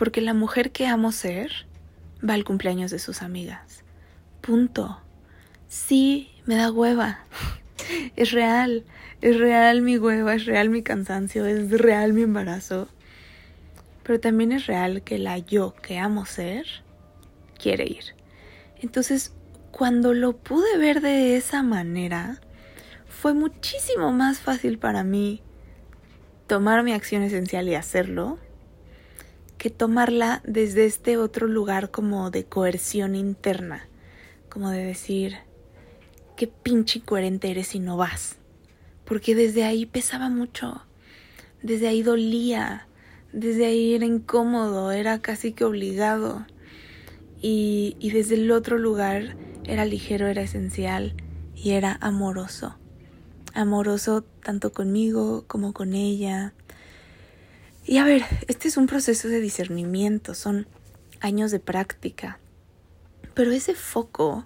porque 0.00 0.22
la 0.22 0.32
mujer 0.32 0.72
que 0.72 0.86
amo 0.86 1.12
ser 1.12 1.66
va 2.26 2.32
al 2.32 2.42
cumpleaños 2.42 2.90
de 2.90 2.98
sus 2.98 3.20
amigas. 3.20 3.84
Punto. 4.40 4.98
Sí, 5.68 6.30
me 6.46 6.56
da 6.56 6.72
hueva. 6.72 7.26
Es 8.16 8.32
real, 8.32 8.84
es 9.20 9.38
real 9.38 9.82
mi 9.82 9.98
hueva, 9.98 10.34
es 10.34 10.46
real 10.46 10.70
mi 10.70 10.82
cansancio, 10.82 11.44
es 11.44 11.70
real 11.70 12.14
mi 12.14 12.22
embarazo. 12.22 12.88
Pero 14.02 14.20
también 14.20 14.52
es 14.52 14.66
real 14.66 15.02
que 15.02 15.18
la 15.18 15.36
yo 15.36 15.74
que 15.74 15.98
amo 15.98 16.24
ser 16.24 16.64
quiere 17.58 17.84
ir. 17.84 18.14
Entonces, 18.80 19.34
cuando 19.70 20.14
lo 20.14 20.34
pude 20.34 20.78
ver 20.78 21.02
de 21.02 21.36
esa 21.36 21.62
manera, 21.62 22.40
fue 23.06 23.34
muchísimo 23.34 24.12
más 24.12 24.38
fácil 24.38 24.78
para 24.78 25.04
mí 25.04 25.42
tomar 26.46 26.84
mi 26.84 26.94
acción 26.94 27.22
esencial 27.22 27.68
y 27.68 27.74
hacerlo 27.74 28.38
que 29.60 29.68
tomarla 29.68 30.40
desde 30.46 30.86
este 30.86 31.18
otro 31.18 31.46
lugar 31.46 31.90
como 31.90 32.30
de 32.30 32.46
coerción 32.46 33.14
interna, 33.14 33.86
como 34.48 34.70
de 34.70 34.82
decir, 34.82 35.36
qué 36.34 36.46
pinche 36.46 37.00
incoherente 37.00 37.50
eres 37.50 37.66
si 37.66 37.78
no 37.78 37.98
vas, 37.98 38.36
porque 39.04 39.34
desde 39.34 39.64
ahí 39.64 39.84
pesaba 39.84 40.30
mucho, 40.30 40.86
desde 41.62 41.88
ahí 41.88 42.02
dolía, 42.02 42.88
desde 43.34 43.66
ahí 43.66 43.92
era 43.92 44.06
incómodo, 44.06 44.92
era 44.92 45.20
casi 45.20 45.52
que 45.52 45.66
obligado, 45.66 46.46
y, 47.42 47.98
y 48.00 48.12
desde 48.12 48.36
el 48.36 48.50
otro 48.52 48.78
lugar 48.78 49.36
era 49.64 49.84
ligero, 49.84 50.26
era 50.26 50.40
esencial 50.40 51.12
y 51.54 51.72
era 51.72 51.98
amoroso, 52.00 52.78
amoroso 53.52 54.24
tanto 54.42 54.72
conmigo 54.72 55.44
como 55.46 55.74
con 55.74 55.92
ella, 55.92 56.54
y 57.84 57.98
a 57.98 58.04
ver, 58.04 58.22
este 58.48 58.68
es 58.68 58.76
un 58.76 58.86
proceso 58.86 59.28
de 59.28 59.40
discernimiento, 59.40 60.34
son 60.34 60.66
años 61.20 61.50
de 61.50 61.60
práctica. 61.60 62.38
Pero 63.34 63.52
ese 63.52 63.74
foco 63.74 64.44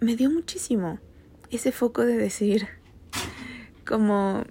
me 0.00 0.16
dio 0.16 0.30
muchísimo. 0.30 0.98
Ese 1.50 1.72
foco 1.72 2.04
de 2.04 2.16
decir, 2.16 2.68
como, 3.86 4.44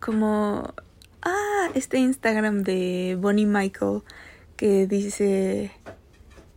como, 0.00 0.74
ah, 1.22 1.70
este 1.74 1.98
Instagram 1.98 2.62
de 2.62 3.16
Bonnie 3.20 3.46
Michael 3.46 4.02
que 4.56 4.86
dice 4.86 5.70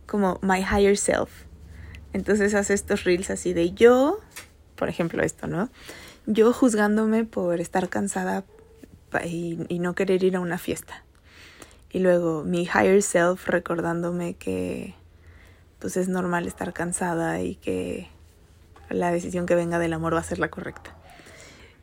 como 0.06 0.38
my 0.42 0.60
higher 0.60 0.96
self. 0.96 1.44
Entonces 2.12 2.54
hace 2.54 2.74
estos 2.74 3.04
reels 3.04 3.30
así 3.30 3.52
de 3.52 3.72
yo, 3.72 4.18
por 4.74 4.88
ejemplo 4.88 5.22
esto, 5.22 5.46
¿no? 5.46 5.70
Yo 6.26 6.52
juzgándome 6.52 7.24
por 7.24 7.60
estar 7.60 7.88
cansada 7.88 8.44
y, 9.24 9.78
no 9.78 9.94
querer 9.94 10.22
ir 10.24 10.36
a 10.36 10.40
una 10.40 10.58
fiesta. 10.58 11.04
Y 11.92 11.98
luego 11.98 12.44
mi 12.44 12.62
higher 12.62 13.02
self 13.02 13.48
recordándome 13.48 14.34
que 14.34 14.94
pues 15.78 15.96
es 15.96 16.08
normal 16.08 16.46
estar 16.46 16.72
cansada 16.72 17.40
y 17.40 17.56
que 17.56 18.08
la 18.90 19.10
decisión 19.10 19.46
que 19.46 19.54
venga 19.54 19.78
del 19.78 19.92
amor 19.92 20.14
va 20.14 20.20
a 20.20 20.24
ser 20.24 20.38
la 20.38 20.48
correcta. 20.48 20.94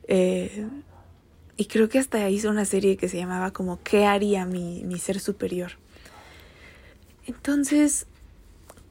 Eh, 0.07 0.67
y 1.57 1.65
creo 1.65 1.89
que 1.89 1.99
hasta 1.99 2.29
hizo 2.29 2.49
una 2.49 2.65
serie 2.65 2.97
que 2.97 3.09
se 3.09 3.17
llamaba 3.17 3.51
como 3.51 3.79
¿Qué 3.83 4.05
haría 4.05 4.45
mi, 4.45 4.83
mi 4.83 4.99
ser 4.99 5.19
superior? 5.19 5.71
Entonces, 7.25 8.05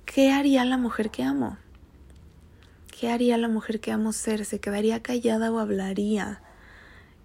¿qué 0.04 0.32
haría 0.32 0.64
la 0.64 0.76
mujer 0.76 1.10
que 1.10 1.22
amo? 1.22 1.56
¿Qué 2.98 3.10
haría 3.10 3.38
la 3.38 3.48
mujer 3.48 3.80
que 3.80 3.92
amo 3.92 4.12
ser? 4.12 4.44
¿Se 4.44 4.58
quedaría 4.58 5.02
callada 5.02 5.52
o 5.52 5.58
hablaría? 5.58 6.42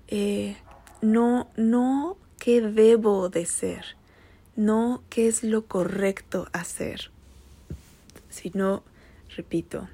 Eh, 0.09 0.57
no, 1.01 1.49
no 1.57 2.17
qué 2.39 2.61
debo 2.61 3.29
de 3.29 3.45
ser, 3.45 3.97
no 4.55 5.03
qué 5.09 5.27
es 5.27 5.43
lo 5.43 5.65
correcto 5.65 6.47
hacer, 6.53 7.11
sino, 8.29 8.83
repito, 9.35 9.89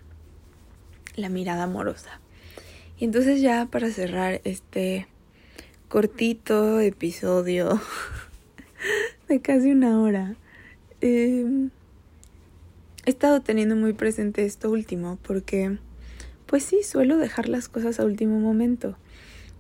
la 1.15 1.29
mirada 1.29 1.63
amorosa. 1.63 2.19
Y 2.99 3.05
entonces 3.05 3.41
ya 3.41 3.67
para 3.67 3.89
cerrar 3.91 4.41
este 4.43 5.07
cortito 5.87 6.79
episodio 6.79 7.81
de 9.29 9.41
casi 9.41 9.71
una 9.71 10.01
hora, 10.01 10.35
em, 11.01 11.69
he 13.05 13.09
estado 13.09 13.41
teniendo 13.41 13.75
muy 13.75 13.93
presente 13.93 14.45
esto 14.45 14.69
último 14.69 15.17
porque, 15.23 15.77
pues 16.45 16.63
sí, 16.63 16.83
suelo 16.83 17.17
dejar 17.17 17.47
las 17.47 17.69
cosas 17.69 17.99
a 17.99 18.05
último 18.05 18.39
momento 18.39 18.97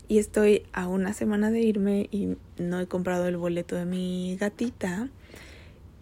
y 0.07 0.19
estoy 0.19 0.63
a 0.73 0.87
una 0.87 1.13
semana 1.13 1.51
de 1.51 1.59
irme 1.59 2.07
y 2.11 2.37
no 2.57 2.79
he 2.79 2.87
comprado 2.87 3.27
el 3.27 3.37
boleto 3.37 3.75
de 3.75 3.85
mi 3.85 4.37
gatita, 4.37 5.09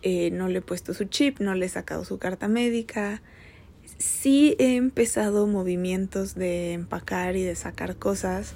eh, 0.04 0.30
no 0.32 0.48
le 0.48 0.60
he 0.60 0.62
puesto 0.62 0.94
su 0.94 1.06
chip, 1.06 1.40
no 1.40 1.56
le 1.56 1.66
he 1.66 1.70
sacado 1.70 2.06
su 2.06 2.20
carta 2.20 2.48
médica. 2.48 3.22
Sí 3.98 4.56
he 4.60 4.76
empezado 4.76 5.48
movimientos 5.48 6.36
de 6.36 6.74
empacar 6.74 7.36
y 7.36 7.44
de 7.44 7.56
sacar 7.56 7.96
cosas, 7.96 8.56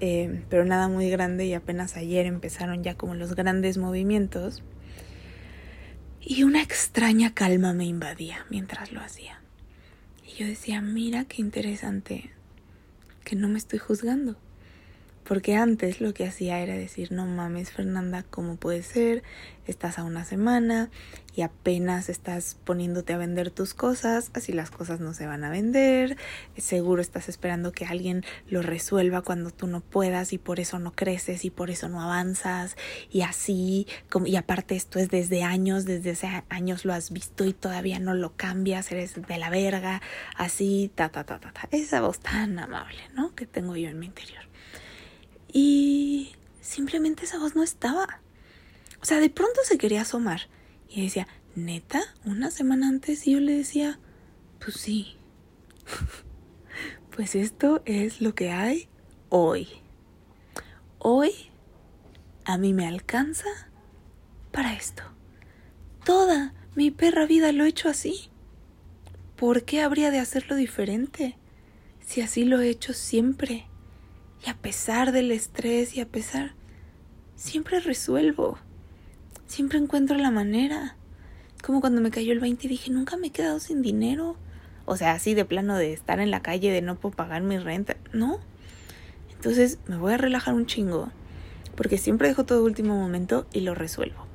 eh, 0.00 0.42
pero 0.50 0.64
nada 0.64 0.88
muy 0.88 1.08
grande 1.08 1.46
y 1.46 1.54
apenas 1.54 1.96
ayer 1.96 2.26
empezaron 2.26 2.82
ya 2.82 2.94
como 2.94 3.14
los 3.14 3.34
grandes 3.34 3.78
movimientos. 3.78 4.62
Y 6.20 6.42
una 6.42 6.62
extraña 6.62 7.32
calma 7.32 7.72
me 7.72 7.86
invadía 7.86 8.46
mientras 8.50 8.92
lo 8.92 9.00
hacía. 9.00 9.40
Y 10.26 10.38
yo 10.38 10.46
decía, 10.46 10.82
mira 10.82 11.24
qué 11.24 11.40
interesante 11.40 12.30
que 13.24 13.36
no 13.36 13.48
me 13.48 13.58
estoy 13.58 13.78
juzgando 13.78 14.36
porque 15.24 15.54
antes 15.54 16.00
lo 16.00 16.12
que 16.14 16.26
hacía 16.26 16.60
era 16.60 16.74
decir, 16.74 17.12
no 17.12 17.26
mames 17.26 17.70
Fernanda, 17.70 18.24
¿cómo 18.28 18.56
puede 18.56 18.82
ser? 18.82 19.22
Estás 19.66 19.98
a 19.98 20.04
una 20.04 20.24
semana 20.24 20.90
y 21.34 21.42
apenas 21.42 22.08
estás 22.08 22.56
poniéndote 22.64 23.12
a 23.12 23.16
vender 23.16 23.50
tus 23.50 23.74
cosas, 23.74 24.30
así 24.34 24.52
las 24.52 24.70
cosas 24.70 25.00
no 25.00 25.14
se 25.14 25.26
van 25.26 25.44
a 25.44 25.50
vender, 25.50 26.16
seguro 26.56 27.00
estás 27.00 27.28
esperando 27.28 27.72
que 27.72 27.86
alguien 27.86 28.24
lo 28.48 28.62
resuelva 28.62 29.22
cuando 29.22 29.50
tú 29.50 29.68
no 29.68 29.80
puedas 29.80 30.32
y 30.32 30.38
por 30.38 30.58
eso 30.58 30.78
no 30.78 30.92
creces 30.92 31.44
y 31.44 31.50
por 31.50 31.70
eso 31.70 31.88
no 31.88 32.02
avanzas 32.02 32.76
y 33.10 33.22
así, 33.22 33.86
y 34.26 34.36
aparte 34.36 34.74
esto 34.74 34.98
es 34.98 35.08
desde 35.08 35.44
años, 35.44 35.84
desde 35.84 36.10
hace 36.10 36.44
años 36.48 36.84
lo 36.84 36.92
has 36.92 37.12
visto 37.12 37.44
y 37.44 37.52
todavía 37.52 38.00
no 38.00 38.14
lo 38.14 38.34
cambias, 38.36 38.90
eres 38.90 39.14
de 39.14 39.38
la 39.38 39.48
verga, 39.48 40.02
así, 40.36 40.90
ta, 40.94 41.08
ta, 41.10 41.24
ta, 41.24 41.38
ta, 41.38 41.52
ta. 41.52 41.68
Esa 41.70 42.00
voz 42.00 42.18
tan 42.18 42.58
amable, 42.58 42.98
¿no? 43.14 43.34
Que 43.34 43.46
tengo 43.46 43.76
yo 43.76 43.88
en 43.88 43.98
mi 43.98 44.06
interior. 44.06 44.51
Y 45.52 46.32
simplemente 46.60 47.24
esa 47.24 47.38
voz 47.38 47.54
no 47.54 47.62
estaba. 47.62 48.20
O 49.00 49.04
sea, 49.04 49.20
de 49.20 49.30
pronto 49.30 49.60
se 49.64 49.78
quería 49.78 50.02
asomar. 50.02 50.48
Y 50.88 51.04
decía, 51.04 51.28
neta, 51.54 52.02
una 52.24 52.50
semana 52.50 52.88
antes 52.88 53.26
y 53.26 53.32
yo 53.32 53.40
le 53.40 53.56
decía, 53.56 53.98
pues 54.58 54.76
sí. 54.76 55.16
pues 57.14 57.34
esto 57.34 57.82
es 57.84 58.20
lo 58.20 58.34
que 58.34 58.50
hay 58.50 58.88
hoy. 59.28 59.68
Hoy 60.98 61.32
a 62.44 62.58
mí 62.58 62.72
me 62.72 62.86
alcanza 62.86 63.48
para 64.50 64.74
esto. 64.74 65.02
Toda 66.04 66.54
mi 66.74 66.90
perra 66.90 67.26
vida 67.26 67.52
lo 67.52 67.64
he 67.64 67.68
hecho 67.68 67.88
así. 67.88 68.30
¿Por 69.36 69.64
qué 69.64 69.82
habría 69.82 70.10
de 70.10 70.20
hacerlo 70.20 70.56
diferente? 70.56 71.36
Si 72.04 72.20
así 72.20 72.44
lo 72.44 72.60
he 72.60 72.68
hecho 72.68 72.92
siempre. 72.92 73.66
Y 74.44 74.50
a 74.50 74.54
pesar 74.54 75.12
del 75.12 75.30
estrés 75.30 75.94
y 75.94 76.00
a 76.00 76.08
pesar, 76.08 76.54
siempre 77.36 77.80
resuelvo. 77.80 78.58
Siempre 79.46 79.78
encuentro 79.78 80.16
la 80.16 80.30
manera. 80.30 80.96
Como 81.62 81.80
cuando 81.80 82.00
me 82.00 82.10
cayó 82.10 82.32
el 82.32 82.40
20 82.40 82.66
y 82.66 82.70
dije, 82.70 82.90
nunca 82.90 83.16
me 83.16 83.28
he 83.28 83.30
quedado 83.30 83.60
sin 83.60 83.82
dinero. 83.82 84.36
O 84.84 84.96
sea, 84.96 85.12
así 85.12 85.34
de 85.34 85.44
plano 85.44 85.76
de 85.76 85.92
estar 85.92 86.18
en 86.18 86.30
la 86.30 86.42
calle, 86.42 86.72
de 86.72 86.82
no 86.82 86.96
puedo 86.96 87.14
pagar 87.14 87.42
mi 87.42 87.58
renta. 87.58 87.96
No. 88.12 88.40
Entonces 89.34 89.78
me 89.86 89.96
voy 89.96 90.14
a 90.14 90.18
relajar 90.18 90.54
un 90.54 90.66
chingo. 90.66 91.10
Porque 91.76 91.98
siempre 91.98 92.28
dejo 92.28 92.44
todo 92.44 92.64
último 92.64 92.96
momento 92.96 93.46
y 93.52 93.60
lo 93.60 93.74
resuelvo. 93.74 94.26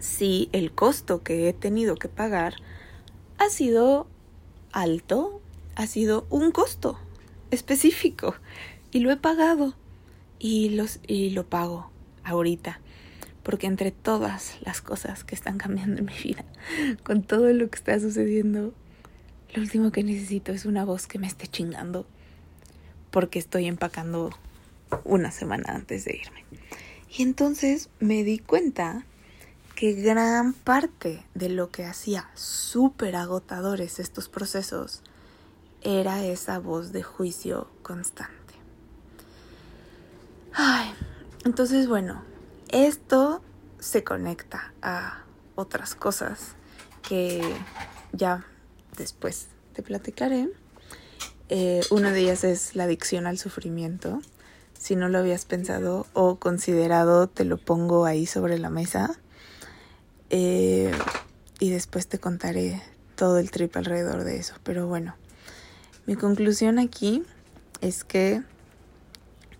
Si 0.00 0.48
el 0.52 0.72
costo 0.72 1.22
que 1.22 1.48
he 1.48 1.52
tenido 1.52 1.94
que 1.94 2.08
pagar 2.08 2.54
ha 3.38 3.48
sido 3.48 4.08
alto, 4.72 5.40
ha 5.76 5.86
sido 5.86 6.26
un 6.30 6.50
costo 6.50 6.98
específico. 7.50 8.34
Y 8.90 9.00
lo 9.00 9.10
he 9.10 9.16
pagado. 9.16 9.74
Y, 10.38 10.70
los, 10.70 11.00
y 11.06 11.30
lo 11.30 11.46
pago 11.46 11.90
ahorita. 12.24 12.80
Porque 13.42 13.66
entre 13.66 13.90
todas 13.90 14.58
las 14.62 14.80
cosas 14.80 15.24
que 15.24 15.34
están 15.34 15.58
cambiando 15.58 15.98
en 15.98 16.06
mi 16.06 16.18
vida, 16.22 16.44
con 17.04 17.22
todo 17.22 17.52
lo 17.52 17.68
que 17.70 17.76
está 17.76 17.98
sucediendo, 17.98 18.74
lo 19.54 19.62
último 19.62 19.92
que 19.92 20.02
necesito 20.02 20.52
es 20.52 20.64
una 20.64 20.84
voz 20.84 21.06
que 21.06 21.18
me 21.18 21.26
esté 21.26 21.46
chingando. 21.46 22.06
Porque 23.10 23.38
estoy 23.38 23.66
empacando 23.66 24.30
una 25.04 25.30
semana 25.30 25.74
antes 25.74 26.04
de 26.04 26.16
irme. 26.16 26.44
Y 27.16 27.22
entonces 27.22 27.90
me 27.98 28.22
di 28.22 28.38
cuenta 28.38 29.04
que 29.74 29.94
gran 29.94 30.52
parte 30.52 31.24
de 31.34 31.48
lo 31.48 31.70
que 31.70 31.84
hacía 31.84 32.28
súper 32.34 33.16
agotadores 33.16 33.98
estos 33.98 34.28
procesos 34.28 35.02
era 35.82 36.24
esa 36.24 36.58
voz 36.58 36.92
de 36.92 37.02
juicio 37.02 37.68
constante. 37.82 38.39
Ay, 40.52 40.92
entonces 41.44 41.88
bueno, 41.88 42.22
esto 42.68 43.42
se 43.78 44.04
conecta 44.04 44.72
a 44.82 45.24
otras 45.54 45.94
cosas 45.94 46.54
que 47.02 47.42
ya 48.12 48.44
después 48.96 49.48
te 49.72 49.82
platicaré. 49.82 50.48
Eh, 51.48 51.80
una 51.90 52.12
de 52.12 52.20
ellas 52.20 52.44
es 52.44 52.76
la 52.76 52.84
adicción 52.84 53.26
al 53.26 53.38
sufrimiento. 53.38 54.20
Si 54.78 54.96
no 54.96 55.08
lo 55.08 55.18
habías 55.18 55.44
pensado 55.44 56.06
o 56.12 56.36
considerado, 56.36 57.28
te 57.28 57.44
lo 57.44 57.56
pongo 57.56 58.06
ahí 58.06 58.26
sobre 58.26 58.58
la 58.58 58.70
mesa. 58.70 59.18
Eh, 60.30 60.92
y 61.58 61.70
después 61.70 62.06
te 62.06 62.18
contaré 62.18 62.82
todo 63.16 63.38
el 63.38 63.50
trip 63.50 63.76
alrededor 63.76 64.24
de 64.24 64.38
eso. 64.38 64.54
Pero 64.62 64.86
bueno, 64.86 65.14
mi 66.06 66.16
conclusión 66.16 66.78
aquí 66.78 67.22
es 67.80 68.04
que 68.04 68.42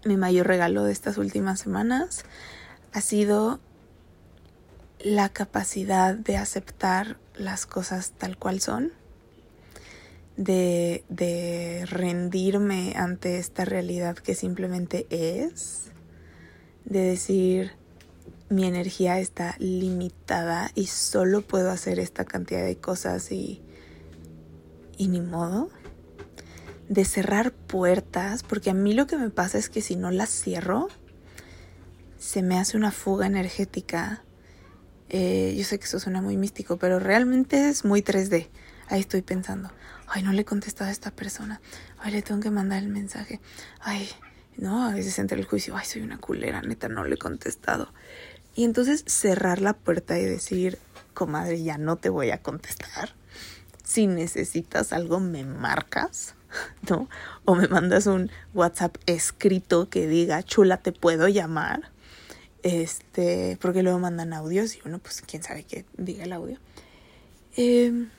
mi 0.05 0.17
mayor 0.17 0.47
regalo 0.47 0.85
de 0.85 0.93
estas 0.93 1.19
últimas 1.19 1.61
semanas 1.61 2.25
ha 2.93 3.01
sido 3.01 3.61
la 4.99 5.29
capacidad 5.29 6.15
de 6.15 6.37
aceptar 6.37 7.19
las 7.35 7.67
cosas 7.67 8.13
tal 8.19 8.37
cual 8.37 8.61
son, 8.61 8.93
de, 10.37 11.05
de 11.09 11.87
rendirme 11.87 12.95
ante 12.97 13.39
esta 13.39 13.65
realidad 13.65 14.17
que 14.17 14.35
simplemente 14.35 15.07
es, 15.11 15.91
de 16.85 17.01
decir, 17.01 17.73
mi 18.49 18.65
energía 18.65 19.21
está 19.21 19.55
limitada 19.59 20.71
y 20.75 20.87
solo 20.87 21.43
puedo 21.43 21.71
hacer 21.71 21.99
esta 21.99 22.25
cantidad 22.25 22.65
de 22.65 22.77
cosas 22.77 23.31
y, 23.33 23.63
y 24.97 25.09
ni 25.09 25.21
modo. 25.21 25.71
De 26.91 27.05
cerrar 27.05 27.53
puertas, 27.53 28.43
porque 28.43 28.69
a 28.69 28.75
mí 28.75 28.93
lo 28.93 29.07
que 29.07 29.17
me 29.17 29.31
pasa 29.31 29.57
es 29.57 29.71
que 29.71 29.81
si 29.81 29.95
no 29.97 30.11
las 30.11 30.29
cierro, 30.29 30.89
se 32.19 32.43
me 32.43 32.59
hace 32.59 32.77
una 32.77 32.91
fuga 32.91 33.27
energética. 33.27 34.23
Eh, 35.09 35.55
yo 35.57 35.65
sé 35.65 35.79
que 35.79 35.87
eso 35.87 35.99
suena 35.99 36.21
muy 36.21 36.37
místico, 36.37 36.77
pero 36.77 36.99
realmente 36.99 37.69
es 37.69 37.85
muy 37.85 38.03
3D. 38.03 38.49
Ahí 38.89 39.01
estoy 39.01 39.23
pensando, 39.23 39.71
ay, 40.09 40.23
no 40.23 40.33
le 40.33 40.43
he 40.43 40.45
contestado 40.45 40.91
a 40.91 40.93
esta 40.93 41.13
persona, 41.13 41.61
ay, 41.99 42.13
le 42.13 42.23
tengo 42.23 42.41
que 42.41 42.51
mandar 42.51 42.83
el 42.83 42.89
mensaje, 42.89 43.41
ay, 43.81 44.09
no, 44.57 44.85
a 44.85 44.93
veces 44.93 45.19
entra 45.19 45.39
el 45.39 45.45
juicio, 45.45 45.77
ay, 45.77 45.87
soy 45.87 46.03
una 46.03 46.19
culera, 46.19 46.61
neta, 46.61 46.89
no 46.89 47.05
le 47.05 47.15
he 47.15 47.19
contestado. 47.19 47.93
Y 48.55 48.65
entonces 48.65 49.05
cerrar 49.07 49.63
la 49.63 49.75
puerta 49.75 50.19
y 50.19 50.25
decir, 50.25 50.79
comadre, 51.15 51.63
ya 51.63 51.79
no 51.79 51.97
te 51.97 52.09
voy 52.09 52.31
a 52.31 52.43
contestar. 52.43 53.15
Si 53.85 54.07
necesitas 54.07 54.93
algo, 54.93 55.21
me 55.21 55.45
marcas, 55.45 56.35
¿no? 56.89 57.09
O 57.45 57.55
me 57.55 57.69
mandas 57.69 58.07
un 58.07 58.31
WhatsApp 58.55 58.97
escrito 59.07 59.89
que 59.89 60.07
diga, 60.07 60.43
chula, 60.43 60.79
te 60.79 60.93
puedo 60.93 61.29
llamar. 61.29 61.91
Este, 62.63 63.57
porque 63.61 63.83
luego 63.83 63.99
mandan 63.99 64.33
audios 64.33 64.77
y 64.77 64.81
uno, 64.85 64.99
pues, 64.99 65.23
quién 65.23 65.43
sabe 65.43 65.65
qué 65.65 65.85
diga 65.97 66.25
el 66.25 66.33
audio. 66.33 66.59
Em, 67.57 68.11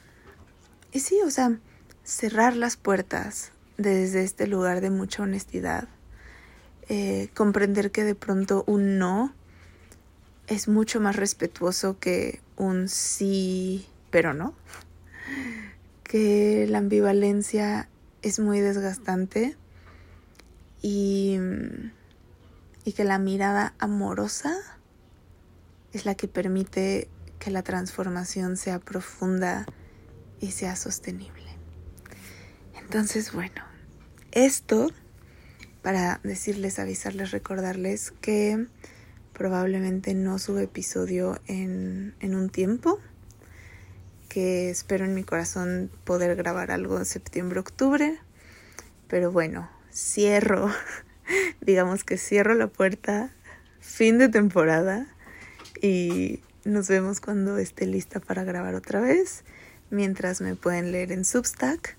y 0.92 1.00
sí, 1.00 1.20
o 1.26 1.30
sea, 1.30 1.58
cerrar 2.04 2.56
las 2.56 2.76
puertas 2.76 3.52
desde 3.78 4.24
este 4.24 4.48
lugar 4.48 4.82
de 4.82 4.90
mucha 4.90 5.24
honestidad. 5.24 5.88
Eh, 6.90 7.30
comprender 7.34 7.92
que 7.92 8.04
de 8.04 8.16
pronto 8.16 8.64
un 8.68 8.98
no 8.98 9.34
es 10.48 10.68
mucho 10.68 11.00
más 11.00 11.16
respetuoso 11.16 11.98
que 12.00 12.42
un 12.58 12.90
sí, 12.90 13.88
pero 14.10 14.34
no. 14.34 14.54
Que 16.04 16.68
la 16.68 16.80
ambivalencia 16.80 17.88
es 18.22 18.40
muy 18.40 18.60
desgastante 18.60 19.58
y, 20.82 21.38
y 22.84 22.94
que 22.94 23.04
la 23.04 23.20
mirada 23.20 23.74
amorosa 23.80 24.56
es 25.94 26.06
la 26.06 26.16
que 26.16 26.28
permite 26.28 27.10
que 27.40 27.52
la 27.52 27.64
transformación 27.64 28.58
sea 28.58 28.80
profunda 28.80 29.66
y 30.40 30.52
sea 30.52 30.76
sostenible. 30.76 31.52
Entonces, 32.80 33.34
bueno, 33.34 33.64
esto 34.32 34.92
para 35.82 36.20
decirles, 36.24 36.80
avisarles, 36.80 37.32
recordarles 37.32 38.12
que 38.22 38.68
probablemente 39.34 40.14
no 40.14 40.38
sube 40.40 40.64
episodio 40.64 41.40
en, 41.48 42.16
en 42.20 42.36
un 42.36 42.50
tiempo, 42.50 43.00
que 44.32 44.70
espero 44.70 45.04
en 45.04 45.14
mi 45.14 45.26
corazón 45.26 45.92
poder 46.06 46.38
grabar 46.38 46.72
algo 46.72 46.98
en 46.98 47.04
septiembre-octubre, 47.04 48.18
pero 49.10 49.30
bueno, 49.30 49.70
cierro, 49.92 50.72
digamos 51.60 52.06
que 52.06 52.18
cierro 52.18 52.54
la 52.54 52.68
puerta, 52.68 53.34
fin 53.82 54.20
de 54.20 54.30
temporada 54.30 55.06
y 55.82 56.40
nos 56.64 56.88
vemos 56.88 57.20
cuando 57.20 57.58
esté 57.58 57.86
lista 57.86 58.22
para 58.22 58.46
grabar 58.46 58.74
otra 58.74 59.02
vez, 59.02 59.44
mientras 59.90 60.40
me 60.40 60.56
pueden 60.56 60.94
leer 60.94 61.12
en 61.12 61.26
Substack. 61.26 61.98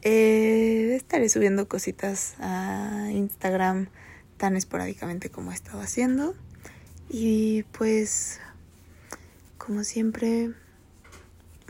Eh, 0.00 0.94
estaré 0.96 1.28
subiendo 1.28 1.68
cositas 1.68 2.34
a 2.38 3.10
Instagram 3.12 3.88
tan 4.38 4.56
esporádicamente 4.56 5.28
como 5.28 5.52
he 5.52 5.54
estado 5.54 5.82
haciendo. 5.82 6.34
Y 7.10 7.64
pues, 7.72 8.40
como 9.58 9.84
siempre, 9.84 10.54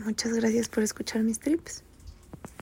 muchas 0.03 0.33
gracias 0.33 0.69
por 0.69 0.83
escuchar 0.83 1.23
mis 1.23 1.39
trips. 1.39 1.82